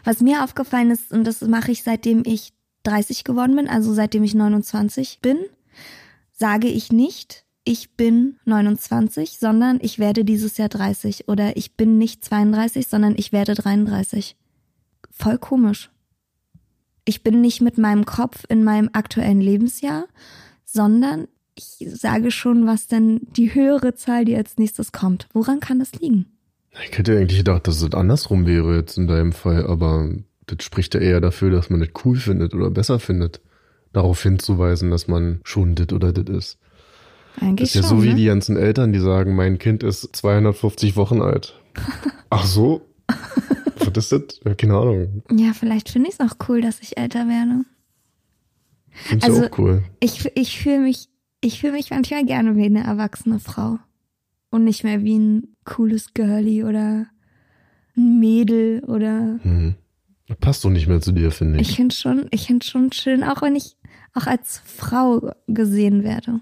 Was 0.05 0.21
mir 0.21 0.43
aufgefallen 0.43 0.91
ist, 0.91 1.13
und 1.13 1.25
das 1.27 1.43
mache 1.43 1.71
ich 1.71 1.83
seitdem 1.83 2.23
ich 2.25 2.55
30 2.85 3.25
geworden 3.25 3.57
bin, 3.57 3.69
also 3.69 3.93
seitdem 3.93 4.25
ich 4.25 4.35
29 4.35 5.19
bin, 5.21 5.37
sage 6.37 6.69
ich 6.69 6.93
nicht, 6.93 7.45
ich 7.65 7.97
bin 7.97 8.37
29, 8.45 9.39
sondern 9.39 9.79
ich 9.83 9.99
werde 9.99 10.25
dieses 10.25 10.57
Jahr 10.57 10.69
30 10.69 11.29
oder 11.29 11.57
ich 11.57 11.75
bin 11.75 11.99
nicht 11.99 12.25
32, 12.25 12.87
sondern 12.87 13.15
ich 13.17 13.33
werde 13.33 13.55
33. 13.55 14.37
Voll 15.11 15.39
komisch. 15.39 15.91
Ich 17.05 17.23
bin 17.23 17.41
nicht 17.41 17.61
mit 17.61 17.79
meinem 17.79 18.05
Kopf 18.05 18.45
in 18.49 18.63
meinem 18.63 18.91
aktuellen 18.93 19.41
Lebensjahr, 19.41 20.07
sondern 20.65 21.27
ich 21.55 21.89
sage 21.89 22.31
schon, 22.31 22.67
was 22.67 22.87
denn 22.87 23.21
die 23.37 23.55
höhere 23.55 23.95
Zahl, 23.95 24.25
die 24.25 24.37
als 24.37 24.59
nächstes 24.59 24.93
kommt. 24.93 25.27
Woran 25.33 25.61
kann 25.61 25.79
das 25.79 25.93
liegen? 25.95 26.27
Ich 26.85 26.99
hätte 26.99 27.17
eigentlich 27.17 27.39
gedacht, 27.39 27.67
dass 27.67 27.81
es 27.81 27.95
andersrum 27.95 28.47
wäre 28.47 28.77
jetzt 28.77 28.99
in 28.99 29.07
deinem 29.07 29.33
Fall, 29.33 29.67
aber 29.67 30.11
das 30.47 30.63
spricht 30.63 30.95
ja 30.95 31.01
eher 31.01 31.21
dafür, 31.21 31.51
dass 31.51 31.71
man 31.71 31.81
das 31.81 31.89
cool 32.05 32.17
findet 32.17 32.55
oder 32.55 32.71
besser 32.71 33.01
findet, 33.01 33.41
darauf 33.97 34.23
hinzuweisen, 34.23 34.91
dass 34.91 35.09
man 35.09 35.41
schon 35.45 35.75
dit 35.75 35.93
oder 35.93 36.13
dit 36.13 36.29
ist. 36.29 36.59
Eigentlich 37.41 37.73
Das 37.73 37.77
ist 37.77 37.83
ja 37.85 37.89
schon, 37.89 37.99
so 37.99 38.05
wie 38.05 38.11
ne? 38.11 38.15
die 38.15 38.25
ganzen 38.27 38.57
Eltern, 38.57 38.93
die 38.93 38.99
sagen, 38.99 39.35
mein 39.35 39.59
Kind 39.59 39.83
ist 39.83 40.15
250 40.15 40.97
Wochen 40.97 41.21
alt. 41.21 41.61
Ach 42.31 42.45
so? 42.47 42.83
Was 43.79 43.89
ist 43.97 44.13
das? 44.13 44.41
Ja, 44.45 44.55
keine 44.55 44.77
Ahnung. 44.77 45.23
Ja, 45.31 45.53
vielleicht 45.53 45.89
finde 45.91 46.09
ich 46.09 46.17
es 46.19 46.21
auch 46.21 46.37
cool, 46.49 46.61
dass 46.61 46.81
ich 46.81 46.97
älter 46.99 47.27
werde. 47.29 47.65
Find's 48.91 49.25
Also- 49.25 49.43
ja 49.43 49.49
auch 49.51 49.59
cool. 49.59 49.83
Ich, 50.01 50.31
ich 50.35 50.59
fühle 50.59 50.81
mich, 50.81 51.09
ich 51.41 51.61
fühle 51.61 51.73
mich 51.73 51.91
manchmal 51.91 52.25
gerne 52.25 52.57
wie 52.57 52.65
eine 52.65 52.85
erwachsene 52.85 53.39
Frau. 53.39 53.79
Und 54.51 54.65
nicht 54.65 54.85
mehr 54.85 55.03
wie 55.03 55.19
ein 55.19 55.49
cooles 55.65 56.15
Girlie 56.15 56.65
oder 56.65 57.07
ein 57.97 58.21
Mädel 58.21 58.83
oder. 58.87 59.39
Das 60.29 60.37
passt 60.39 60.65
doch 60.65 60.71
nicht 60.71 60.87
mehr 60.89 61.01
zu 61.01 61.13
dir, 61.13 61.31
finde 61.31 61.61
ich. 61.61 61.71
Ich 61.71 61.77
finde 61.77 61.95
schon, 61.95 62.27
ich 62.31 62.47
finde 62.47 62.65
schon 62.65 62.91
schön, 62.93 63.23
auch 63.23 63.43
wenn 63.43 63.55
ich 63.57 63.76
auch 64.17 64.27
als 64.27 64.63
Frau 64.65 65.33
gesehen 65.47 66.05
werde. 66.05 66.41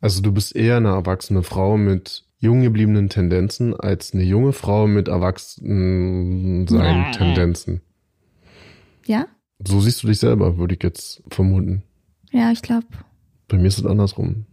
Also 0.00 0.22
du 0.22 0.32
bist 0.32 0.54
eher 0.54 0.76
eine 0.76 0.88
erwachsene 0.88 1.42
Frau 1.42 1.76
mit 1.76 2.24
jung 2.38 2.62
gebliebenen 2.62 3.08
Tendenzen 3.08 3.74
als 3.74 4.14
eine 4.14 4.22
junge 4.22 4.52
Frau 4.52 4.86
mit 4.86 5.08
erwachsenen 5.08 6.66
Tendenzen. 6.66 7.80
Ja? 9.06 9.26
So 9.66 9.80
siehst 9.80 10.02
du 10.02 10.06
dich 10.06 10.20
selber, 10.20 10.56
würde 10.58 10.74
ich 10.76 10.82
jetzt 10.82 11.22
vermuten. 11.30 11.82
Ja, 12.30 12.52
ich 12.52 12.62
glaube. 12.62 12.86
Bei 13.48 13.56
mir 13.56 13.66
ist 13.66 13.78
es 13.78 13.86
andersrum. 13.86 14.44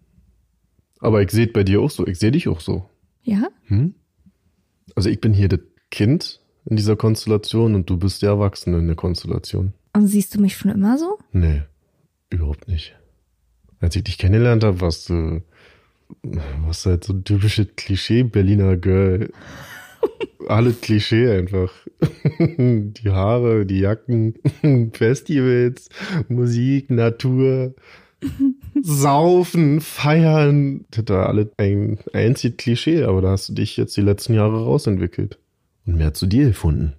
Aber 0.99 1.21
ich 1.21 1.29
sehe 1.29 1.45
es 1.45 1.53
bei 1.53 1.63
dir 1.63 1.81
auch 1.81 1.91
so. 1.91 2.07
Ich 2.07 2.17
sehe 2.17 2.31
dich 2.31 2.47
auch 2.47 2.59
so. 2.61 2.89
Ja? 3.21 3.49
Hm? 3.65 3.93
Also 4.95 5.09
ich 5.09 5.19
bin 5.21 5.33
hier 5.33 5.49
das 5.49 5.59
Kind 5.91 6.41
in 6.65 6.77
dieser 6.77 6.95
Konstellation 6.95 7.75
und 7.75 7.89
du 7.89 7.97
bist 7.97 8.21
der 8.23 8.29
Erwachsene 8.29 8.79
in 8.79 8.87
der 8.87 8.95
Konstellation. 8.95 9.73
Und 9.93 10.07
siehst 10.07 10.33
du 10.33 10.41
mich 10.41 10.57
schon 10.57 10.71
immer 10.71 10.97
so? 10.97 11.19
Nee, 11.31 11.63
überhaupt 12.29 12.67
nicht. 12.67 12.95
Als 13.79 13.95
ich 13.95 14.03
dich 14.03 14.17
kennengelernt 14.17 14.63
habe, 14.63 14.81
warst 14.81 15.09
du, 15.09 15.41
warst 16.23 16.85
du 16.85 16.91
halt 16.91 17.03
so 17.03 17.13
ein 17.13 17.23
typisches 17.23 17.67
Klischee 17.75 18.23
Berliner 18.23 18.77
Girl. 18.77 19.31
Alles 20.47 20.81
Klischee 20.81 21.29
einfach. 21.29 21.73
Die 22.29 23.09
Haare, 23.09 23.65
die 23.65 23.79
Jacken, 23.79 24.35
Festivals, 24.93 25.89
Musik, 26.27 26.91
Natur, 26.91 27.73
Saufen, 28.81 29.81
Feiern. 29.81 30.85
Das 30.91 31.07
war 31.07 31.29
alles 31.29 31.47
ein 31.57 31.99
einziges 32.13 32.57
Klischee, 32.57 33.03
aber 33.03 33.21
da 33.21 33.31
hast 33.31 33.49
du 33.49 33.53
dich 33.53 33.77
jetzt 33.77 33.97
die 33.97 34.01
letzten 34.01 34.33
Jahre 34.33 34.63
rausentwickelt. 34.63 35.39
Und 35.85 35.97
mehr 35.97 36.13
zu 36.13 36.25
dir 36.27 36.47
gefunden. 36.47 36.93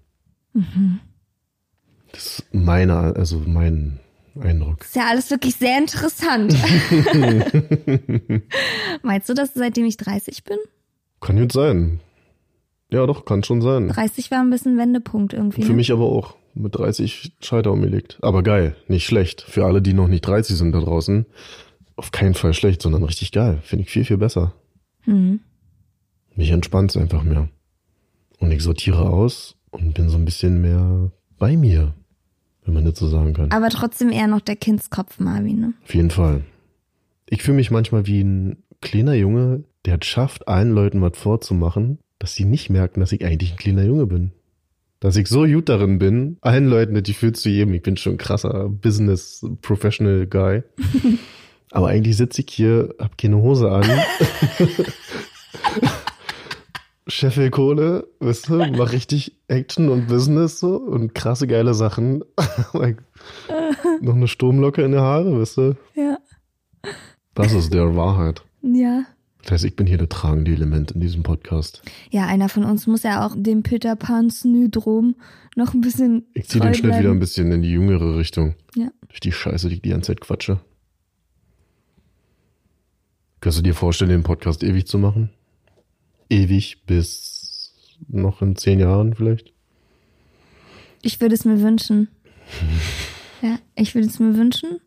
Das 2.13 2.39
ist 2.39 2.55
meiner, 2.55 3.17
also 3.17 3.43
mein 3.47 4.01
Eindruck. 4.41 4.83
Ist 4.83 4.97
ja 4.97 5.07
alles 5.09 5.31
wirklich 5.31 5.57
sehr 5.57 5.79
interessant. 5.79 6.55
Meinst 9.03 9.29
du 9.29 9.35
das, 9.35 9.55
seitdem 9.55 9.85
ich 9.87 9.97
30 9.97 10.45
bin? 10.45 10.59
Kann 11.21 11.39
jetzt 11.39 11.55
sein. 11.55 12.01
Ja, 12.91 13.07
doch, 13.07 13.25
kann 13.25 13.43
schon 13.43 13.63
sein. 13.63 13.89
30 13.89 14.31
war 14.31 14.41
ein 14.41 14.51
bisschen 14.51 14.79
Wendepunkt 14.79 15.33
irgendwie. 15.33 15.63
Für 15.63 15.71
ne? 15.71 15.77
mich 15.77 15.93
aber 15.93 16.05
auch. 16.05 16.37
Mit 16.55 16.75
30 16.75 17.33
Scheiter 17.41 17.73
umgelegt. 17.73 18.19
Aber 18.23 18.43
geil, 18.43 18.77
nicht 18.89 19.05
schlecht. 19.05 19.43
Für 19.43 19.67
alle, 19.67 19.83
die 19.83 19.93
noch 19.93 20.09
nicht 20.09 20.27
30 20.27 20.57
sind 20.57 20.73
da 20.73 20.81
draußen, 20.81 21.27
auf 21.97 22.13
keinen 22.13 22.35
Fall 22.35 22.55
schlecht, 22.55 22.81
sondern 22.81 23.03
richtig 23.03 23.33
geil. 23.33 23.59
Finde 23.63 23.85
ich 23.85 23.91
viel, 23.91 24.05
viel 24.05 24.17
besser. 24.17 24.55
Hm. 25.03 25.41
Mich 26.35 26.51
entspannt 26.51 26.97
einfach 26.97 27.23
mehr. 27.25 27.49
Und 28.39 28.53
ich 28.53 28.63
sortiere 28.63 29.11
aus 29.11 29.57
und 29.71 29.95
bin 29.95 30.09
so 30.09 30.17
ein 30.17 30.25
bisschen 30.25 30.61
mehr 30.61 31.11
bei 31.39 31.57
mir, 31.57 31.95
wenn 32.67 32.75
man 32.75 32.85
das 32.85 32.99
so 32.99 33.09
sagen 33.09 33.33
kann. 33.33 33.51
Aber 33.53 33.71
trotzdem 33.71 34.11
eher 34.11 34.27
noch 34.27 34.41
der 34.41 34.57
Kindskopf, 34.57 35.19
Marvin, 35.19 35.61
ne? 35.61 35.73
Auf 35.85 35.95
jeden 35.95 36.11
Fall. 36.11 36.43
Ich 37.29 37.43
fühle 37.43 37.57
mich 37.57 37.71
manchmal 37.71 38.07
wie 38.07 38.23
ein 38.23 38.63
kleiner 38.81 39.15
Junge, 39.15 39.65
der 39.85 39.99
es 40.01 40.07
schafft, 40.07 40.49
allen 40.49 40.73
Leuten 40.73 41.01
was 41.01 41.17
vorzumachen, 41.17 41.99
dass 42.19 42.35
sie 42.35 42.45
nicht 42.45 42.71
merken, 42.71 43.01
dass 43.01 43.13
ich 43.13 43.25
eigentlich 43.25 43.53
ein 43.53 43.59
kleiner 43.59 43.85
Junge 43.85 44.07
bin. 44.07 44.33
Dass 45.01 45.17
ich 45.17 45.29
so 45.29 45.45
gut 45.45 45.69
darin 45.69 45.99
bin, 45.99 46.39
allen 46.41 46.67
Leuten 46.67 46.95
das 46.95 47.05
Gefühl 47.05 47.33
zu 47.33 47.49
geben, 47.49 47.75
ich 47.75 47.83
bin 47.83 47.97
schon 47.97 48.15
ein 48.15 48.19
krasser 48.19 48.69
Business 48.69 49.45
Professional 49.63 50.27
Guy. 50.27 50.63
Aber 51.71 51.89
eigentlich 51.89 52.17
sitze 52.17 52.43
ich 52.43 52.53
hier, 52.53 52.95
hab 52.99 53.19
keine 53.19 53.37
Hose 53.37 53.71
an. 53.71 53.85
Scheffel 57.07 57.51
Kohle, 57.51 58.09
weißt 58.21 58.49
du, 58.49 58.57
mach 58.77 58.93
richtig 58.93 59.37
Action 59.49 59.89
und 59.89 60.09
Business 60.09 60.59
so 60.59 60.77
und 60.77 61.15
krasse 61.15 61.47
geile 61.47 61.75
Sachen. 61.75 62.25
Noch 64.01 64.15
eine 64.15 64.29
Sturmlocke 64.29 64.83
in 64.83 64.93
der 64.93 65.03
Haare, 65.03 65.41
weißt 65.41 65.57
du? 65.59 65.77
Ja. 65.95 66.19
Das 67.35 67.53
ist 67.53 67.73
der 67.73 67.97
Wahrheit. 67.97 68.43
Ja. 68.63 69.05
Das 69.43 69.53
heißt, 69.53 69.65
ich 69.65 69.77
bin 69.77 69.87
hier 69.87 69.99
der 69.99 70.09
tragende 70.09 70.51
Element 70.53 70.91
in 70.91 71.01
diesem 71.01 71.23
Podcast. 71.23 71.83
Ja, 72.11 72.27
einer 72.27 72.49
von 72.49 72.65
uns 72.65 72.89
muss 72.89 73.05
ja 73.05 73.25
auch 73.25 73.35
dem 73.37 73.63
Peter 73.63 73.95
Pan-Syndrom 73.95 75.15
noch 75.55 75.73
ein 75.73 75.81
bisschen. 75.83 76.27
Ich 76.35 76.49
ziehe 76.49 76.61
treu 76.61 76.71
den 76.71 76.75
Schnitt 76.75 76.91
bleiben. 76.91 77.05
wieder 77.05 77.13
ein 77.13 77.21
bisschen 77.21 77.53
in 77.53 77.63
die 77.63 77.71
jüngere 77.71 78.17
Richtung. 78.17 78.57
Ja. 78.75 78.89
Durch 79.09 79.21
die 79.21 79.31
Scheiße, 79.31 79.69
die 79.69 79.77
ich 79.77 79.83
die 79.83 79.91
ganze 79.91 80.09
Zeit 80.09 80.21
quatsche. 80.21 80.59
Kannst 83.41 83.59
du 83.59 83.63
dir 83.63 83.75
vorstellen, 83.75 84.11
den 84.11 84.25
Podcast 84.25 84.65
ewig 84.65 84.89
zu 84.89 84.99
machen? 84.99 85.31
Ewig 86.29 86.85
bis 86.87 87.73
noch 88.09 88.43
in 88.43 88.57
zehn 88.57 88.81
Jahren 88.81 89.15
vielleicht? 89.15 89.53
Ich 91.03 91.21
würde 91.21 91.35
es 91.35 91.45
mir 91.45 91.61
wünschen. 91.61 92.09
Ja, 93.43 93.59
ich 93.75 93.95
würde 93.95 94.09
es 94.09 94.19
mir 94.19 94.35
wünschen, 94.35 94.81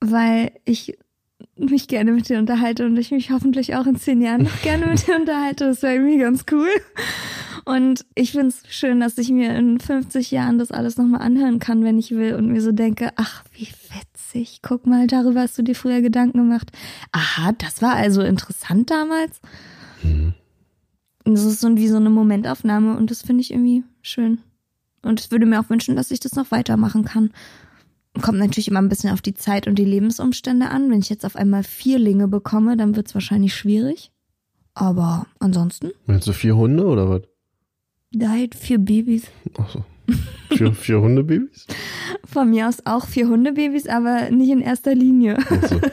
weil 0.00 0.50
ich 0.64 0.98
mich 1.56 1.86
gerne 1.86 2.10
mit 2.10 2.28
dir 2.28 2.38
unterhalte 2.38 2.84
und 2.84 2.96
ich 2.96 3.12
mich 3.12 3.30
hoffentlich 3.30 3.76
auch 3.76 3.86
in 3.86 3.94
zehn 3.94 4.20
Jahren 4.20 4.42
noch 4.42 4.60
gerne 4.62 4.86
mit 4.86 5.06
dir 5.06 5.14
unterhalte. 5.20 5.66
Das 5.66 5.82
wäre 5.82 5.94
irgendwie 5.94 6.18
ganz 6.18 6.44
cool. 6.50 6.68
Und 7.64 8.04
ich 8.14 8.32
finde 8.32 8.48
es 8.48 8.62
schön, 8.68 9.00
dass 9.00 9.18
ich 9.18 9.30
mir 9.30 9.54
in 9.56 9.80
50 9.80 10.30
Jahren 10.30 10.58
das 10.58 10.72
alles 10.72 10.98
nochmal 10.98 11.22
anhören 11.22 11.58
kann, 11.58 11.84
wenn 11.84 11.96
ich 11.96 12.10
will 12.10 12.34
und 12.34 12.48
mir 12.48 12.60
so 12.60 12.72
denke, 12.72 13.10
ach, 13.16 13.44
wie 13.52 13.68
witzig. 13.94 14.60
Guck 14.62 14.86
mal, 14.86 15.06
darüber 15.06 15.40
hast 15.40 15.56
du 15.56 15.62
dir 15.62 15.74
früher 15.74 16.00
Gedanken 16.00 16.38
gemacht. 16.38 16.70
Aha, 17.12 17.52
das 17.52 17.82
war 17.82 17.94
also 17.94 18.22
interessant 18.22 18.90
damals. 18.90 19.40
Mhm. 20.02 20.34
Das 21.26 21.44
ist 21.44 21.60
so 21.60 21.76
wie 21.76 21.88
so 21.88 21.96
eine 21.96 22.08
Momentaufnahme 22.08 22.96
und 22.96 23.10
das 23.10 23.22
finde 23.22 23.40
ich 23.42 23.50
irgendwie 23.50 23.82
schön. 24.00 24.38
Und 25.02 25.20
ich 25.20 25.30
würde 25.30 25.44
mir 25.44 25.60
auch 25.60 25.68
wünschen, 25.68 25.96
dass 25.96 26.10
ich 26.12 26.20
das 26.20 26.34
noch 26.36 26.50
weitermachen 26.52 27.04
kann. 27.04 27.30
Kommt 28.22 28.38
natürlich 28.38 28.68
immer 28.68 28.80
ein 28.80 28.88
bisschen 28.88 29.12
auf 29.12 29.20
die 29.20 29.34
Zeit 29.34 29.66
und 29.66 29.76
die 29.78 29.84
Lebensumstände 29.84 30.68
an. 30.70 30.90
Wenn 30.90 31.00
ich 31.00 31.10
jetzt 31.10 31.26
auf 31.26 31.36
einmal 31.36 31.62
Vierlinge 31.64 32.28
bekomme, 32.28 32.76
dann 32.76 32.96
wird 32.96 33.08
es 33.08 33.14
wahrscheinlich 33.14 33.54
schwierig. 33.54 34.10
Aber 34.74 35.26
ansonsten, 35.38 35.90
Willst 36.06 36.26
du 36.28 36.32
vier 36.32 36.56
Hunde 36.56 36.84
oder 36.86 37.08
was? 37.10 37.22
da 38.12 38.30
halt 38.30 38.54
vier 38.54 38.78
Babys. 38.78 39.24
Achso. 39.58 39.84
Vier, 40.52 40.72
vier 40.72 41.00
Hundebabys? 41.00 41.66
Von 42.24 42.50
mir 42.50 42.68
aus 42.68 42.78
auch 42.86 43.06
vier 43.06 43.28
Hundebabys, 43.28 43.88
aber 43.88 44.30
nicht 44.30 44.50
in 44.50 44.60
erster 44.60 44.94
Linie. 44.94 45.36
Achso. 45.38 45.80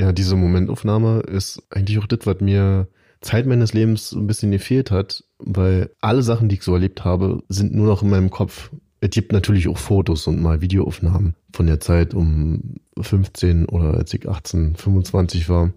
ja, 0.00 0.12
diese 0.12 0.34
Momentaufnahme 0.34 1.20
ist 1.20 1.62
eigentlich 1.68 1.98
auch 1.98 2.06
das, 2.06 2.20
was 2.24 2.40
mir 2.40 2.88
Zeit 3.20 3.46
meines 3.46 3.74
Lebens 3.74 4.12
ein 4.12 4.26
bisschen 4.26 4.50
gefehlt 4.50 4.90
hat, 4.90 5.24
weil 5.38 5.90
alle 6.00 6.22
Sachen, 6.22 6.48
die 6.48 6.54
ich 6.54 6.62
so 6.62 6.72
erlebt 6.72 7.04
habe, 7.04 7.42
sind 7.50 7.74
nur 7.74 7.86
noch 7.86 8.02
in 8.02 8.08
meinem 8.08 8.30
Kopf. 8.30 8.70
Es 9.02 9.10
gibt 9.10 9.32
natürlich 9.32 9.68
auch 9.68 9.76
Fotos 9.76 10.26
und 10.26 10.40
mal 10.40 10.62
Videoaufnahmen 10.62 11.34
von 11.52 11.66
der 11.66 11.80
Zeit 11.80 12.14
um 12.14 12.76
15 12.98 13.66
oder 13.66 13.92
als 13.92 14.14
ich 14.14 14.26
18, 14.26 14.76
25 14.76 15.50
war. 15.50 15.70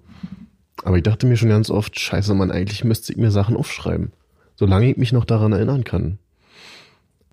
Aber 0.86 0.96
ich 0.96 1.04
dachte 1.04 1.28
mir 1.28 1.36
schon 1.36 1.50
ganz 1.50 1.70
oft, 1.70 2.00
scheiße, 2.00 2.34
Mann, 2.34 2.50
eigentlich 2.50 2.86
müsste 2.86 3.12
ich 3.12 3.18
mir 3.18 3.32
Sachen 3.32 3.58
aufschreiben. 3.58 4.14
Solange 4.56 4.90
ich 4.90 4.98
mich 4.98 5.12
noch 5.12 5.26
daran 5.26 5.52
erinnern 5.52 5.84
kann. 5.84 6.18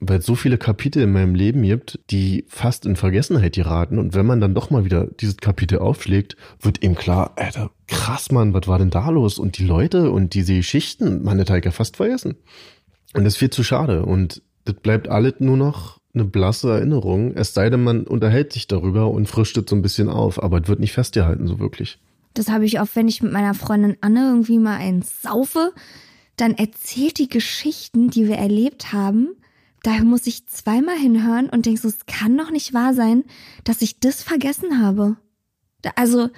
Weil 0.00 0.20
es 0.20 0.26
so 0.26 0.34
viele 0.34 0.56
Kapitel 0.56 1.02
in 1.02 1.12
meinem 1.12 1.34
Leben 1.34 1.62
gibt, 1.62 2.00
die 2.10 2.46
fast 2.48 2.86
in 2.86 2.96
Vergessenheit 2.96 3.54
geraten. 3.54 3.98
Und 3.98 4.14
wenn 4.14 4.24
man 4.24 4.40
dann 4.40 4.54
doch 4.54 4.70
mal 4.70 4.84
wieder 4.84 5.06
dieses 5.06 5.36
Kapitel 5.36 5.78
aufschlägt, 5.78 6.36
wird 6.60 6.82
eben 6.82 6.94
klar, 6.94 7.32
Alter, 7.36 7.70
krass, 7.86 8.32
Mann, 8.32 8.54
was 8.54 8.66
war 8.66 8.78
denn 8.78 8.90
da 8.90 9.10
los? 9.10 9.38
Und 9.38 9.58
die 9.58 9.66
Leute 9.66 10.10
und 10.10 10.32
diese 10.32 10.54
Geschichten, 10.54 11.22
man 11.22 11.38
hat 11.38 11.50
halt 11.50 11.66
ja 11.66 11.70
fast 11.70 11.96
vergessen. 11.96 12.36
Und 13.12 13.24
das 13.24 13.34
ist 13.34 13.38
viel 13.38 13.50
zu 13.50 13.62
schade. 13.62 14.06
Und 14.06 14.42
das 14.64 14.76
bleibt 14.76 15.08
alles 15.08 15.34
nur 15.38 15.56
noch 15.56 16.00
eine 16.14 16.24
blasse 16.24 16.70
Erinnerung. 16.70 17.34
Es 17.34 17.54
sei 17.54 17.70
denn, 17.70 17.82
man 17.82 18.06
unterhält 18.06 18.52
sich 18.52 18.66
darüber 18.66 19.10
und 19.10 19.26
frischt 19.26 19.56
es 19.58 19.64
so 19.68 19.76
ein 19.76 19.82
bisschen 19.82 20.08
auf. 20.08 20.42
Aber 20.42 20.62
es 20.62 20.68
wird 20.68 20.80
nicht 20.80 20.92
festgehalten, 20.92 21.46
so 21.46 21.58
wirklich. 21.58 21.98
Das 22.34 22.48
habe 22.48 22.64
ich 22.64 22.80
oft, 22.80 22.94
wenn 22.96 23.08
ich 23.08 23.22
mit 23.22 23.32
meiner 23.32 23.54
Freundin 23.54 23.96
Anne 24.00 24.28
irgendwie 24.30 24.58
mal 24.58 24.76
einen 24.76 25.02
saufe, 25.02 25.72
dann 26.36 26.54
erzählt 26.54 27.18
die 27.18 27.28
Geschichten, 27.28 28.10
die 28.10 28.28
wir 28.28 28.36
erlebt 28.36 28.92
haben. 28.92 29.30
Da 29.82 30.04
muss 30.04 30.26
ich 30.26 30.46
zweimal 30.46 30.96
hinhören 30.96 31.48
und 31.48 31.66
denk 31.66 31.78
so, 31.78 31.88
es 31.88 32.06
kann 32.06 32.36
doch 32.36 32.50
nicht 32.50 32.74
wahr 32.74 32.94
sein, 32.94 33.24
dass 33.64 33.82
ich 33.82 33.98
das 34.00 34.22
vergessen 34.22 34.82
habe. 34.82 35.16
Also 35.96 36.28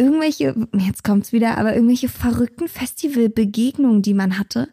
irgendwelche, 0.00 0.54
jetzt 0.78 1.04
kommt's 1.04 1.30
wieder, 1.30 1.58
aber 1.58 1.74
irgendwelche 1.74 2.08
verrückten 2.08 2.68
Festivalbegegnungen, 2.68 4.00
die 4.00 4.14
man 4.14 4.38
hatte, 4.38 4.70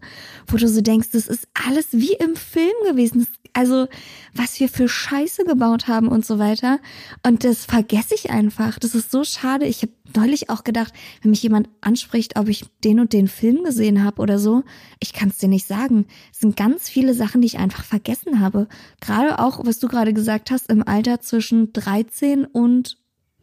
wo 0.47 0.55
du 0.55 0.69
so 0.69 0.79
denkst, 0.79 1.09
das 1.11 1.27
ist 1.27 1.49
alles 1.53 1.87
wie 1.91 2.13
im 2.13 2.37
Film 2.37 2.73
gewesen. 2.89 3.27
Also 3.51 3.87
was 4.33 4.59
wir 4.59 4.69
für 4.69 4.87
Scheiße 4.87 5.43
gebaut 5.43 5.87
haben 5.87 6.07
und 6.07 6.25
so 6.25 6.39
weiter. 6.39 6.79
Und 7.25 7.43
das 7.43 7.65
vergesse 7.65 8.15
ich 8.15 8.29
einfach. 8.29 8.79
Das 8.79 8.95
ist 8.95 9.11
so 9.11 9.23
schade. 9.23 9.65
Ich 9.65 9.81
habe 9.81 9.91
neulich 10.15 10.49
auch 10.49 10.63
gedacht, 10.63 10.93
wenn 11.21 11.31
mich 11.31 11.43
jemand 11.43 11.67
anspricht, 11.81 12.39
ob 12.39 12.47
ich 12.47 12.65
den 12.83 12.99
und 12.99 13.11
den 13.11 13.27
Film 13.27 13.63
gesehen 13.63 14.03
habe 14.03 14.21
oder 14.21 14.39
so, 14.39 14.63
ich 14.99 15.11
kann 15.11 15.29
es 15.29 15.39
dir 15.39 15.49
nicht 15.49 15.67
sagen. 15.67 16.05
Es 16.31 16.39
sind 16.39 16.55
ganz 16.55 16.87
viele 16.87 17.13
Sachen, 17.13 17.41
die 17.41 17.47
ich 17.47 17.57
einfach 17.57 17.83
vergessen 17.83 18.39
habe. 18.39 18.67
Gerade 19.01 19.39
auch, 19.39 19.65
was 19.65 19.79
du 19.79 19.87
gerade 19.87 20.13
gesagt 20.13 20.51
hast, 20.51 20.69
im 20.69 20.87
Alter 20.87 21.19
zwischen 21.19 21.73
13 21.73 22.45
und 22.45 22.97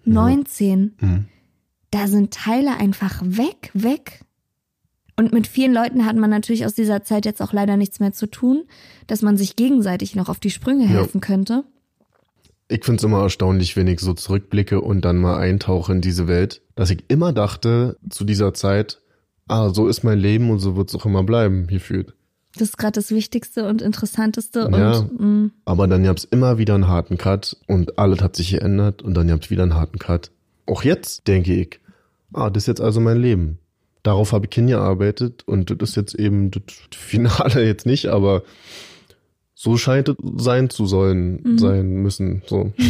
19 0.07 0.97
Mhm. 1.01 1.27
Da 1.95 2.09
sind 2.09 2.35
Teile 2.35 2.77
einfach 2.77 3.21
weg, 3.23 3.71
weg. 3.73 4.25
Und 5.17 5.33
mit 5.33 5.47
vielen 5.47 5.73
Leuten 5.73 6.05
hat 6.05 6.17
man 6.17 6.29
natürlich 6.29 6.67
aus 6.67 6.75
dieser 6.75 7.05
Zeit 7.05 7.25
jetzt 7.25 7.41
auch 7.41 7.53
leider 7.53 7.77
nichts 7.77 8.01
mehr 8.01 8.13
zu 8.13 8.27
tun, 8.27 8.65
dass 9.07 9.23
man 9.23 9.37
sich 9.37 9.55
gegenseitig 9.55 10.17
noch 10.17 10.29
auf 10.29 10.41
die 10.41 10.51
Sprünge 10.51 10.85
Ja. 10.85 10.91
helfen 10.91 11.21
könnte. 11.21 11.63
Ich 12.67 12.85
find's 12.85 13.05
immer 13.05 13.23
erstaunlich, 13.23 13.77
wenn 13.77 13.87
ich 13.87 14.01
so 14.01 14.13
zurückblicke 14.13 14.81
und 14.81 15.05
dann 15.05 15.19
mal 15.19 15.37
eintauche 15.37 15.93
in 15.93 16.01
diese 16.01 16.27
Welt, 16.27 16.63
dass 16.75 16.91
ich 16.91 17.05
immer 17.09 17.33
dachte 17.33 17.97
zu 18.11 18.25
dieser 18.25 18.55
Zeit, 18.55 19.01
ah, 19.47 19.69
so 19.71 19.87
ist 19.87 20.03
mein 20.03 20.19
Leben 20.19 20.51
und 20.51 20.59
so 20.59 20.75
wird's 20.75 20.97
auch 20.97 21.07
immer 21.07 21.23
bleiben, 21.23 21.69
gefühlt. 21.69 22.15
Das 22.57 22.71
ist 22.71 22.77
gerade 22.79 22.93
das 22.93 23.11
Wichtigste 23.13 23.69
und 23.69 23.83
Interessanteste. 23.83 24.69
Ja. 24.73 24.99
Und 24.99 25.21
mm, 25.21 25.53
Aber 25.65 25.87
dann 25.87 26.03
gab's 26.03 26.25
immer 26.25 26.59
wieder 26.59 26.75
einen 26.75 26.89
harten 26.89 27.19
Cut 27.19 27.57
und 27.69 27.99
alles 27.99 28.21
hat 28.21 28.35
sich 28.35 28.51
geändert 28.51 29.03
und 29.03 29.15
dann 29.15 29.29
gab's 29.29 29.51
wieder 29.51 29.63
einen 29.63 29.75
harten 29.75 29.99
Cut. 30.01 30.33
Auch 30.67 30.83
jetzt 30.83 31.29
denke 31.29 31.55
ich, 31.55 31.81
ah, 32.35 32.51
das 32.51 32.65
ist 32.65 32.67
jetzt 32.69 32.81
also 32.81 33.01
mein 33.01 33.19
Leben. 33.21 33.59
Darauf 34.03 34.33
habe 34.33 34.47
ich 34.49 34.55
hingearbeitet 34.55 35.43
und 35.47 35.81
das 35.81 35.91
ist 35.91 35.97
jetzt 35.97 36.15
eben 36.15 36.51
das 36.51 36.63
Finale 36.95 37.65
jetzt 37.67 37.87
nicht, 37.87 38.07
aber 38.07 38.43
so 39.55 39.77
scheint 39.79 40.09
es 40.11 40.17
sein 40.37 40.69
zu 40.69 40.87
sollen, 40.87 41.41
Mhm. 41.43 41.59
sein 41.59 41.89
müssen, 42.03 42.43
so. 42.47 42.73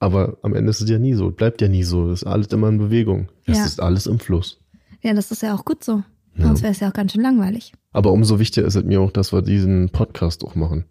Aber 0.00 0.36
am 0.42 0.54
Ende 0.54 0.70
ist 0.70 0.80
es 0.82 0.90
ja 0.90 0.98
nie 0.98 1.14
so, 1.14 1.30
bleibt 1.30 1.62
ja 1.62 1.68
nie 1.68 1.82
so, 1.82 2.10
es 2.10 2.22
ist 2.22 2.28
alles 2.28 2.48
immer 2.48 2.68
in 2.68 2.78
Bewegung. 2.78 3.28
Es 3.46 3.58
Ja. 3.58 3.64
ist 3.64 3.80
alles 3.80 4.06
im 4.06 4.18
Fluss. 4.18 4.60
ja, 5.02 5.14
das 5.14 5.30
ist 5.30 5.42
ja 5.42 5.54
auch 5.54 5.64
gut 5.64 5.82
so. 5.84 6.02
Ja. 6.36 6.46
Sonst 6.46 6.62
wäre 6.62 6.72
es 6.72 6.80
ja 6.80 6.88
auch 6.88 6.92
ganz 6.92 7.12
schön 7.12 7.22
langweilig. 7.22 7.72
Aber 7.92 8.12
umso 8.12 8.38
wichtiger 8.38 8.66
ist 8.66 8.74
es 8.74 8.84
mir 8.84 9.00
auch, 9.00 9.12
dass 9.12 9.32
wir 9.32 9.40
diesen 9.40 9.88
Podcast 9.90 10.44
auch 10.44 10.56
machen. 10.56 10.84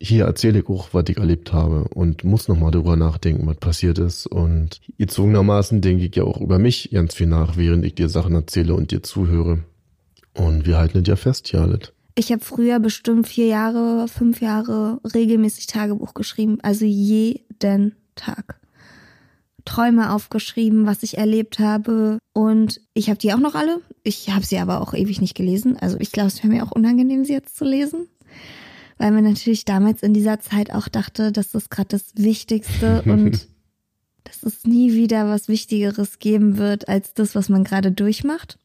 Hier 0.00 0.24
erzähle 0.24 0.60
ich 0.60 0.68
auch, 0.68 0.88
was 0.92 1.04
ich 1.08 1.16
erlebt 1.16 1.52
habe 1.52 1.88
und 1.94 2.24
muss 2.24 2.48
nochmal 2.48 2.72
drüber 2.72 2.96
nachdenken, 2.96 3.46
was 3.46 3.56
passiert 3.56 3.98
ist. 3.98 4.26
Und 4.26 4.80
gezwungenermaßen 4.98 5.80
denke 5.80 6.04
ich 6.04 6.16
ja 6.16 6.24
auch 6.24 6.40
über 6.40 6.58
mich 6.58 6.90
ganz 6.92 7.14
viel 7.14 7.26
nach, 7.26 7.56
während 7.56 7.84
ich 7.84 7.94
dir 7.94 8.08
Sachen 8.08 8.34
erzähle 8.34 8.74
und 8.74 8.90
dir 8.90 9.02
zuhöre. 9.02 9.60
Und 10.34 10.66
wir 10.66 10.78
halten 10.78 10.98
es 10.98 11.08
ja 11.08 11.16
fest, 11.16 11.52
Jalet. 11.52 11.92
Ich 12.16 12.30
habe 12.30 12.44
früher 12.44 12.78
bestimmt 12.78 13.26
vier 13.26 13.46
Jahre, 13.46 14.06
fünf 14.08 14.40
Jahre 14.40 15.00
regelmäßig 15.14 15.66
Tagebuch 15.66 16.14
geschrieben. 16.14 16.58
Also 16.62 16.84
jeden 16.84 17.94
Tag. 18.14 18.60
Träume 19.64 20.12
aufgeschrieben, 20.12 20.86
was 20.86 21.02
ich 21.02 21.18
erlebt 21.18 21.58
habe. 21.58 22.18
Und 22.32 22.80
ich 22.92 23.08
habe 23.08 23.18
die 23.18 23.32
auch 23.32 23.38
noch 23.38 23.54
alle. 23.54 23.80
Ich 24.02 24.30
habe 24.30 24.44
sie 24.44 24.58
aber 24.58 24.80
auch 24.80 24.94
ewig 24.94 25.20
nicht 25.20 25.34
gelesen. 25.34 25.76
Also 25.76 25.96
ich 25.98 26.12
glaube, 26.12 26.28
es 26.28 26.38
wäre 26.38 26.52
mir 26.52 26.64
auch 26.64 26.72
unangenehm, 26.72 27.24
sie 27.24 27.32
jetzt 27.32 27.56
zu 27.56 27.64
lesen. 27.64 28.08
Weil 28.98 29.10
man 29.10 29.24
natürlich 29.24 29.64
damals 29.64 30.02
in 30.02 30.14
dieser 30.14 30.40
Zeit 30.40 30.72
auch 30.72 30.88
dachte, 30.88 31.32
das 31.32 31.54
ist 31.54 31.70
gerade 31.70 31.88
das 31.88 32.12
Wichtigste 32.16 33.02
und 33.06 33.48
dass 34.24 34.42
es 34.42 34.64
nie 34.64 34.94
wieder 34.94 35.28
was 35.28 35.48
Wichtigeres 35.48 36.18
geben 36.18 36.56
wird 36.56 36.88
als 36.88 37.14
das, 37.14 37.34
was 37.34 37.48
man 37.48 37.64
gerade 37.64 37.92
durchmacht. 37.92 38.58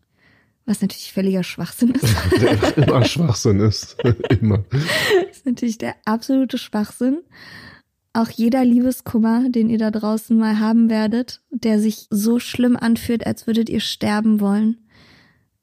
Was 0.65 0.81
natürlich 0.81 1.13
völliger 1.13 1.43
Schwachsinn 1.43 1.91
ist. 1.91 2.15
Der 2.39 2.77
immer 2.77 3.03
Schwachsinn 3.03 3.59
ist. 3.59 3.97
immer. 4.29 4.63
Das 4.69 5.37
ist 5.37 5.45
natürlich 5.45 5.79
der 5.79 5.95
absolute 6.05 6.59
Schwachsinn. 6.59 7.21
Auch 8.13 8.29
jeder 8.29 8.63
Liebeskummer, 8.63 9.49
den 9.49 9.69
ihr 9.69 9.79
da 9.79 9.89
draußen 9.89 10.37
mal 10.37 10.59
haben 10.59 10.89
werdet, 10.89 11.41
der 11.49 11.79
sich 11.79 12.07
so 12.11 12.39
schlimm 12.39 12.75
anfühlt, 12.75 13.25
als 13.25 13.47
würdet 13.47 13.67
ihr 13.69 13.79
sterben 13.79 14.39
wollen. 14.39 14.77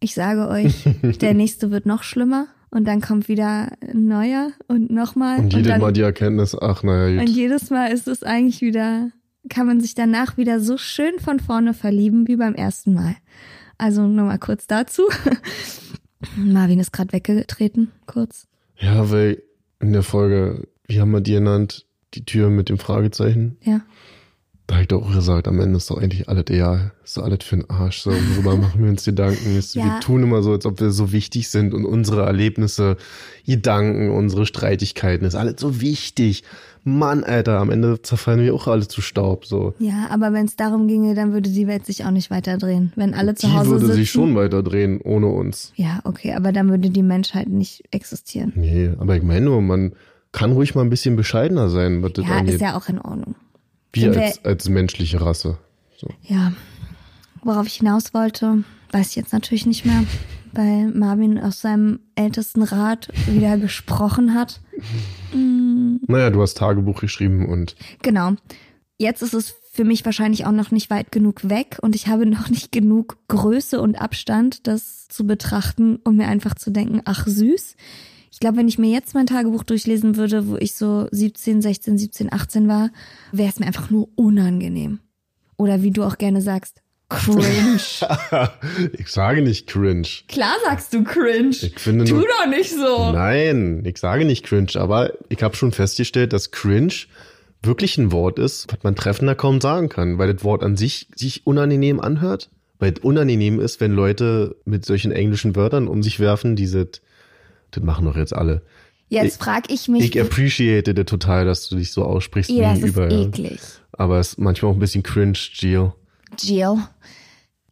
Ich 0.01 0.15
sage 0.15 0.49
euch, 0.49 0.85
der 1.21 1.35
nächste 1.35 1.71
wird 1.71 1.87
noch 1.87 2.03
schlimmer 2.03 2.49
und 2.77 2.85
dann 2.85 3.01
kommt 3.01 3.27
wieder 3.29 3.73
ein 3.81 4.07
neuer 4.07 4.51
und 4.69 4.91
nochmal. 4.91 5.39
Und 5.39 5.55
jedes 5.55 5.69
dann, 5.69 5.81
Mal 5.81 5.95
die 5.95 6.03
Erkenntnis, 6.03 6.55
ach 6.55 6.83
naja, 6.83 7.21
und 7.21 7.27
gut. 7.27 7.35
jedes 7.35 7.71
Mal 7.71 7.87
ist 7.87 8.07
es 8.07 8.23
eigentlich 8.23 8.61
wieder, 8.61 9.13
kann 9.49 9.67
man 9.67 9.81
sich 9.81 9.95
danach 9.95 10.37
wieder 10.37 10.61
so 10.61 10.77
schön 10.77 11.19
von 11.19 11.41
vorne 11.41 11.73
verlieben 11.73 12.29
wie 12.29 12.37
beim 12.37 12.55
ersten 12.55 12.93
Mal. 12.93 13.17
Also 13.79 14.07
nur 14.07 14.27
mal 14.27 14.39
kurz 14.39 14.67
dazu. 14.67 15.05
Marvin 16.37 16.79
ist 16.79 16.93
gerade 16.93 17.15
weggetreten, 17.15 17.93
kurz. 18.05 18.47
Ja, 18.77 19.11
weil 19.11 19.43
in 19.81 19.95
der 19.95 20.03
Folge, 20.03 20.69
wie 20.87 21.01
haben 21.01 21.13
wir 21.13 21.23
die 21.23 21.33
genannt? 21.33 21.87
Die 22.13 22.27
Tür 22.27 22.51
mit 22.51 22.69
dem 22.69 22.77
Fragezeichen? 22.77 23.57
Ja. 23.63 23.81
Da 24.69 24.81
ich 24.81 24.89
doch 24.89 25.03
auch 25.09 25.13
gesagt, 25.15 25.47
am 25.47 25.61
Ende 25.61 25.77
ist 25.77 25.89
doch 25.91 25.99
eigentlich 25.99 26.29
alles 26.29 26.47
egal. 26.49 26.91
Ist 27.05 27.17
doch 27.17 27.23
alles 27.23 27.45
für 27.45 27.57
den 27.57 27.71
Arsch. 27.71 28.01
So, 28.01 28.11
worüber 28.11 28.57
machen 28.61 28.83
wir 28.83 28.91
uns 28.91 29.05
Gedanken? 29.05 29.57
Ist, 29.57 29.77
Ja. 29.77 29.85
Wir 29.85 30.01
tun 30.01 30.25
immer 30.25 30.43
so, 30.43 30.53
als 30.53 30.67
ob 30.67 30.81
wir 30.81 30.91
so 30.91 31.13
wichtig 31.13 31.49
sind 31.51 31.73
und 31.73 31.85
unsere 31.85 32.25
Erlebnisse, 32.27 32.97
Gedanken, 33.47 34.11
unsere 34.11 34.45
Streitigkeiten, 34.45 35.25
ist 35.25 35.37
alles 35.37 35.61
so 35.61 35.81
wichtig. 35.81 36.43
Mann, 36.83 37.23
Alter, 37.25 37.59
am 37.61 37.71
Ende 37.71 38.03
zerfallen 38.03 38.41
wir 38.41 38.55
auch 38.55 38.67
alle 38.67 38.87
zu 38.89 39.01
Staub. 39.03 39.45
So. 39.47 39.75
Ja, 39.79 40.09
aber 40.11 40.33
wenn 40.33 40.47
es 40.47 40.57
darum 40.57 40.89
ginge, 40.89 41.15
dann 41.15 41.33
würde 41.33 41.51
die 41.51 41.67
Welt 41.69 41.87
sich 41.87 42.05
auch 42.05 42.11
nicht 42.11 42.31
weiter 42.33 42.59
drehen. 42.59 42.93
Wenn 42.97 43.15
alle 43.15 43.35
zu 43.37 43.47
Die 43.47 43.53
Hause 43.53 43.71
würde 43.71 43.87
sitzen. 43.87 43.97
sich 43.99 44.11
schon 44.11 44.35
weiter 44.35 44.63
drehen 44.65 45.01
ohne 45.01 45.27
uns. 45.29 45.73
Ja, 45.77 46.01
okay, 46.05 46.35
aber 46.35 46.51
dann 46.53 46.69
würde 46.71 46.91
die 46.91 47.03
Menschheit 47.03 47.49
nicht 47.49 47.85
existieren. 47.93 48.53
Nee, 48.57 48.91
aber 48.99 49.17
ich 49.17 49.23
meine 49.23 49.47
nur, 49.47 49.63
man 49.63 49.93
kann 50.33 50.53
ruhig 50.53 50.75
mal 50.75 50.83
ein 50.83 50.91
bisschen 50.91 51.17
bescheidener 51.17 51.71
sein, 51.71 52.03
was 52.03 52.13
das 52.15 52.27
Ja, 52.27 52.39
angeht. 52.39 52.55
ist 52.57 52.61
ja 52.61 52.77
auch 52.77 52.89
in 52.89 53.01
Ordnung. 53.01 53.37
Wir 53.97 54.23
als, 54.23 54.45
als 54.45 54.69
menschliche 54.69 55.21
Rasse. 55.21 55.59
So. 55.97 56.09
Ja, 56.23 56.53
worauf 57.43 57.67
ich 57.67 57.75
hinaus 57.75 58.13
wollte, 58.15 58.65
weiß 58.93 59.11
ich 59.11 59.17
jetzt 59.17 59.33
natürlich 59.33 59.67
nicht 59.67 59.85
mehr, 59.85 60.05
weil 60.53 60.89
Marvin 60.89 61.39
aus 61.39 61.61
seinem 61.61 62.01
ältesten 62.15 62.63
Rat 62.63 63.09
wieder 63.27 63.57
gesprochen 63.59 64.35
hat. 64.35 64.61
Naja, 65.33 66.31
du 66.31 66.41
hast 66.43 66.57
Tagebuch 66.59 67.01
geschrieben 67.01 67.47
und 67.49 67.77
Genau. 68.03 68.33
jetzt 68.99 69.23
ist 69.23 69.35
es 69.35 69.55
für 69.73 69.85
mich 69.85 70.05
wahrscheinlich 70.07 70.47
auch 70.47 70.53
noch 70.53 70.71
nicht 70.71 70.89
weit 70.89 71.13
genug 71.13 71.49
weg 71.49 71.79
und 71.83 71.95
ich 71.95 72.07
habe 72.09 72.25
noch 72.27 72.49
nicht 72.49 72.73
genug 72.73 73.19
Größe 73.29 73.81
und 73.81 74.01
Abstand, 74.01 74.67
das 74.67 75.07
zu 75.09 75.27
betrachten, 75.27 75.99
um 76.05 76.17
mir 76.17 76.29
einfach 76.29 76.55
zu 76.55 76.71
denken, 76.71 77.03
ach 77.05 77.27
süß. 77.27 77.77
Ich 78.37 78.41
glaube, 78.41 78.59
wenn 78.59 78.69
ich 78.69 78.77
mir 78.79 78.91
jetzt 78.91 79.15
mein 79.15 79.25
Tagebuch 79.25 79.65
durchlesen 79.65 80.17
würde, 80.19 80.47
wo 80.47 80.57
ich 80.57 80.75
so 80.75 81.09
17, 81.11 81.63
16, 81.63 81.97
17, 81.97 82.31
18 82.31 82.69
war, 82.69 82.91
wäre 83.33 83.49
es 83.49 83.59
mir 83.59 83.65
einfach 83.65 83.89
nur 83.89 84.11
unangenehm. 84.15 85.01
Oder 85.57 85.81
wie 85.81 85.91
du 85.91 86.05
auch 86.05 86.19
gerne 86.19 86.43
sagst, 86.43 86.83
cringe. 87.09 87.81
ich 88.99 89.09
sage 89.09 89.41
nicht 89.41 89.67
cringe. 89.67 90.07
Klar 90.29 90.53
sagst 90.67 90.93
du 90.93 91.03
cringe. 91.03 91.57
Ich 91.63 91.79
finde 91.79 92.05
tu 92.05 92.17
nur, 92.17 92.27
doch 92.27 92.47
nicht 92.51 92.73
so. 92.73 93.11
Nein, 93.11 93.83
ich 93.87 93.97
sage 93.97 94.27
nicht 94.27 94.45
cringe, 94.45 94.73
aber 94.75 95.15
ich 95.31 95.43
habe 95.43 95.57
schon 95.57 95.73
festgestellt, 95.73 96.35
dass 96.35 96.51
cringe 96.51 97.07
wirklich 97.63 97.97
ein 97.97 98.13
Wort 98.13 98.39
ist, 98.39 98.67
was 98.71 98.83
man 98.83 98.97
treffender 98.97 99.35
kaum 99.35 99.63
sagen 99.63 99.89
kann, 99.89 100.19
weil 100.19 100.31
das 100.31 100.45
Wort 100.45 100.63
an 100.63 100.77
sich 100.77 101.09
sich 101.15 101.47
unangenehm 101.47 102.01
anhört. 102.01 102.51
Weil 102.79 102.93
es 102.93 103.03
unangenehm 103.03 103.61
ist, 103.61 103.81
wenn 103.81 103.93
Leute 103.93 104.57
mit 104.67 104.85
solchen 104.85 105.11
englischen 105.11 105.57
Wörtern 105.57 105.89
um 105.89 106.03
sich 106.03 106.21
werfen, 106.21 106.55
diese, 106.55 106.91
das 107.71 107.83
machen 107.83 108.05
doch 108.05 108.17
jetzt 108.17 108.35
alle. 108.35 108.63
Jetzt 109.09 109.41
frag 109.41 109.71
ich 109.71 109.89
mich. 109.89 110.05
Ich 110.05 110.21
appreciate 110.21 110.93
das 110.93 111.07
total, 111.07 111.45
dass 111.45 111.69
du 111.69 111.77
dich 111.77 111.93
so 111.93 112.05
aussprichst 112.05 112.51
ja, 112.51 112.75
das 112.75 112.83
wie 112.83 112.87
ist 112.87 112.99
eklig. 112.99 113.61
Aber 113.93 114.19
es 114.19 114.31
ist 114.31 114.39
manchmal 114.39 114.73
auch 114.73 114.77
ein 114.77 114.81
bisschen 114.81 115.03
cringe, 115.03 115.39
Gio. 115.55 115.95
Jill, 116.39 116.79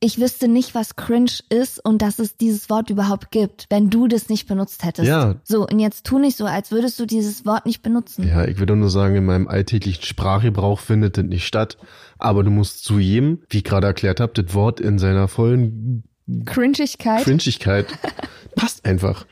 ich 0.00 0.20
wüsste 0.20 0.48
nicht, 0.48 0.74
was 0.74 0.96
cringe 0.96 1.30
ist 1.48 1.84
und 1.84 2.02
dass 2.02 2.18
es 2.18 2.36
dieses 2.36 2.68
Wort 2.70 2.90
überhaupt 2.90 3.30
gibt, 3.30 3.66
wenn 3.70 3.90
du 3.90 4.06
das 4.06 4.28
nicht 4.28 4.46
benutzt 4.46 4.84
hättest. 4.84 5.08
Ja. 5.08 5.36
So, 5.44 5.66
und 5.66 5.80
jetzt 5.80 6.04
tu 6.04 6.18
nicht 6.18 6.36
so, 6.36 6.44
als 6.44 6.70
würdest 6.70 7.00
du 7.00 7.06
dieses 7.06 7.46
Wort 7.46 7.66
nicht 7.66 7.82
benutzen. 7.82 8.26
Ja, 8.28 8.44
ich 8.44 8.58
würde 8.58 8.76
nur 8.76 8.90
sagen, 8.90 9.16
in 9.16 9.24
meinem 9.24 9.48
alltäglichen 9.48 10.02
Sprachgebrauch 10.02 10.80
findet 10.80 11.16
das 11.16 11.24
nicht 11.24 11.46
statt. 11.46 11.78
Aber 12.18 12.44
du 12.44 12.50
musst 12.50 12.84
zu 12.84 12.98
jedem, 12.98 13.42
wie 13.48 13.58
ich 13.58 13.64
gerade 13.64 13.86
erklärt 13.86 14.20
habe, 14.20 14.40
das 14.40 14.54
Wort 14.54 14.78
in 14.78 14.98
seiner 14.98 15.26
vollen 15.26 16.04
Cringigkeit? 16.44 17.24
Cringigkeit 17.24 17.86
passt 18.56 18.84
einfach. 18.84 19.26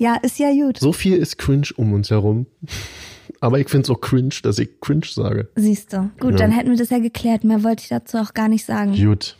Ja, 0.00 0.16
ist 0.22 0.38
ja 0.38 0.50
gut. 0.50 0.78
So 0.78 0.94
viel 0.94 1.16
ist 1.18 1.36
cringe 1.36 1.68
um 1.76 1.92
uns 1.92 2.10
herum. 2.10 2.46
Aber 3.42 3.58
ich 3.58 3.68
finde 3.68 3.84
es 3.84 3.90
auch 3.90 4.00
cringe, 4.00 4.34
dass 4.42 4.58
ich 4.58 4.80
cringe 4.80 5.04
sage. 5.06 5.48
Siehst 5.56 5.92
du. 5.92 6.10
Gut, 6.18 6.32
Ja. 6.32 6.36
dann 6.38 6.52
hätten 6.52 6.70
wir 6.70 6.76
das 6.78 6.88
ja 6.90 6.98
geklärt. 6.98 7.44
Mehr 7.44 7.62
wollte 7.62 7.82
ich 7.82 7.88
dazu 7.88 8.16
auch 8.18 8.32
gar 8.34 8.48
nicht 8.48 8.64
sagen. 8.64 8.94
Gut. 8.96 9.36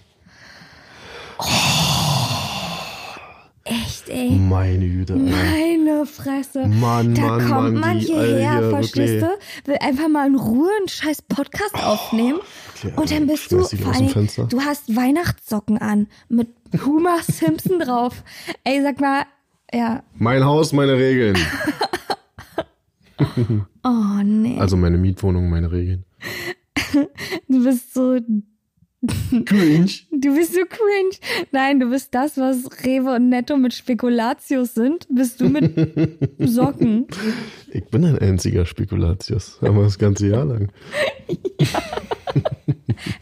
Echt, 3.64 4.08
ey. 4.08 4.30
Meine 4.30 4.86
Güte. 4.88 5.14
Alter. 5.14 5.24
Meine 5.24 6.06
Fresse. 6.06 6.66
Mann, 6.66 7.14
da 7.14 7.22
Mann, 7.22 7.38
kommt 7.48 7.50
Mann, 7.74 7.74
man 7.80 7.98
hierher, 7.98 8.52
Alge, 8.52 8.70
verstehst 8.70 9.14
wirklich. 9.20 9.38
du? 9.64 9.70
Will 9.70 9.78
einfach 9.80 10.08
mal 10.08 10.26
in 10.26 10.34
Ruhe 10.34 10.70
einen 10.78 10.88
scheiß 10.88 11.22
Podcast 11.22 11.74
aufnehmen. 11.82 12.40
okay, 12.82 12.92
und 12.96 13.10
dann 13.10 13.26
bist 13.26 13.52
du, 13.52 13.62
vor 13.64 13.94
allem, 13.94 14.28
du 14.48 14.60
hast 14.62 14.94
Weihnachtssocken 14.96 15.78
an 15.78 16.06
mit 16.28 16.48
Homer 16.84 17.18
Simpson 17.22 17.78
drauf. 17.78 18.22
Ey, 18.64 18.82
sag 18.82 19.00
mal, 19.00 19.24
ja. 19.72 20.02
Mein 20.16 20.44
Haus, 20.44 20.72
meine 20.72 20.96
Regeln. 20.96 21.36
Oh, 23.82 24.22
nee. 24.24 24.58
Also 24.58 24.76
meine 24.76 24.98
Mietwohnung, 24.98 25.48
meine 25.48 25.70
Regeln. 25.72 26.04
Du 27.48 27.64
bist 27.64 27.94
so, 27.94 28.18
Cringe. 29.46 29.90
du 30.10 30.34
bist 30.34 30.54
so 30.54 30.60
cringe. 30.60 31.16
Nein, 31.52 31.80
du 31.80 31.88
bist 31.90 32.14
das, 32.14 32.36
was 32.36 32.68
Rewe 32.84 33.14
und 33.14 33.28
Netto 33.30 33.56
mit 33.56 33.72
Spekulatius 33.72 34.74
sind. 34.74 35.06
Bist 35.10 35.40
du 35.40 35.48
mit 35.48 36.18
Socken. 36.38 37.06
Ich 37.72 37.84
bin 37.86 38.04
ein 38.04 38.18
einziger 38.18 38.66
Spekulatius. 38.66 39.58
Aber 39.62 39.84
das 39.84 39.98
ganze 39.98 40.28
Jahr 40.28 40.44
lang. 40.44 40.70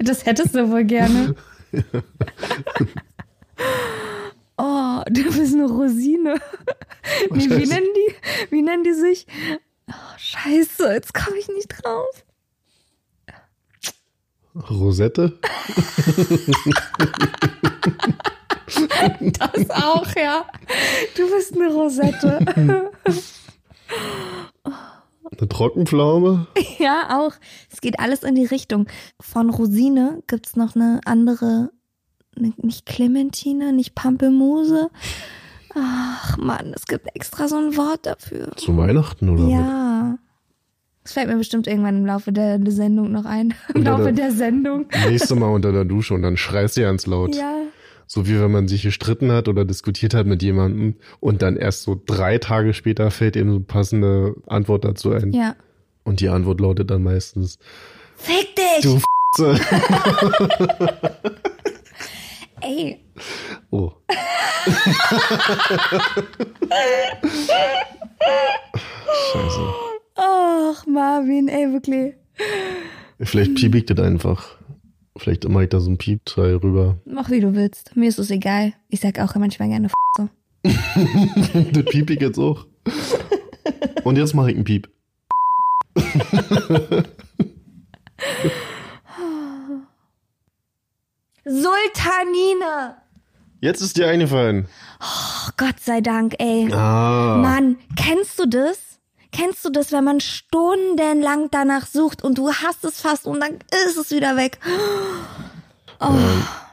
Das 0.01 0.26
hättest 0.26 0.55
du 0.55 0.68
wohl 0.70 0.84
gerne. 0.84 1.34
Oh, 4.59 5.03
du 5.09 5.25
bist 5.25 5.55
eine 5.55 5.67
Rosine. 5.67 6.35
Wie 7.31 7.49
heißt- 7.49 7.69
nennen 7.69 7.87
die, 7.97 8.15
wie 8.51 8.63
nennen 8.63 8.85
die 8.85 8.93
sich? 8.93 9.27
Oh, 9.89 9.93
scheiße, 10.19 10.93
jetzt 10.93 11.15
komme 11.15 11.37
ich 11.39 11.49
nicht 11.49 11.69
drauf. 11.69 12.25
Rosette? 14.69 15.39
Das 19.39 19.71
auch, 19.71 20.07
ja. 20.15 20.45
Du 21.17 21.29
bist 21.31 21.55
eine 21.55 21.69
Rosette. 21.73 22.39
Eine 24.65 25.49
Trockenpflaume? 25.49 26.47
Ja, 26.79 27.19
auch. 27.19 27.33
Es 27.73 27.81
geht 27.81 27.99
alles 27.99 28.23
in 28.23 28.35
die 28.35 28.45
Richtung. 28.47 28.87
Von 29.21 29.51
Rosine 29.51 30.23
gibt's 30.27 30.55
noch 30.57 30.75
eine 30.77 31.01
andere, 31.07 31.71
nicht 32.39 32.86
Clementine, 32.86 33.72
nicht 33.72 33.95
Pampelmuse. 33.95 34.91
Ach 35.74 36.36
Mann, 36.39 36.72
es 36.74 36.86
gibt 36.86 37.07
extra 37.14 37.47
so 37.49 37.57
ein 37.57 37.76
Wort 37.76 38.07
dafür. 38.07 38.53
Zu 38.57 38.76
Weihnachten 38.76 39.28
oder 39.28 39.45
was? 39.45 39.51
Ja. 39.53 40.18
Das 41.05 41.12
fällt 41.12 41.28
mir 41.28 41.36
bestimmt 41.36 41.66
irgendwann 41.66 41.99
im 41.99 42.07
Laufe 42.07 42.32
der, 42.32 42.59
der 42.59 42.72
Sendung 42.72 43.12
noch 43.12 43.24
ein. 43.24 43.55
Im 43.74 43.80
Unter 43.80 43.91
Laufe 43.93 44.03
der- 44.12 44.12
der 44.12 44.32
Sendung. 44.32 44.86
Nächste 45.09 45.34
Mal 45.36 45.49
unter 45.49 45.72
der 45.72 45.84
Dusche 45.84 46.14
und 46.14 46.22
dann 46.22 46.36
schreist 46.36 46.76
du 46.76 46.82
ganz 46.82 47.07
laut. 47.07 47.34
Ja. 47.34 47.55
So 48.07 48.26
wie 48.26 48.41
wenn 48.41 48.51
man 48.51 48.68
sich 48.68 48.82
gestritten 48.82 49.30
hat 49.32 49.49
oder 49.49 49.64
diskutiert 49.66 50.14
hat 50.14 50.26
mit 50.26 50.43
jemandem 50.43 50.97
und 51.20 51.43
dann 51.43 51.57
erst 51.57 51.82
so 51.82 52.01
drei 52.07 52.39
Tage 52.39 52.72
später 52.72 53.11
fällt 53.11 53.36
eben 53.36 53.51
so 53.51 53.57
eine 53.57 53.64
passende 53.64 54.34
Antwort 54.47 54.84
dazu 54.84 55.12
ein. 55.12 55.32
Ja. 55.32 55.55
Und 56.05 56.20
die 56.20 56.30
Antwort 56.30 56.61
lautet 56.61 56.91
dann 56.91 57.03
meistens, 57.03 57.59
Fick 58.16 58.57
dich! 58.57 58.82
du 58.82 58.97
F***e. 58.97 59.59
Ey. 62.61 62.99
Oh. 63.71 63.93
Scheiße. 69.33 69.61
Ach, 70.17 70.87
Marvin, 70.87 71.49
ey, 71.49 71.73
wirklich. 71.73 72.15
Vielleicht 73.21 73.55
piep 73.55 73.75
ich 73.75 73.87
das 73.87 73.99
einfach. 73.99 74.59
Vielleicht 75.17 75.49
mache 75.49 75.65
ich 75.65 75.71
da 75.71 75.81
so 75.81 75.91
ein 75.91 75.99
Piepteil 75.99 76.57
rüber. 76.57 76.99
Mach 77.05 77.31
wie 77.31 77.41
du 77.41 77.55
willst. 77.55 77.97
Mir 77.97 78.09
ist 78.09 78.19
es 78.19 78.31
egal. 78.31 78.73
Ich 78.89 79.01
sag 79.01 79.19
auch 79.19 79.35
manchmal 79.35 79.69
gerne 79.69 79.87
F 79.87 79.93
so. 80.17 80.29
das 80.65 81.85
piep 81.87 82.11
ich 82.11 82.21
jetzt 82.21 82.39
auch. 82.39 82.67
Und 84.05 84.17
jetzt 84.17 84.35
mache 84.35 84.51
ich 84.51 84.57
einen 84.57 84.65
Piep. 84.65 84.89
Sultanine! 91.49 92.96
Jetzt 93.61 93.80
ist 93.80 93.96
dir 93.96 94.09
eingefallen. 94.09 94.66
Oh, 95.01 95.51
Gott 95.57 95.80
sei 95.80 96.01
Dank, 96.01 96.34
ey. 96.38 96.72
Ah. 96.72 97.38
Mann, 97.42 97.76
kennst 97.96 98.38
du 98.38 98.46
das? 98.46 98.78
Kennst 99.32 99.64
du 99.64 99.70
das, 99.70 99.92
wenn 99.92 100.05
man 100.05 100.20
stundenlang 100.20 101.49
danach 101.51 101.86
sucht 101.86 102.22
und 102.22 102.38
du 102.38 102.51
hast 102.53 102.84
es 102.84 103.01
fast 103.01 103.26
und 103.26 103.40
dann 103.40 103.59
ist 103.86 103.96
es 103.96 104.11
wieder 104.11 104.36
weg? 104.36 104.59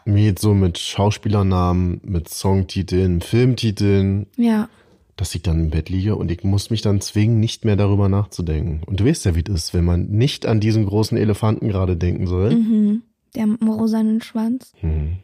Mir 0.06 0.24
jetzt 0.24 0.42
so 0.42 0.54
mit 0.54 0.78
Schauspielernamen, 0.78 2.00
mit 2.04 2.30
Songtiteln, 2.30 3.22
Filmtiteln, 3.22 4.28
Ja. 4.38 4.70
dass 5.16 5.34
ich 5.36 5.42
dann 5.42 5.60
im 5.60 5.70
Bett 5.72 5.90
liege 5.90 6.16
und 6.16 6.30
ich 6.32 6.44
muss 6.44 6.70
mich 6.70 6.82
dann 6.82 7.02
zwingen, 7.02 7.40
nicht 7.40 7.66
mehr 7.66 7.76
darüber 7.76 8.08
nachzudenken. 8.08 8.82
Und 8.86 9.00
du 9.00 9.06
weißt 9.06 9.26
ja, 9.26 9.36
wie 9.36 9.44
das 9.44 9.56
ist, 9.66 9.74
wenn 9.74 9.86
man 9.86 10.06
nicht 10.08 10.46
an 10.46 10.60
diesen 10.60 10.86
großen 10.86 11.18
Elefanten 11.18 11.68
gerade 11.70 11.98
denken 11.98 12.28
soll. 12.28 12.52
Mhm. 12.56 13.02
Der 13.36 13.48
rosanen 13.48 14.22
Schwanz. 14.22 14.74
Hm. 14.80 15.18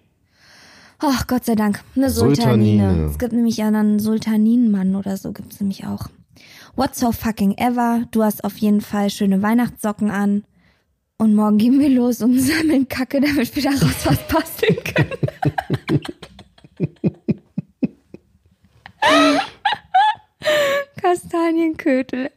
Ach, 1.00 1.26
Gott 1.28 1.46
sei 1.46 1.56
Dank. 1.56 1.84
Eine 1.96 2.10
Sultanine. 2.10 2.84
Sultanine. 2.84 3.10
Es 3.10 3.18
gibt 3.18 3.34
nämlich 3.34 3.64
einen 3.64 4.00
Sultaninenmann 4.00 4.96
oder 4.96 5.18
so 5.18 5.32
gibt's 5.32 5.60
nämlich 5.60 5.86
auch. 5.86 6.08
What 6.76 6.96
so 6.96 7.12
fucking 7.12 7.58
ever. 7.58 8.06
Du 8.12 8.24
hast 8.24 8.44
auf 8.44 8.58
jeden 8.58 8.82
Fall 8.82 9.10
schöne 9.10 9.42
Weihnachtssocken 9.42 10.12
an. 10.12 10.44
Und 11.18 11.36
morgen 11.36 11.58
gehen 11.58 11.80
wir 11.80 11.90
los 11.90 12.22
und 12.22 12.40
sammeln 12.42 12.88
Kacke, 12.88 13.20
damit 13.22 13.56
wir 13.56 13.64
daraus 13.64 14.06
was 14.06 14.28
basteln 14.28 14.78
können. 14.84 15.12
Kastanienkötel. 21.02 22.30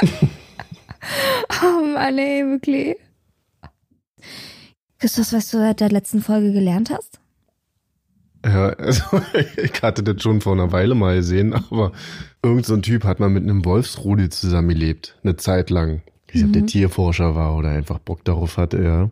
oh 1.62 1.84
Mann, 1.86 2.18
ey, 2.18 2.44
wirklich. 2.46 2.96
Ist 5.02 5.18
das, 5.18 5.32
was 5.32 5.50
du 5.50 5.58
seit 5.58 5.80
der 5.80 5.90
letzten 5.90 6.22
Folge 6.22 6.52
gelernt 6.52 6.90
hast? 6.90 7.18
Ja, 8.44 8.68
also 8.70 9.02
ich 9.56 9.82
hatte 9.82 10.02
das 10.02 10.22
schon 10.22 10.40
vor 10.40 10.52
einer 10.52 10.72
Weile 10.72 10.94
mal 10.94 11.16
gesehen, 11.16 11.52
aber 11.52 11.92
irgend 12.42 12.66
so 12.66 12.74
ein 12.74 12.82
Typ 12.82 13.04
hat 13.04 13.20
mal 13.20 13.28
mit 13.28 13.42
einem 13.42 13.64
Wolfsrudel 13.64 14.30
zusammengelebt, 14.30 15.18
eine 15.22 15.36
Zeit 15.36 15.70
lang. 15.70 16.02
Ich 16.28 16.36
nicht, 16.36 16.44
ob 16.46 16.52
der 16.52 16.66
Tierforscher 16.66 17.34
war 17.34 17.56
oder 17.56 17.70
einfach 17.70 17.98
Bock 17.98 18.24
darauf 18.24 18.56
hatte, 18.56 18.82
ja. 18.82 19.10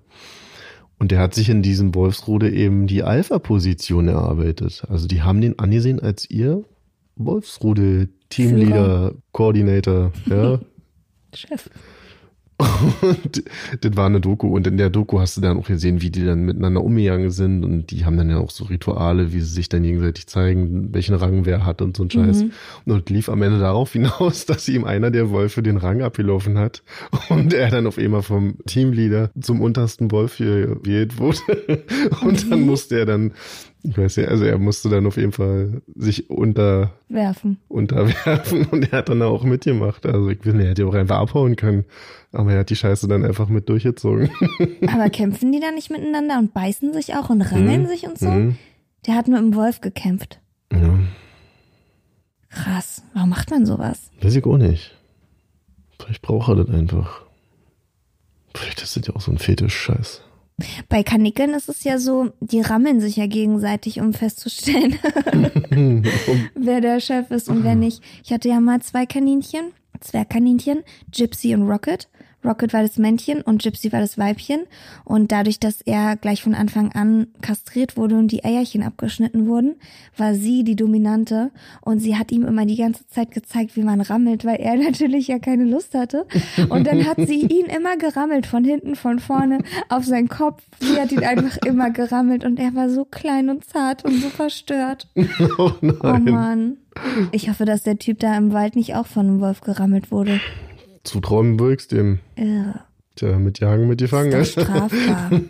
Und 0.99 1.11
der 1.11 1.21
hat 1.21 1.35
sich 1.35 1.49
in 1.49 1.63
diesem 1.63 1.95
Wolfsrudel 1.95 2.55
eben 2.55 2.87
die 2.87 3.03
Alpha-Position 3.03 4.09
erarbeitet. 4.09 4.85
Also 4.89 5.07
die 5.07 5.23
haben 5.23 5.41
den 5.41 5.59
angesehen 5.59 5.99
als 5.99 6.29
ihr 6.29 6.65
Wolfsrudel, 7.17 8.11
Teamleader, 8.29 9.15
Coordinator, 9.33 10.13
ja. 10.27 10.61
Chef. 11.35 11.69
Und 13.01 13.43
das 13.81 13.97
war 13.97 14.07
eine 14.07 14.21
Doku. 14.21 14.49
Und 14.49 14.67
in 14.67 14.77
der 14.77 14.91
Doku 14.91 15.21
hast 15.21 15.37
du 15.37 15.41
dann 15.41 15.59
auch 15.59 15.67
gesehen, 15.67 16.03
wie 16.03 16.11
die 16.11 16.25
dann 16.25 16.43
miteinander 16.43 16.83
umgegangen 16.83 17.31
sind. 17.31 17.65
Und 17.65 17.91
die 17.91 18.05
haben 18.05 18.17
dann 18.17 18.31
ja 18.31 18.39
auch 18.39 18.51
so 18.51 18.65
Rituale, 18.65 19.33
wie 19.33 19.41
sie 19.41 19.53
sich 19.53 19.69
dann 19.69 19.83
gegenseitig 19.83 20.27
zeigen, 20.27 20.93
welchen 20.93 21.15
Rang 21.15 21.47
wer 21.47 21.65
hat 21.65 21.83
und 21.83 21.97
so 21.97 22.05
ein 22.05 22.11
Scheiß. 22.11 22.45
Mhm. 22.45 22.53
Und 22.85 23.11
lief 23.11 23.29
am 23.29 23.43
Ende 23.43 23.59
darauf 23.59 23.93
hinaus, 23.95 24.47
dass 24.47 24.69
ihm 24.69 24.85
einer 24.85 25.11
der 25.11 25.31
Wölfe 25.33 25.63
den 25.63 25.77
Rang 25.77 26.03
abgelaufen 26.03 26.59
hat. 26.59 26.83
Und 27.29 27.53
er 27.53 27.71
dann 27.71 27.87
auf 27.87 27.99
einmal 27.99 28.23
vom 28.23 28.57
Teamleader 28.67 29.31
zum 29.41 29.61
untersten 29.61 30.11
Wolf 30.11 30.39
gewählt 30.39 31.19
wurde. 31.19 31.41
Und 32.23 32.51
dann 32.51 32.63
musste 32.63 32.99
er 32.99 33.07
dann, 33.07 33.33
ich 33.83 33.97
weiß 33.97 34.17
ja, 34.17 34.25
also 34.29 34.45
er 34.45 34.59
musste 34.59 34.89
dann 34.89 35.07
auf 35.07 35.17
jeden 35.17 35.33
Fall 35.33 35.81
sich 35.95 36.29
unter 36.31 36.93
Werfen. 37.09 37.59
unterwerfen 37.69 38.67
und 38.67 38.93
er 38.93 38.99
hat 38.99 39.09
dann 39.09 39.23
auch 39.23 39.43
mitgemacht. 39.45 40.05
Also 40.07 40.29
ich 40.29 40.45
will, 40.45 40.61
er 40.61 40.71
hätte 40.71 40.87
auch 40.87 40.95
einfach 40.95 41.19
abhauen 41.19 41.57
können. 41.57 41.85
Aber 42.33 42.53
er 42.53 42.61
hat 42.61 42.71
die 42.71 42.77
Scheiße 42.77 43.09
dann 43.09 43.25
einfach 43.25 43.49
mit 43.49 43.69
durchgezogen. 43.69 44.31
Aber 44.87 45.09
kämpfen 45.11 45.51
die 45.53 45.61
da 45.61 45.71
nicht 45.73 45.91
miteinander 45.91 46.39
und 46.39 46.53
beißen 46.55 46.93
sich 46.93 47.15
auch 47.15 47.31
und 47.31 47.43
rangeln 47.43 47.83
Mhm. 47.83 47.87
sich 47.87 48.07
und 48.07 48.19
so? 48.19 48.29
Mhm. 48.31 48.57
Der 49.07 49.15
hat 49.15 49.29
mit 49.29 49.39
dem 49.39 49.55
Wolf 49.55 49.81
gekämpft. 49.81 50.41
Ja, 50.73 50.99
Krass. 52.51 53.03
Warum 53.15 53.31
macht 53.31 53.51
man 53.51 53.65
sowas? 53.67 54.11
weiß 54.23 54.35
ich 54.35 54.45
auch 54.45 54.57
nicht. 54.59 54.97
Vielleicht 55.99 56.23
braucht 56.23 56.49
er 56.49 56.57
das 56.65 56.69
einfach. 56.75 57.23
Vielleicht 58.55 58.83
ist 58.83 58.97
das 58.97 59.07
ja 59.07 59.15
auch 59.15 59.21
so 59.21 59.31
ein 59.31 59.39
Fetisch-Scheiß. 59.39 60.23
Bei 60.89 61.03
Kanickeln 61.03 61.51
ist 61.51 61.69
es 61.69 61.85
ja 61.85 61.99
so, 61.99 62.31
die 62.41 62.61
rammeln 62.61 63.01
sich 63.01 63.17
ja 63.17 63.27
gegenseitig, 63.27 64.01
um 64.01 64.13
festzustellen, 64.13 64.99
wer 66.55 66.81
der 66.81 67.01
Chef 67.01 67.31
ist 67.31 67.49
und 67.49 67.65
wer 67.65 67.75
nicht. 67.75 68.03
Ich 68.25 68.33
hatte 68.33 68.49
ja 68.49 68.61
mal 68.61 68.81
zwei 68.81 69.07
Kaninchen, 69.07 69.73
Zwergkaninchen, 70.01 70.83
Gypsy 71.13 71.55
und 71.55 71.69
Rocket. 71.69 72.09
Rocket 72.45 72.73
war 72.73 72.83
das 72.83 72.99
Männchen 72.99 73.43
und 73.43 73.63
Gypsy 73.63 73.93
war 73.93 74.01
das 74.01 74.19
Weibchen. 74.19 74.61
Und 75.05 75.33
dadurch, 75.33 75.61
dass 75.61 75.81
er 75.81 76.17
gleich 76.17 76.43
von 76.43 76.55
Anfang 76.55 76.93
an 76.93 77.29
kastriert 77.43 77.97
wurde 77.97 78.17
und 78.17 78.29
die 78.29 78.45
Eierchen 78.45 78.83
abgeschnitten 78.83 79.47
wurden, 79.47 79.77
war 80.17 80.35
sie 80.35 80.65
die 80.65 80.77
Dominante. 80.77 81.51
Und 81.81 82.01
sie 82.01 82.17
hat 82.17 82.33
ihm 82.33 82.47
immer 82.47 82.67
die 82.67 82.77
ganze 82.77 83.07
Zeit 83.09 83.31
gezeigt, 83.33 83.77
wie 83.77 83.83
man 83.83 84.01
rammelt, 84.01 84.45
weil 84.45 84.57
er 84.57 84.77
natürlich 84.83 85.29
ja 85.29 85.39
keine 85.39 85.65
Lust 85.65 85.95
hatte. 85.95 86.27
Und 86.69 86.87
dann 86.87 87.07
hat 87.07 87.19
sie 87.19 87.41
ihn 87.47 87.67
immer 87.67 87.97
gerammelt, 87.97 88.47
von 88.47 88.65
hinten, 88.65 88.97
von 88.97 89.19
vorne, 89.19 89.59
auf 89.89 90.05
seinen 90.05 90.29
Kopf. 90.29 90.63
Sie 90.81 91.01
hat 91.01 91.13
ihn 91.13 91.25
einfach 91.25 91.59
immer 91.67 91.91
gerammelt 91.91 92.45
und 92.45 92.59
er 92.59 92.75
war 92.75 92.89
so 92.89 93.05
klein 93.05 93.51
und 93.51 93.65
zart 93.65 94.05
und 94.05 94.21
so 94.21 94.29
verstört. 94.29 95.09
oh 95.59 95.71
Oh 96.03 96.13
nein. 96.13 96.25
Mann. 96.25 96.77
Ich 97.33 97.49
hoffe, 97.49 97.65
dass 97.65 97.83
der 97.83 97.99
Typ 97.99 98.19
da 98.19 98.37
im 98.37 98.53
Wald 98.53 98.77
nicht 98.77 98.95
auch 98.95 99.07
von 99.07 99.27
einem 99.27 99.41
Wolf 99.41 99.61
gerammelt 99.61 100.11
wurde. 100.11 100.41
Zutrauen 101.05 101.59
wirkst 101.59 101.93
dem. 101.93 102.21
Irre. 102.37 102.81
Tja, 103.17 103.39
mit 103.39 103.59
Jagen 103.61 103.89
mit 103.89 103.99
gefangen. 104.01 104.33
Ist 104.33 104.57
doch 104.57 104.65
strafbar. 104.65 105.31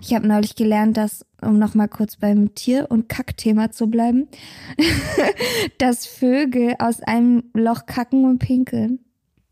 Ich 0.00 0.12
habe 0.14 0.28
neulich 0.28 0.54
gelernt, 0.54 0.98
dass, 0.98 1.24
um 1.40 1.58
nochmal 1.58 1.88
kurz 1.88 2.16
beim 2.16 2.54
Tier- 2.54 2.90
und 2.90 3.08
Kackthema 3.08 3.70
zu 3.70 3.86
bleiben, 3.86 4.28
dass 5.78 6.04
Vögel 6.06 6.74
aus 6.78 7.00
einem 7.00 7.44
Loch 7.54 7.86
kacken 7.86 8.26
und 8.26 8.38
pinkeln. 8.38 8.98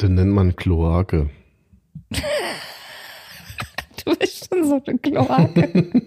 Den 0.03 0.15
nennt 0.17 0.33
man 0.33 0.55
Kloake. 0.57 1.31
Du 4.05 4.17
bist 4.17 4.49
schon 4.53 4.65
so 4.65 4.83
eine 4.85 4.99
Kloake. 4.99 6.03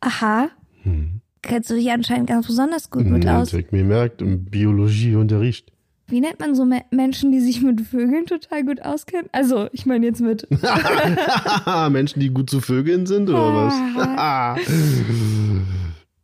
Aha. 0.00 0.48
Hm. 0.82 1.20
Kennst 1.40 1.70
du 1.70 1.74
dich 1.76 1.90
anscheinend 1.92 2.28
ganz 2.28 2.46
besonders 2.48 2.90
gut 2.90 3.06
mit 3.06 3.24
Ja, 3.24 3.40
aus. 3.40 3.50
das 3.50 3.60
ich 3.60 3.70
mir 3.70 3.82
gemerkt, 3.82 4.20
im 4.22 4.44
Biologieunterricht. 4.46 5.72
Wie 6.06 6.20
nennt 6.20 6.38
man 6.38 6.54
so 6.54 6.64
Me 6.64 6.82
Menschen, 6.90 7.32
die 7.32 7.40
sich 7.40 7.62
mit 7.62 7.80
Vögeln 7.80 8.26
total 8.26 8.64
gut 8.64 8.82
auskennen? 8.82 9.28
Also, 9.32 9.68
ich 9.72 9.86
meine 9.86 10.04
jetzt 10.06 10.20
mit 10.20 10.46
Menschen, 11.90 12.20
die 12.20 12.28
gut 12.28 12.50
zu 12.50 12.60
Vögeln 12.60 13.06
sind, 13.06 13.30
oder 13.30 13.54
was? 13.54 14.60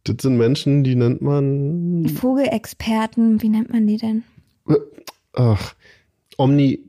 das 0.05 0.17
sind 0.21 0.37
Menschen, 0.37 0.85
die 0.85 0.97
nennt 0.97 1.23
man. 1.23 2.07
Vogelexperten. 2.09 3.41
Wie 3.41 3.49
nennt 3.49 3.73
man 3.73 3.87
die 3.87 3.97
denn? 3.97 4.25
Ach, 5.33 5.75
Omni. 6.37 6.81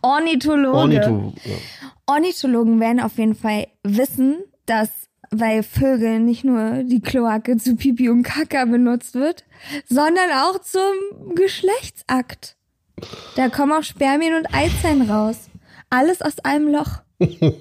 Ornithologe. 0.00 0.76
Ornitho. 0.76 1.34
Ja. 1.44 1.54
Ornithologen 2.06 2.80
werden 2.80 3.00
auf 3.00 3.18
jeden 3.18 3.34
Fall 3.34 3.66
wissen, 3.82 4.36
dass 4.64 4.90
bei 5.30 5.62
Vögeln 5.62 6.24
nicht 6.24 6.44
nur 6.44 6.84
die 6.84 7.00
Kloake 7.00 7.56
zu 7.56 7.76
Pipi 7.76 8.08
und 8.08 8.22
Kaka 8.22 8.64
benutzt 8.64 9.14
wird, 9.14 9.44
sondern 9.88 10.30
auch 10.32 10.60
zum 10.60 11.34
Geschlechtsakt. 11.34 12.56
Da 13.36 13.48
kommen 13.48 13.72
auch 13.72 13.82
Spermien 13.82 14.34
und 14.34 14.52
Eizellen 14.54 15.08
raus. 15.10 15.48
Alles 15.90 16.22
aus 16.22 16.38
einem 16.40 16.72
Loch. 16.72 17.00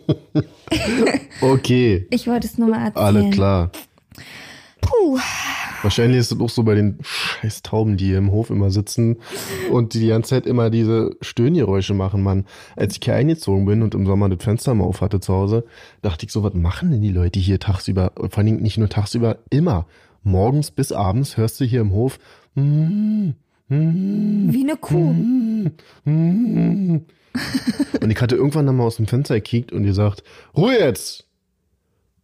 Okay, 1.41 2.07
Ich 2.09 2.27
wollte 2.27 2.47
es 2.47 2.57
nur 2.57 2.69
mal 2.69 2.85
erzählen. 2.85 3.05
alles 3.05 3.33
klar. 3.33 3.71
Puh. 4.81 5.19
Wahrscheinlich 5.81 6.19
ist 6.19 6.31
es 6.31 6.39
auch 6.39 6.49
so 6.49 6.63
bei 6.63 6.73
den 6.75 6.97
scheiß 7.01 7.61
Tauben, 7.61 7.97
die 7.97 8.05
hier 8.07 8.17
im 8.17 8.31
Hof 8.31 8.49
immer 8.49 8.71
sitzen 8.71 9.17
und 9.71 9.93
die 9.93 9.99
die 9.99 10.07
ganze 10.07 10.31
Zeit 10.31 10.45
immer 10.47 10.69
diese 10.69 11.11
Stöhngeräusche 11.21 11.93
machen, 11.93 12.23
Mann. 12.23 12.45
Als 12.75 12.95
ich 12.95 13.01
hier 13.03 13.13
eingezogen 13.15 13.65
bin 13.65 13.83
und 13.83 13.93
im 13.93 14.05
Sommer 14.05 14.29
das 14.29 14.43
Fenster 14.43 14.73
mal 14.73 14.85
auf 14.85 15.01
hatte 15.01 15.19
zu 15.19 15.33
Hause, 15.33 15.65
dachte 16.01 16.25
ich 16.25 16.31
so, 16.31 16.43
was 16.43 16.53
machen 16.53 16.91
denn 16.91 17.01
die 17.01 17.11
Leute 17.11 17.39
hier 17.39 17.59
tagsüber? 17.59 18.13
Vor 18.15 18.37
allem 18.37 18.57
nicht 18.57 18.77
nur 18.77 18.89
tagsüber, 18.89 19.37
immer. 19.49 19.85
Morgens 20.25 20.71
bis 20.71 20.91
abends 20.91 21.37
hörst 21.37 21.59
du 21.61 21.65
hier 21.65 21.81
im 21.81 21.91
Hof, 21.91 22.17
mm, 22.55 23.29
mm, 23.69 24.51
Wie 24.51 24.63
eine 24.63 24.75
Kuh. 24.75 25.13
mm, 25.13 25.71
mm. 26.05 27.05
Und 28.01 28.09
ich 28.09 28.19
hatte 28.19 28.35
irgendwann 28.35 28.65
dann 28.65 28.75
mal 28.75 28.85
aus 28.85 28.95
dem 28.95 29.05
Fenster 29.05 29.35
gekickt 29.35 29.71
und 29.71 29.83
gesagt, 29.83 30.23
Ruhe 30.57 30.79
jetzt! 30.79 31.27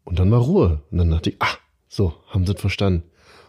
Und 0.03 0.17
dann 0.17 0.31
war 0.31 0.39
Ruhe. 0.39 0.81
Und 0.89 0.97
dann 0.97 1.11
dachte 1.11 1.29
ich, 1.29 1.35
ah, 1.39 1.57
so, 1.89 2.15
haben 2.27 2.47
sie 2.47 2.53
es 2.53 2.59
verstanden. 2.61 3.03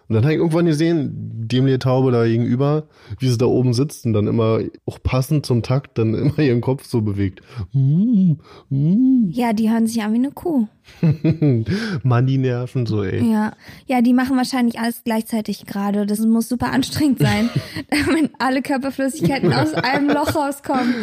Und 0.08 0.14
dann 0.14 0.24
habe 0.24 0.34
ich 0.34 0.38
irgendwann 0.40 0.66
gesehen, 0.66 1.46
dämliche 1.48 1.78
Taube 1.78 2.12
da 2.12 2.24
gegenüber, 2.24 2.84
wie 3.18 3.28
sie 3.28 3.38
da 3.38 3.46
oben 3.46 3.72
sitzt 3.72 4.04
und 4.06 4.12
dann 4.12 4.26
immer, 4.26 4.60
auch 4.86 4.98
passend 5.02 5.46
zum 5.46 5.62
Takt, 5.62 5.98
dann 5.98 6.14
immer 6.14 6.38
ihren 6.38 6.60
Kopf 6.60 6.84
so 6.84 7.00
bewegt. 7.00 7.40
Mm, 7.72 8.32
mm. 8.68 9.30
Ja, 9.30 9.52
die 9.52 9.70
hören 9.70 9.86
sich 9.86 10.02
an 10.02 10.12
wie 10.12 10.18
eine 10.18 10.30
Kuh. 10.30 10.66
Mann, 12.02 12.26
die 12.26 12.38
nerven 12.38 12.86
so, 12.86 13.02
ey. 13.02 13.24
Ja, 13.30 13.52
ja, 13.86 14.02
die 14.02 14.12
machen 14.12 14.36
wahrscheinlich 14.36 14.78
alles 14.78 15.02
gleichzeitig 15.04 15.64
gerade. 15.66 16.06
Das 16.06 16.20
muss 16.20 16.48
super 16.48 16.72
anstrengend 16.72 17.20
sein, 17.20 17.48
wenn 18.12 18.30
alle 18.38 18.62
Körperflüssigkeiten 18.62 19.52
aus 19.52 19.74
einem 19.74 20.08
Loch 20.08 20.34
rauskommen. 20.34 20.94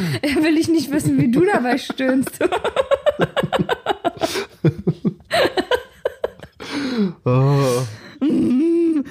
Will 0.42 0.58
ich 0.58 0.68
nicht 0.68 0.92
wissen, 0.92 1.18
wie 1.18 1.32
du 1.32 1.46
dabei 1.46 1.78
stöhnst. 1.78 2.40
Oh, 7.26 7.84
Und 8.22 9.04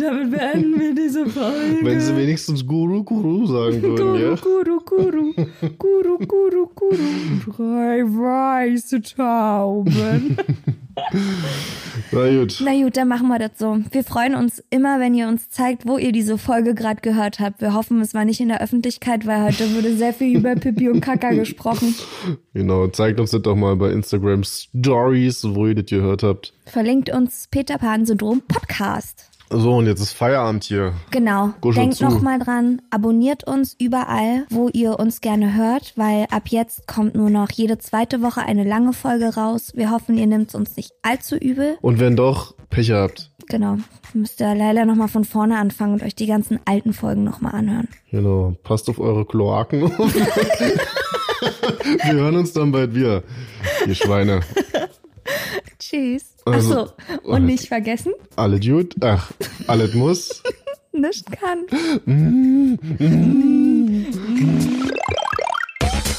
damit 0.00 0.30
beenden 0.30 0.80
wir 0.80 0.94
diese 0.94 1.26
Folge. 1.26 1.78
wenn 1.82 2.00
sie 2.00 2.16
wenigstens 2.16 2.64
Guru 2.66 3.02
Guru 3.02 3.46
sagen 3.46 3.82
würden, 3.82 4.14
ja. 4.14 4.34
Guru, 4.36 4.78
Guru, 4.84 5.32
Guru, 5.78 5.78
Guru, 5.78 6.18
Guru, 6.26 6.66
Guru. 6.74 6.96
Drei 7.56 8.02
weiße 8.04 9.02
Tauben. 9.02 10.36
Na 12.12 12.26
gut. 12.46 12.60
Na 12.64 12.72
gut, 12.72 12.96
dann 12.96 13.08
machen 13.08 13.28
wir 13.28 13.38
das 13.38 13.52
so. 13.58 13.78
Wir 13.90 14.04
freuen 14.04 14.34
uns 14.34 14.62
immer, 14.70 15.00
wenn 15.00 15.14
ihr 15.14 15.28
uns 15.28 15.50
zeigt, 15.50 15.86
wo 15.86 15.98
ihr 15.98 16.12
diese 16.12 16.38
Folge 16.38 16.74
gerade 16.74 17.00
gehört 17.00 17.40
habt. 17.40 17.60
Wir 17.60 17.74
hoffen, 17.74 18.00
es 18.00 18.14
war 18.14 18.24
nicht 18.24 18.40
in 18.40 18.48
der 18.48 18.60
Öffentlichkeit, 18.62 19.26
weil 19.26 19.42
heute 19.42 19.74
wurde 19.74 19.96
sehr 19.96 20.12
viel 20.12 20.36
über 20.36 20.54
Pipi 20.54 20.88
und 20.88 21.00
Kaka 21.00 21.30
gesprochen. 21.32 21.94
Genau, 22.54 22.86
zeigt 22.88 23.20
uns 23.20 23.30
das 23.30 23.42
doch 23.42 23.56
mal 23.56 23.76
bei 23.76 23.90
Instagram 23.90 24.44
Stories, 24.44 25.44
wo 25.48 25.66
ihr 25.66 25.74
das 25.74 25.86
gehört 25.86 26.22
habt. 26.22 26.52
Verlinkt 26.66 27.10
uns 27.10 27.48
Peter 27.50 27.78
Pan 27.78 28.06
Syndrom 28.06 28.42
Podcast. 28.46 29.25
So, 29.48 29.76
und 29.76 29.86
jetzt 29.86 30.00
ist 30.00 30.12
Feierabend 30.12 30.64
hier. 30.64 30.94
Genau. 31.12 31.50
Kuschel 31.60 31.82
Denkt 31.82 31.96
zu. 31.96 32.04
noch 32.04 32.20
mal 32.20 32.38
dran, 32.38 32.82
abonniert 32.90 33.46
uns 33.46 33.76
überall, 33.78 34.44
wo 34.50 34.68
ihr 34.68 34.98
uns 34.98 35.20
gerne 35.20 35.54
hört, 35.54 35.92
weil 35.96 36.26
ab 36.30 36.48
jetzt 36.48 36.86
kommt 36.88 37.14
nur 37.14 37.30
noch 37.30 37.50
jede 37.52 37.78
zweite 37.78 38.22
Woche 38.22 38.40
eine 38.40 38.64
lange 38.64 38.92
Folge 38.92 39.34
raus. 39.36 39.72
Wir 39.74 39.90
hoffen, 39.92 40.18
ihr 40.18 40.26
nehmt 40.26 40.48
es 40.48 40.54
uns 40.56 40.76
nicht 40.76 40.90
allzu 41.02 41.36
übel. 41.36 41.78
Und 41.80 42.00
wenn 42.00 42.16
doch, 42.16 42.54
Pech 42.70 42.90
habt. 42.90 43.30
Genau. 43.48 43.76
Müsst 44.12 44.40
ihr 44.40 44.54
leider 44.54 44.84
noch 44.84 44.96
mal 44.96 45.06
von 45.06 45.24
vorne 45.24 45.58
anfangen 45.58 45.94
und 45.94 46.02
euch 46.02 46.16
die 46.16 46.26
ganzen 46.26 46.58
alten 46.64 46.92
Folgen 46.92 47.22
noch 47.22 47.40
mal 47.40 47.50
anhören. 47.50 47.88
Genau, 48.10 48.56
passt 48.64 48.88
auf 48.88 48.98
eure 48.98 49.24
Kloaken 49.24 49.84
auf. 49.84 50.14
Wir 51.84 52.14
hören 52.14 52.36
uns 52.36 52.52
dann 52.52 52.72
bald 52.72 52.94
wieder, 52.94 53.22
ihr 53.86 53.94
Schweine. 53.94 54.40
Tschüss. 55.78 56.35
Also- 56.46 56.82
Achso, 56.82 56.92
und 57.24 57.44
nicht 57.44 57.68
vergessen, 57.68 58.12
Alle 58.36 58.60
gut, 58.60 58.94
ach, 59.02 59.30
alles 59.66 59.94
muss. 59.94 60.42
nicht 60.92 61.26
kann. 61.32 61.66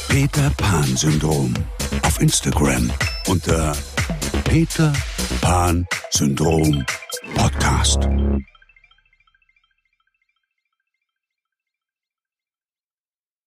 Peter 0.09 0.51
Pan 0.57 0.95
Syndrom. 0.97 1.53
Auf 2.03 2.19
Instagram 2.21 2.89
unter 3.27 3.73
Peter 4.43 4.93
Pan 5.41 5.85
Syndrom 6.11 6.83
Podcast. 7.35 8.07